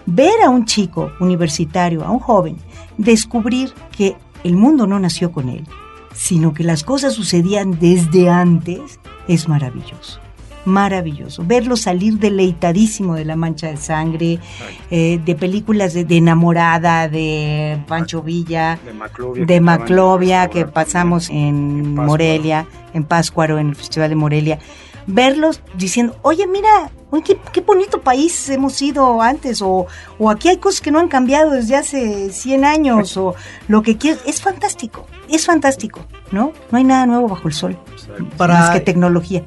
Ver 0.06 0.42
a 0.44 0.50
un 0.50 0.64
chico 0.64 1.12
universitario, 1.20 2.04
a 2.04 2.10
un 2.10 2.18
joven, 2.18 2.56
descubrir 2.96 3.72
que 3.96 4.16
el 4.44 4.56
mundo 4.56 4.86
no 4.86 4.98
nació 4.98 5.32
con 5.32 5.48
él, 5.48 5.66
sino 6.14 6.54
que 6.54 6.64
las 6.64 6.84
cosas 6.84 7.14
sucedían 7.14 7.78
desde 7.78 8.28
antes, 8.28 9.00
es 9.26 9.48
maravilloso. 9.48 10.20
Maravilloso. 10.68 11.42
Verlo 11.46 11.76
salir 11.76 12.18
deleitadísimo 12.18 13.14
de 13.14 13.24
la 13.24 13.36
mancha 13.36 13.68
de 13.68 13.78
sangre, 13.78 14.38
eh, 14.90 15.18
de 15.24 15.34
películas 15.34 15.94
de, 15.94 16.04
de, 16.04 16.18
enamorada, 16.18 17.08
de 17.08 17.78
Pancho 17.86 18.22
Villa, 18.22 18.78
de 18.84 18.92
Maclovia, 18.92 19.46
de 19.46 19.60
Maclovia 19.60 20.48
que 20.48 20.66
pasamos 20.66 21.30
en, 21.30 21.36
en 21.36 21.94
Morelia, 21.94 22.66
en 22.92 23.04
Páscuaro, 23.04 23.58
en 23.58 23.70
el 23.70 23.76
Festival 23.76 24.10
de 24.10 24.16
Morelia. 24.16 24.58
verlos 25.06 25.62
diciendo, 25.74 26.16
oye, 26.22 26.46
mira, 26.46 26.90
qué, 27.52 27.60
bonito 27.62 28.02
país 28.02 28.48
hemos 28.50 28.74
sido 28.74 29.22
antes, 29.22 29.62
o, 29.62 29.86
o 30.18 30.30
aquí 30.30 30.48
hay 30.48 30.58
cosas 30.58 30.80
que 30.80 30.90
no 30.90 30.98
han 30.98 31.08
cambiado 31.08 31.50
desde 31.50 31.76
hace 31.76 32.30
100 32.30 32.64
años, 32.64 33.16
o 33.16 33.34
lo 33.68 33.82
que 33.82 33.96
quieras. 33.96 34.20
Es 34.26 34.40
fantástico, 34.40 35.06
es 35.28 35.46
fantástico, 35.46 36.00
¿no? 36.30 36.52
No 36.70 36.78
hay 36.78 36.84
nada 36.84 37.06
nuevo 37.06 37.28
bajo 37.28 37.48
el 37.48 37.54
sol, 37.54 37.78
Para, 38.36 38.54
más 38.54 38.70
que 38.70 38.80
tecnología. 38.80 39.44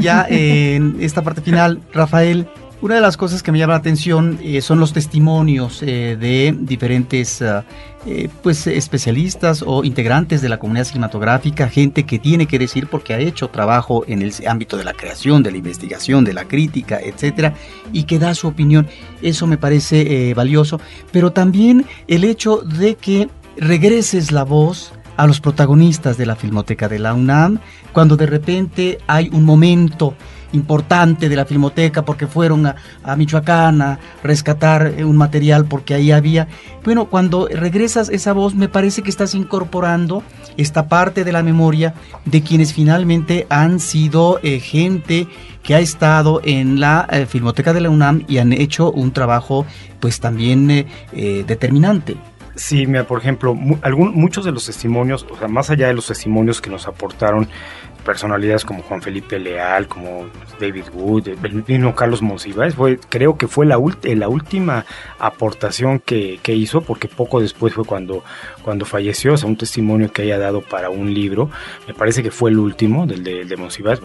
Ya 0.00 0.26
en 0.28 0.96
esta 1.00 1.22
parte 1.22 1.40
final, 1.40 1.80
Rafael, 1.92 2.48
una 2.82 2.96
de 2.96 3.00
las 3.00 3.16
cosas 3.16 3.42
que 3.42 3.52
me 3.52 3.58
llama 3.58 3.72
la 3.72 3.78
atención 3.78 4.38
eh, 4.42 4.60
son 4.60 4.78
los 4.78 4.92
testimonios 4.92 5.82
eh, 5.82 6.16
de 6.20 6.54
diferentes 6.58 7.40
ah, 7.40 7.64
eh, 8.04 8.28
pues, 8.42 8.66
especialistas 8.66 9.64
o 9.66 9.82
integrantes 9.82 10.42
de 10.42 10.50
la 10.50 10.58
comunidad 10.58 10.84
cinematográfica, 10.84 11.70
gente 11.70 12.04
que 12.04 12.18
tiene 12.18 12.46
que 12.46 12.58
decir 12.58 12.86
porque 12.86 13.14
ha 13.14 13.18
hecho 13.18 13.48
trabajo 13.48 14.04
en 14.06 14.20
el 14.20 14.32
ámbito 14.46 14.76
de 14.76 14.84
la 14.84 14.92
creación, 14.92 15.42
de 15.42 15.52
la 15.52 15.56
investigación, 15.56 16.22
de 16.24 16.34
la 16.34 16.44
crítica, 16.44 17.00
etcétera, 17.00 17.54
y 17.94 18.04
que 18.04 18.18
da 18.18 18.34
su 18.34 18.46
opinión. 18.46 18.86
Eso 19.22 19.46
me 19.46 19.56
parece 19.56 20.34
valioso, 20.34 20.78
pero 21.12 21.32
también 21.32 21.86
el 22.08 22.24
hecho 22.24 22.58
de 22.58 22.96
que 22.96 23.30
regreses 23.56 24.32
la 24.32 24.44
voz 24.44 24.92
a 25.16 25.26
los 25.26 25.40
protagonistas 25.40 26.18
de 26.18 26.26
la 26.26 26.36
Filmoteca 26.36 26.88
de 26.88 26.98
la 26.98 27.14
UNAM 27.14 27.58
cuando 27.96 28.18
de 28.18 28.26
repente 28.26 28.98
hay 29.06 29.30
un 29.32 29.42
momento 29.42 30.12
importante 30.52 31.30
de 31.30 31.34
la 31.34 31.46
filmoteca 31.46 32.04
porque 32.04 32.26
fueron 32.26 32.66
a, 32.66 33.16
Michoacán 33.16 33.80
a 33.80 33.98
rescatar 34.22 34.92
eh, 34.98 35.02
un 35.02 35.16
material 35.16 35.64
porque 35.64 35.94
ahí 35.94 36.12
había. 36.12 36.46
Bueno, 36.84 37.06
cuando 37.06 37.48
regresas 37.48 38.10
esa 38.10 38.34
voz 38.34 38.54
me 38.54 38.68
parece 38.68 39.00
que 39.00 39.08
estás 39.08 39.34
incorporando 39.34 40.22
esta 40.58 40.88
parte 40.88 41.24
de 41.24 41.32
la 41.32 41.42
memoria 41.42 41.94
de 42.26 42.42
quienes 42.42 42.74
finalmente 42.74 43.46
han 43.48 43.80
sido 43.80 44.40
eh, 44.42 44.60
gente 44.60 45.26
que 45.62 45.74
ha 45.74 45.80
estado 45.80 46.42
en 46.44 46.80
la 46.80 47.08
eh, 47.10 47.24
filmoteca 47.24 47.72
de 47.72 47.80
la 47.80 47.88
UNAM 47.88 48.24
y 48.28 48.36
han 48.36 48.52
hecho 48.52 48.92
un 48.92 49.10
trabajo 49.12 49.64
pues 50.00 50.20
también 50.20 50.86
determinante. 51.14 52.18
Sí, 52.56 52.86
mira, 52.86 53.06
por 53.06 53.20
ejemplo, 53.20 53.54
muchos 53.54 54.44
de 54.46 54.50
los 54.50 54.64
testimonios, 54.64 55.26
o 55.30 55.36
sea, 55.36 55.46
más 55.46 55.68
allá 55.68 55.88
de 55.88 55.94
los 55.94 56.06
testimonios 56.06 56.62
que 56.62 56.70
nos 56.70 56.88
aportaron 56.88 57.48
personalidades 58.06 58.64
como 58.64 58.82
Juan 58.84 59.02
Felipe 59.02 59.38
Leal, 59.38 59.88
como 59.88 60.26
David 60.60 60.84
Wood, 60.94 61.28
el 61.28 61.64
mismo 61.66 61.94
Carlos 61.94 62.22
Monsiváis, 62.22 62.74
creo 63.08 63.36
que 63.36 63.48
fue 63.48 63.66
la, 63.66 63.78
última 63.78 64.86
aportación 65.18 65.98
que, 65.98 66.40
hizo, 66.46 66.82
porque 66.82 67.08
poco 67.08 67.40
después 67.40 67.74
fue 67.74 67.84
cuando, 67.84 68.22
cuando 68.62 68.84
falleció, 68.84 69.34
o 69.34 69.36
sea, 69.36 69.48
un 69.48 69.56
testimonio 69.56 70.12
que 70.12 70.22
haya 70.22 70.38
dado 70.38 70.60
para 70.62 70.88
un 70.88 71.12
libro, 71.12 71.50
me 71.88 71.94
parece 71.94 72.22
que 72.22 72.30
fue 72.30 72.50
el 72.50 72.58
último, 72.58 73.06
del 73.06 73.24
de, 73.24 73.44
de 73.44 73.56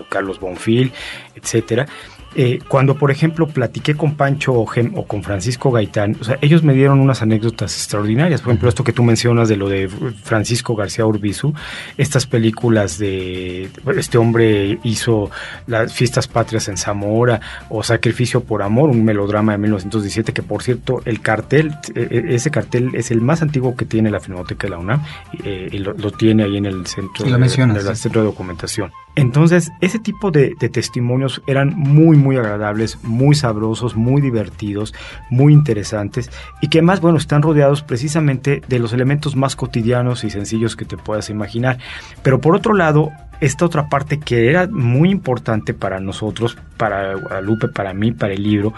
Carlos 0.10 0.39
Bonfil, 0.39 0.91
etcétera. 1.36 1.86
Eh, 2.34 2.60
cuando, 2.70 2.95
por 2.95 3.12
ejemplo, 3.12 3.45
platiqué 3.47 3.95
con 3.95 4.16
Pancho 4.16 4.54
o, 4.54 4.62
o, 4.64 5.06
con 5.06 5.22
Francisco 5.22 5.70
Gaitán, 5.70 6.16
o 6.22 6.24
sea, 6.24 6.38
ellos 6.41 6.64
me 6.64 6.74
dieron 6.74 7.02
unas 7.02 7.22
anécdotas 7.22 7.76
extraordinarias. 7.76 8.41
Por 8.41 8.52
ejemplo, 8.52 8.70
esto 8.70 8.86
que 8.86 8.93
tú 8.93 9.04
mencionas 9.04 9.49
de 9.49 9.58
lo 9.58 9.68
de 9.68 9.89
Francisco 10.24 10.74
García 10.74 11.06
Urbizu, 11.06 11.54
estas 11.97 12.26
películas 12.26 12.97
de 12.97 13.70
este 13.97 14.17
hombre 14.17 14.79
hizo 14.83 15.29
las 15.67 15.93
fiestas 15.93 16.27
patrias 16.27 16.67
en 16.67 16.77
Zamora 16.77 17.41
o 17.69 17.83
Sacrificio 17.83 18.43
por 18.43 18.61
Amor, 18.61 18.89
un 18.89 19.03
melodrama 19.03 19.53
de 19.53 19.57
1917, 19.59 20.33
que 20.33 20.43
por 20.43 20.63
cierto, 20.63 21.01
el 21.05 21.21
cartel, 21.21 21.75
e, 21.95 22.07
e, 22.09 22.35
ese 22.35 22.51
cartel 22.51 22.91
es 22.93 23.11
el 23.11 23.21
más 23.21 23.41
antiguo 23.41 23.75
que 23.75 23.85
tiene 23.85 24.09
la 24.09 24.19
Filmoteca 24.19 24.67
de 24.67 24.71
la 24.71 24.77
UNAM 24.77 25.03
y, 25.43 25.77
lo, 25.79 26.11
tiene 26.11 26.43
ahí 26.43 26.57
en 26.57 26.65
el 26.65 26.85
centro, 26.85 27.25
de, 27.25 27.95
centro 27.95 28.21
de 28.21 28.27
documentación. 28.27 28.91
Entonces, 29.15 29.71
ese 29.81 29.99
tipo 29.99 30.31
de, 30.31 30.55
testimonios 30.71 31.41
eran 31.45 31.75
muy, 31.75 32.15
muy 32.15 32.37
agradables, 32.37 32.97
muy 33.03 33.35
sabrosos, 33.35 33.95
muy 33.95 34.21
divertidos, 34.21 34.93
muy 35.29 35.53
interesantes 35.53 36.31
y 36.61 36.69
que 36.69 36.81
más, 36.81 37.01
bueno, 37.01 37.17
están 37.17 37.41
rodeados 37.41 37.83
precisamente 37.83 38.61
de 38.67 38.79
los 38.79 38.93
elementos 38.93 39.35
más 39.35 39.55
cotidianos 39.55 40.23
y 40.23 40.29
sencillos 40.29 40.75
que 40.75 40.85
te 40.85 40.97
puedas 40.97 41.29
imaginar. 41.29 41.77
Pero 42.23 42.39
por 42.39 42.55
otro 42.55 42.73
lado, 42.73 43.11
esta 43.41 43.65
otra 43.65 43.89
parte 43.89 44.19
que 44.19 44.49
era 44.49 44.67
muy 44.67 45.09
importante 45.09 45.73
para 45.73 45.99
nosotros, 45.99 46.57
para 46.77 47.15
Guadalupe, 47.15 47.67
para 47.67 47.93
mí, 47.93 48.11
para 48.11 48.33
el 48.33 48.43
libro, 48.43 48.73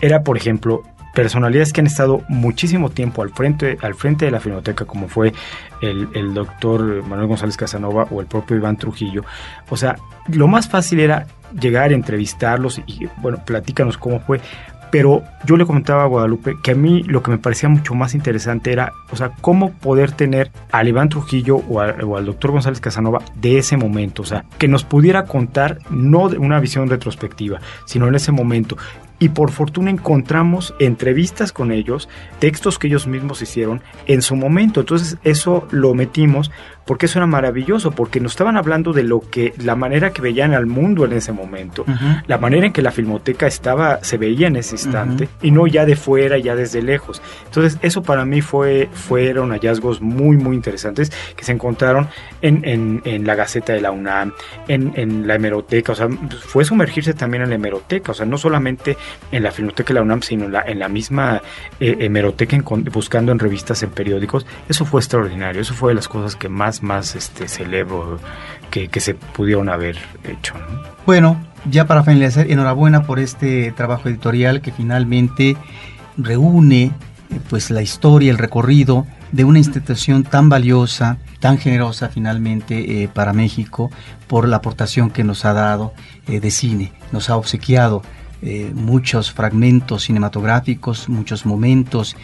era, 0.00 0.22
por 0.22 0.36
ejemplo, 0.36 0.82
personalidades 1.14 1.72
que 1.72 1.80
han 1.80 1.86
estado 1.86 2.22
muchísimo 2.28 2.90
tiempo 2.90 3.22
al 3.22 3.30
frente, 3.30 3.78
al 3.80 3.94
frente 3.94 4.26
de 4.26 4.30
la 4.30 4.40
filmoteca, 4.40 4.84
como 4.84 5.08
fue 5.08 5.32
el, 5.80 6.08
el, 6.14 6.34
doctor 6.34 7.02
Manuel 7.06 7.28
González 7.28 7.56
Casanova 7.56 8.06
o 8.10 8.20
el 8.20 8.26
propio 8.26 8.56
Iván 8.56 8.76
Trujillo. 8.76 9.24
O 9.70 9.76
sea, 9.76 9.96
lo 10.28 10.46
más 10.46 10.68
fácil 10.68 11.00
era 11.00 11.26
llegar, 11.58 11.92
entrevistarlos 11.92 12.80
y, 12.86 13.08
bueno, 13.18 13.38
platícanos 13.44 13.96
cómo 13.96 14.20
fue. 14.20 14.40
Pero 14.96 15.24
yo 15.44 15.58
le 15.58 15.66
comentaba 15.66 16.04
a 16.04 16.06
Guadalupe 16.06 16.56
que 16.62 16.70
a 16.70 16.74
mí 16.74 17.02
lo 17.02 17.22
que 17.22 17.30
me 17.30 17.36
parecía 17.36 17.68
mucho 17.68 17.94
más 17.94 18.14
interesante 18.14 18.72
era, 18.72 18.94
o 19.10 19.16
sea, 19.16 19.32
cómo 19.42 19.72
poder 19.72 20.10
tener 20.10 20.50
al 20.72 20.88
Iván 20.88 21.10
Trujillo 21.10 21.56
o, 21.56 21.82
o 21.82 22.16
al 22.16 22.24
doctor 22.24 22.52
González 22.52 22.80
Casanova 22.80 23.20
de 23.34 23.58
ese 23.58 23.76
momento, 23.76 24.22
o 24.22 24.24
sea, 24.24 24.46
que 24.56 24.68
nos 24.68 24.84
pudiera 24.84 25.26
contar 25.26 25.80
no 25.90 26.30
de 26.30 26.38
una 26.38 26.60
visión 26.60 26.88
retrospectiva, 26.88 27.60
sino 27.84 28.08
en 28.08 28.14
ese 28.14 28.32
momento 28.32 28.78
y 29.18 29.30
por 29.30 29.50
fortuna 29.50 29.90
encontramos 29.90 30.74
entrevistas 30.78 31.52
con 31.52 31.72
ellos, 31.72 32.08
textos 32.38 32.78
que 32.78 32.88
ellos 32.88 33.06
mismos 33.06 33.42
hicieron 33.42 33.82
en 34.06 34.22
su 34.22 34.36
momento. 34.36 34.80
Entonces 34.80 35.18
eso 35.24 35.66
lo 35.70 35.94
metimos 35.94 36.50
porque 36.86 37.06
eso 37.06 37.18
era 37.18 37.26
maravilloso, 37.26 37.90
porque 37.90 38.20
nos 38.20 38.32
estaban 38.32 38.56
hablando 38.56 38.92
de 38.92 39.02
lo 39.02 39.20
que, 39.20 39.52
la 39.58 39.74
manera 39.74 40.12
que 40.12 40.22
veían 40.22 40.54
al 40.54 40.66
mundo 40.66 41.04
en 41.04 41.12
ese 41.12 41.32
momento, 41.32 41.84
la 42.28 42.38
manera 42.38 42.66
en 42.66 42.72
que 42.72 42.80
la 42.80 42.92
filmoteca 42.92 43.48
estaba, 43.48 44.02
se 44.04 44.16
veía 44.16 44.46
en 44.46 44.56
ese 44.56 44.76
instante, 44.76 45.28
y 45.42 45.50
no 45.50 45.66
ya 45.66 45.84
de 45.84 45.96
fuera, 45.96 46.38
ya 46.38 46.54
desde 46.54 46.82
lejos. 46.82 47.20
Entonces, 47.46 47.78
eso 47.82 48.02
para 48.02 48.24
mí 48.24 48.40
fue, 48.40 48.88
fueron 48.92 49.50
hallazgos 49.50 50.00
muy, 50.00 50.36
muy 50.36 50.54
interesantes 50.54 51.10
que 51.34 51.44
se 51.44 51.50
encontraron 51.50 52.08
en, 52.40 52.64
en, 52.64 53.02
en 53.04 53.26
la 53.26 53.34
Gaceta 53.34 53.72
de 53.72 53.80
la 53.80 53.90
UNAM, 53.90 54.32
en, 54.68 54.92
en, 54.94 55.26
la 55.26 55.34
hemeroteca, 55.34 55.90
o 55.90 55.96
sea, 55.96 56.08
fue 56.46 56.64
sumergirse 56.64 57.14
también 57.14 57.42
en 57.42 57.48
la 57.48 57.56
hemeroteca, 57.56 58.12
o 58.12 58.14
sea, 58.14 58.26
no 58.26 58.38
solamente 58.38 58.96
en 59.32 59.42
la 59.42 59.50
filmoteca 59.50 59.88
de 59.88 59.94
la 59.94 60.02
UNAM, 60.02 60.22
sino 60.22 60.44
en 60.44 60.52
la, 60.52 60.62
en 60.62 60.78
la 60.78 60.88
misma 60.88 61.42
eh, 61.80 61.96
hemeroteca, 62.00 62.56
buscando 62.92 63.32
en 63.32 63.38
revistas, 63.38 63.82
en 63.82 63.90
periódicos. 63.90 64.46
Eso 64.68 64.84
fue 64.84 65.00
extraordinario, 65.00 65.62
eso 65.62 65.74
fue 65.74 65.90
de 65.90 65.96
las 65.96 66.08
cosas 66.08 66.36
que 66.36 66.48
más 66.48 66.82
más, 66.82 67.14
este, 67.16 67.48
celebro 67.48 68.18
que, 68.70 68.88
se 69.00 69.14
pudieron 69.14 69.68
haber 69.68 69.96
hecho. 70.24 70.54
Bueno, 71.04 71.40
ya 71.70 71.86
para 71.86 72.02
finalizar, 72.02 72.50
enhorabuena 72.50 73.04
por 73.04 73.18
este 73.18 73.72
trabajo 73.72 74.08
editorial 74.08 74.60
que 74.60 74.72
finalmente 74.72 75.56
reúne 76.16 76.84
eh, 76.84 76.92
pues 77.48 77.70
la 77.70 77.82
historia, 77.82 78.30
el 78.30 78.38
recorrido 78.38 79.06
de 79.32 79.44
una 79.44 79.58
institución 79.58 80.22
tan 80.22 80.48
valiosa, 80.48 81.18
tan 81.40 81.58
generosa 81.58 82.08
finalmente 82.08 83.02
eh, 83.02 83.08
para 83.08 83.32
México 83.32 83.90
por 84.26 84.48
la 84.48 84.56
aportación 84.56 85.10
que 85.10 85.24
nos 85.24 85.44
ha 85.44 85.52
dado 85.52 85.92
eh, 86.28 86.40
de 86.40 86.50
cine, 86.50 86.92
nos 87.12 87.30
ha 87.30 87.36
obsequiado 87.36 88.02
muchos 88.74 89.32
fragmentos 89.32 90.04
cinematográficos, 90.04 91.08
muchos 91.08 91.46
momentos 91.46 92.16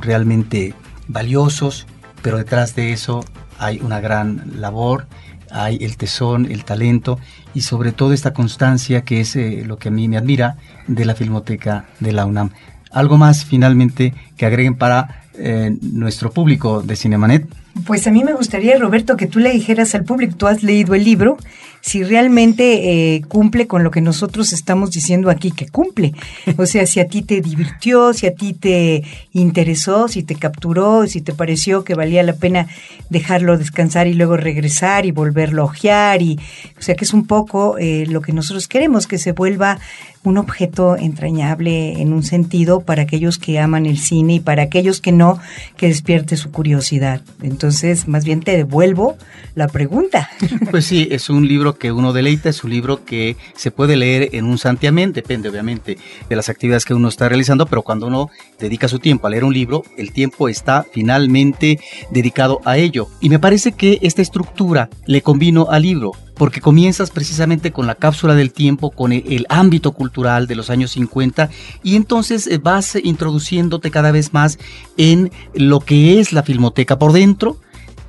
realmente 0.00 0.74
valiosos, 1.08 1.86
pero 2.22 2.38
detrás 2.38 2.74
de 2.74 2.92
eso 2.92 3.24
hay 3.58 3.80
una 3.80 4.00
gran 4.00 4.60
labor, 4.60 5.06
hay 5.50 5.78
el 5.80 5.96
tesón, 5.96 6.50
el 6.50 6.64
talento 6.64 7.18
y 7.54 7.62
sobre 7.62 7.92
todo 7.92 8.12
esta 8.12 8.32
constancia 8.32 9.02
que 9.02 9.20
es 9.20 9.36
eh, 9.36 9.62
lo 9.64 9.78
que 9.78 9.88
a 9.88 9.92
mí 9.92 10.08
me 10.08 10.16
admira 10.16 10.56
de 10.88 11.04
la 11.04 11.14
Filmoteca 11.14 11.86
de 12.00 12.12
la 12.12 12.26
UNAM. 12.26 12.50
Algo 12.90 13.18
más 13.18 13.44
finalmente 13.44 14.14
que 14.36 14.46
agreguen 14.46 14.74
para 14.74 15.22
eh, 15.34 15.76
nuestro 15.80 16.30
público 16.30 16.82
de 16.82 16.96
Cinemanet. 16.96 17.46
Pues 17.86 18.06
a 18.06 18.10
mí 18.10 18.22
me 18.22 18.34
gustaría, 18.34 18.78
Roberto, 18.78 19.16
que 19.16 19.26
tú 19.26 19.38
le 19.40 19.50
dijeras 19.50 19.94
al 19.94 20.04
público, 20.04 20.36
tú 20.36 20.46
has 20.46 20.62
leído 20.62 20.94
el 20.94 21.04
libro, 21.04 21.36
si 21.84 22.02
realmente 22.02 23.14
eh, 23.14 23.20
cumple 23.28 23.66
con 23.66 23.84
lo 23.84 23.90
que 23.90 24.00
nosotros 24.00 24.54
estamos 24.54 24.90
diciendo 24.90 25.28
aquí 25.28 25.50
que 25.50 25.68
cumple. 25.68 26.14
O 26.56 26.64
sea, 26.64 26.86
si 26.86 26.98
a 26.98 27.06
ti 27.06 27.20
te 27.20 27.42
divirtió, 27.42 28.14
si 28.14 28.26
a 28.26 28.34
ti 28.34 28.54
te 28.54 29.02
interesó, 29.32 30.08
si 30.08 30.22
te 30.22 30.34
capturó, 30.34 31.06
si 31.06 31.20
te 31.20 31.34
pareció 31.34 31.84
que 31.84 31.94
valía 31.94 32.22
la 32.22 32.36
pena 32.36 32.68
dejarlo 33.10 33.58
descansar 33.58 34.06
y 34.06 34.14
luego 34.14 34.38
regresar 34.38 35.04
y 35.04 35.10
volverlo 35.10 35.60
a 35.60 35.66
ojear. 35.66 36.22
Y, 36.22 36.40
o 36.78 36.82
sea, 36.82 36.94
que 36.94 37.04
es 37.04 37.12
un 37.12 37.26
poco 37.26 37.76
eh, 37.76 38.06
lo 38.08 38.22
que 38.22 38.32
nosotros 38.32 38.66
queremos, 38.66 39.06
que 39.06 39.18
se 39.18 39.32
vuelva 39.32 39.78
un 40.24 40.38
objeto 40.38 40.96
entrañable 40.96 42.00
en 42.00 42.12
un 42.12 42.22
sentido 42.22 42.80
para 42.80 43.02
aquellos 43.02 43.38
que 43.38 43.58
aman 43.58 43.84
el 43.84 43.98
cine 43.98 44.36
y 44.36 44.40
para 44.40 44.62
aquellos 44.62 45.00
que 45.00 45.12
no, 45.12 45.38
que 45.76 45.88
despierte 45.88 46.38
su 46.38 46.50
curiosidad. 46.50 47.20
Entonces, 47.42 48.08
más 48.08 48.24
bien 48.24 48.40
te 48.40 48.56
devuelvo 48.56 49.16
la 49.54 49.68
pregunta. 49.68 50.30
Pues 50.70 50.86
sí, 50.86 51.08
es 51.10 51.28
un 51.28 51.46
libro 51.46 51.73
que 51.74 51.92
uno 51.92 52.12
deleita, 52.12 52.48
es 52.48 52.64
un 52.64 52.70
libro 52.70 53.04
que 53.04 53.36
se 53.54 53.70
puede 53.70 53.96
leer 53.96 54.30
en 54.32 54.44
un 54.44 54.58
santiamén, 54.58 55.12
depende 55.12 55.48
obviamente 55.48 55.98
de 56.28 56.36
las 56.36 56.48
actividades 56.48 56.84
que 56.84 56.94
uno 56.94 57.08
está 57.08 57.28
realizando, 57.28 57.66
pero 57.66 57.82
cuando 57.82 58.06
uno 58.06 58.30
dedica 58.58 58.88
su 58.88 58.98
tiempo 58.98 59.26
a 59.26 59.30
leer 59.30 59.44
un 59.44 59.52
libro, 59.52 59.84
el 59.96 60.12
tiempo 60.12 60.48
está 60.48 60.86
finalmente 60.92 61.80
dedicado 62.10 62.60
a 62.64 62.76
ello. 62.76 63.08
Y 63.20 63.28
me 63.28 63.38
parece 63.38 63.72
que 63.72 63.98
esta 64.02 64.22
estructura 64.22 64.88
le 65.06 65.22
convino 65.22 65.68
al 65.70 65.82
libro 65.82 66.12
porque 66.34 66.60
comienzas 66.60 67.10
precisamente 67.10 67.70
con 67.70 67.86
la 67.86 67.94
cápsula 67.94 68.34
del 68.34 68.52
tiempo, 68.52 68.90
con 68.90 69.12
el, 69.12 69.24
el 69.32 69.46
ámbito 69.48 69.92
cultural 69.92 70.46
de 70.46 70.56
los 70.56 70.68
años 70.70 70.90
50 70.92 71.48
y 71.82 71.96
entonces 71.96 72.46
eh, 72.46 72.58
vas 72.58 72.96
introduciéndote 72.96 73.90
cada 73.90 74.10
vez 74.10 74.32
más 74.32 74.58
en 74.96 75.30
lo 75.54 75.80
que 75.80 76.20
es 76.20 76.32
la 76.32 76.42
filmoteca 76.42 76.98
por 76.98 77.12
dentro, 77.12 77.58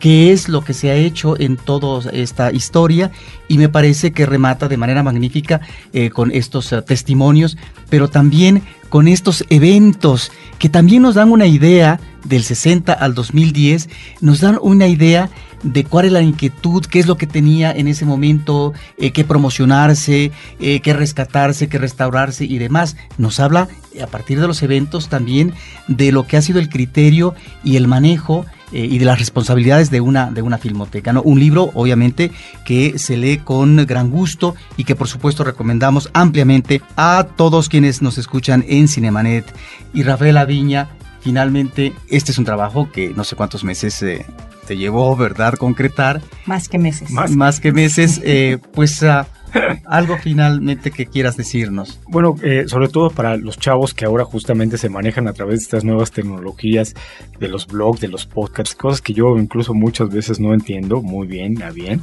qué 0.05 0.31
es 0.31 0.49
lo 0.49 0.61
que 0.61 0.75
se 0.75 0.91
ha 0.91 0.95
hecho 0.95 1.35
en 1.39 1.57
toda 1.57 2.11
esta 2.11 2.51
historia 2.51 3.09
y 3.47 3.57
me 3.57 3.69
parece 3.69 4.11
que 4.11 4.27
remata 4.27 4.67
de 4.67 4.77
manera 4.77 5.01
magnífica 5.01 5.61
eh, 5.93 6.11
con 6.11 6.29
estos 6.29 6.71
eh, 6.73 6.83
testimonios, 6.83 7.57
pero 7.89 8.07
también 8.07 8.61
con 8.89 9.07
estos 9.07 9.43
eventos 9.49 10.31
que 10.59 10.69
también 10.69 11.01
nos 11.01 11.15
dan 11.15 11.31
una 11.31 11.47
idea 11.47 11.99
del 12.23 12.43
60 12.43 12.93
al 12.93 13.15
2010, 13.15 13.89
nos 14.21 14.41
dan 14.41 14.59
una 14.61 14.85
idea 14.85 15.31
de 15.63 15.83
cuál 15.83 16.05
es 16.05 16.11
la 16.11 16.21
inquietud, 16.21 16.85
qué 16.85 16.99
es 16.99 17.07
lo 17.07 17.17
que 17.17 17.25
tenía 17.25 17.71
en 17.71 17.87
ese 17.87 18.05
momento 18.05 18.73
eh, 18.99 19.09
que 19.09 19.23
promocionarse, 19.23 20.31
eh, 20.59 20.81
que 20.81 20.93
rescatarse, 20.93 21.67
que 21.67 21.79
restaurarse 21.79 22.45
y 22.45 22.59
demás. 22.59 22.95
Nos 23.17 23.39
habla 23.39 23.69
a 23.99 24.05
partir 24.05 24.39
de 24.39 24.45
los 24.45 24.61
eventos 24.61 25.09
también 25.09 25.53
de 25.87 26.11
lo 26.11 26.27
que 26.27 26.37
ha 26.37 26.43
sido 26.43 26.59
el 26.59 26.69
criterio 26.69 27.33
y 27.63 27.77
el 27.77 27.87
manejo 27.87 28.45
eh, 28.75 28.89
y 28.91 28.97
de 28.97 29.05
las 29.05 29.19
responsabilidades 29.19 29.89
de 29.89 30.01
una, 30.01 30.31
de 30.31 30.41
una 30.41 30.57
filmoteca. 30.57 31.13
¿no? 31.13 31.21
Un 31.21 31.39
libro, 31.39 31.71
obviamente, 31.75 32.31
que 32.65 32.99
se 32.99 33.15
lee 33.15 33.37
con 33.37 33.77
gran 33.85 34.09
gusto 34.09 34.53
y 34.75 34.83
que 34.83 34.95
por 34.95 35.07
supuesto 35.07 35.45
recomendamos 35.45 36.09
ampliamente 36.11 36.81
a 36.97 37.25
todos 37.37 37.69
quienes 37.69 38.01
nos 38.01 38.17
escuchan 38.17 38.65
en 38.67 38.89
Cinemanet. 38.89 39.45
Y 39.93 40.03
Rafael 40.03 40.35
Aviña, 40.35 40.89
finalmente, 41.21 41.93
este 42.09 42.33
es 42.33 42.37
un 42.37 42.43
trabajo 42.43 42.91
que 42.91 43.13
no 43.15 43.23
sé 43.23 43.37
cuántos 43.37 43.63
meses 43.63 44.03
eh, 44.03 44.25
te 44.67 44.75
llevó, 44.75 45.15
¿verdad?, 45.15 45.53
concretar. 45.53 46.21
Más 46.45 46.67
que 46.67 46.77
meses. 46.77 47.09
Más, 47.11 47.31
más 47.31 47.61
que 47.61 47.71
meses, 47.71 48.19
eh, 48.25 48.57
pues... 48.73 49.01
Uh, 49.01 49.23
algo 49.85 50.17
finalmente 50.17 50.91
que 50.91 51.05
quieras 51.05 51.37
decirnos. 51.37 51.99
Bueno, 52.07 52.35
eh, 52.43 52.65
sobre 52.67 52.87
todo 52.87 53.09
para 53.09 53.37
los 53.37 53.57
chavos 53.57 53.93
que 53.93 54.05
ahora 54.05 54.25
justamente 54.25 54.77
se 54.77 54.89
manejan 54.89 55.27
a 55.27 55.33
través 55.33 55.59
de 55.59 55.63
estas 55.63 55.83
nuevas 55.83 56.11
tecnologías, 56.11 56.95
de 57.39 57.47
los 57.47 57.67
blogs, 57.67 58.01
de 58.01 58.07
los 58.07 58.25
podcasts, 58.25 58.75
cosas 58.75 59.01
que 59.01 59.13
yo 59.13 59.37
incluso 59.37 59.73
muchas 59.73 60.09
veces 60.09 60.39
no 60.39 60.53
entiendo 60.53 61.01
muy 61.01 61.27
bien, 61.27 61.61
a 61.63 61.71
bien. 61.71 62.01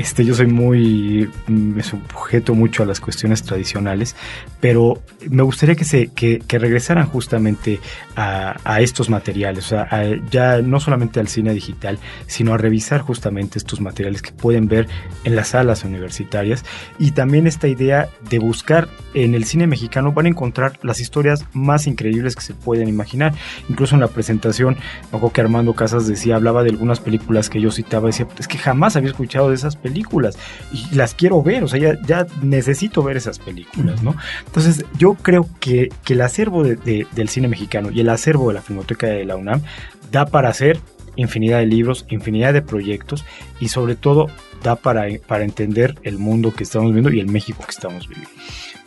Este, 0.00 0.24
yo 0.24 0.34
soy 0.34 0.46
muy, 0.46 1.28
mm, 1.46 1.74
me 1.74 1.82
sujeto 1.82 2.54
mucho 2.54 2.82
a 2.82 2.86
las 2.86 3.00
cuestiones 3.00 3.42
tradicionales, 3.42 4.16
pero 4.58 5.02
me 5.28 5.42
gustaría 5.42 5.74
que 5.74 5.84
se, 5.84 6.06
que, 6.06 6.38
que 6.38 6.58
regresaran 6.58 7.06
justamente 7.06 7.80
a, 8.16 8.56
a, 8.64 8.80
estos 8.80 9.10
materiales, 9.10 9.66
o 9.66 9.68
sea, 9.68 9.82
a, 9.90 10.04
ya 10.30 10.62
no 10.62 10.80
solamente 10.80 11.20
al 11.20 11.28
cine 11.28 11.52
digital, 11.52 11.98
sino 12.26 12.54
a 12.54 12.56
revisar 12.56 13.02
justamente 13.02 13.58
estos 13.58 13.82
materiales 13.82 14.22
que 14.22 14.32
pueden 14.32 14.68
ver 14.68 14.88
en 15.24 15.36
las 15.36 15.48
salas 15.48 15.84
universitarias 15.84 16.64
y 16.98 17.10
también 17.10 17.46
esta 17.46 17.68
idea 17.68 18.08
de 18.30 18.38
buscar 18.38 18.88
en 19.12 19.34
el 19.34 19.44
cine 19.44 19.66
mexicano 19.66 20.12
van 20.12 20.24
a 20.24 20.30
encontrar 20.30 20.78
las 20.82 21.00
historias 21.00 21.44
más 21.52 21.86
increíbles 21.86 22.36
que 22.36 22.42
se 22.42 22.54
pueden 22.54 22.88
imaginar. 22.88 23.34
Incluso 23.68 23.96
en 23.96 24.00
la 24.00 24.08
presentación, 24.08 24.78
ojo 25.12 25.30
que 25.30 25.42
Armando 25.42 25.74
Casas 25.74 26.06
decía, 26.06 26.36
hablaba 26.36 26.62
de 26.62 26.70
algunas 26.70 27.00
películas 27.00 27.50
que 27.50 27.60
yo 27.60 27.70
citaba, 27.70 28.06
decía, 28.06 28.26
es 28.38 28.48
que 28.48 28.56
jamás 28.56 28.96
había 28.96 29.10
escuchado 29.10 29.50
de 29.50 29.56
esas 29.56 29.76
películas 29.76 29.89
y 29.90 30.94
las 30.94 31.14
quiero 31.14 31.42
ver, 31.42 31.64
o 31.64 31.68
sea, 31.68 31.98
ya, 32.06 32.26
necesito 32.42 33.02
ver 33.02 33.16
esas 33.16 33.38
películas, 33.38 34.02
¿no? 34.02 34.16
Entonces, 34.46 34.84
yo 34.98 35.14
creo 35.14 35.48
que, 35.60 35.90
que 36.04 36.14
el 36.14 36.20
acervo 36.20 36.62
de, 36.62 36.76
de, 36.76 37.06
del 37.12 37.28
cine 37.28 37.48
mexicano 37.48 37.90
y 37.90 38.00
el 38.00 38.08
acervo 38.08 38.48
de 38.48 38.54
la 38.54 38.62
Filmoteca 38.62 39.06
de 39.06 39.24
la 39.24 39.36
UNAM 39.36 39.62
da 40.10 40.26
para 40.26 40.48
hacer 40.48 40.80
infinidad 41.16 41.58
de 41.58 41.66
libros, 41.66 42.06
infinidad 42.08 42.52
de 42.52 42.62
proyectos 42.62 43.24
y 43.60 43.68
sobre 43.68 43.96
todo 43.96 44.28
da 44.62 44.76
para, 44.76 45.06
para 45.26 45.44
entender 45.44 45.96
el 46.02 46.18
mundo 46.18 46.52
que 46.52 46.64
estamos 46.64 46.92
viendo 46.92 47.10
y 47.10 47.20
el 47.20 47.26
México 47.26 47.62
que 47.64 47.70
estamos 47.72 48.08
viviendo. 48.08 48.30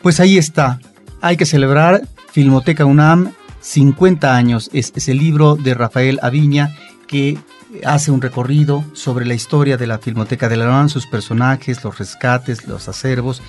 Pues 0.01 0.19
ahí 0.19 0.37
está, 0.37 0.79
hay 1.21 1.37
que 1.37 1.45
celebrar 1.45 2.01
Filmoteca 2.31 2.85
UNAM 2.85 3.33
50 3.61 4.35
años, 4.35 4.69
es 4.73 4.91
ese 4.95 5.13
libro 5.13 5.55
de 5.55 5.73
Rafael 5.73 6.19
Aviña 6.21 6.75
que 7.07 7.37
hace 7.85 8.11
un 8.11 8.21
recorrido 8.21 8.83
sobre 8.93 9.25
la 9.25 9.33
historia 9.33 9.77
de 9.77 9.87
la 9.87 9.99
Filmoteca 9.99 10.49
de 10.49 10.57
la 10.57 10.65
UNAM, 10.65 10.89
sus 10.89 11.07
personajes, 11.07 11.83
los 11.83 11.97
rescates, 11.97 12.67
los 12.67 12.87
acervos 12.87 13.41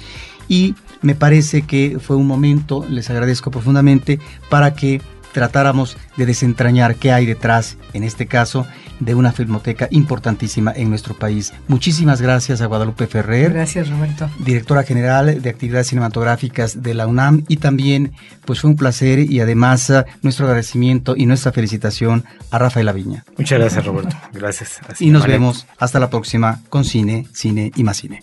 y 0.48 0.74
me 1.02 1.14
parece 1.14 1.62
que 1.62 1.98
fue 2.00 2.16
un 2.16 2.26
momento, 2.26 2.84
les 2.88 3.10
agradezco 3.10 3.50
profundamente, 3.50 4.18
para 4.48 4.74
que 4.74 5.00
tratáramos 5.34 5.98
de 6.16 6.24
desentrañar 6.24 6.94
qué 6.94 7.12
hay 7.12 7.26
detrás, 7.26 7.76
en 7.92 8.04
este 8.04 8.26
caso, 8.26 8.66
de 9.00 9.14
una 9.14 9.32
filmoteca 9.32 9.88
importantísima 9.90 10.72
en 10.74 10.88
nuestro 10.88 11.14
país. 11.14 11.52
Muchísimas 11.68 12.22
gracias 12.22 12.60
a 12.60 12.66
Guadalupe 12.66 13.06
Ferrer. 13.06 13.52
Gracias, 13.52 13.90
Roberto. 13.90 14.30
Directora 14.38 14.84
General 14.84 15.42
de 15.42 15.50
Actividades 15.50 15.88
Cinematográficas 15.88 16.82
de 16.82 16.94
la 16.94 17.06
UNAM 17.06 17.44
y 17.48 17.56
también, 17.56 18.12
pues 18.46 18.60
fue 18.60 18.70
un 18.70 18.76
placer 18.76 19.18
y 19.18 19.40
además 19.40 19.92
nuestro 20.22 20.46
agradecimiento 20.46 21.14
y 21.16 21.26
nuestra 21.26 21.52
felicitación 21.52 22.24
a 22.50 22.58
Rafael 22.58 22.88
Aviña. 22.88 23.24
Muchas 23.36 23.58
gracias, 23.58 23.84
Roberto. 23.84 24.16
Gracias. 24.32 24.80
Así 24.88 25.06
y 25.06 25.10
nos 25.10 25.26
vemos 25.26 25.66
hasta 25.78 25.98
la 25.98 26.08
próxima 26.08 26.60
con 26.68 26.84
Cine, 26.84 27.26
Cine 27.32 27.72
y 27.74 27.82
más 27.82 27.96
Cine. 27.96 28.22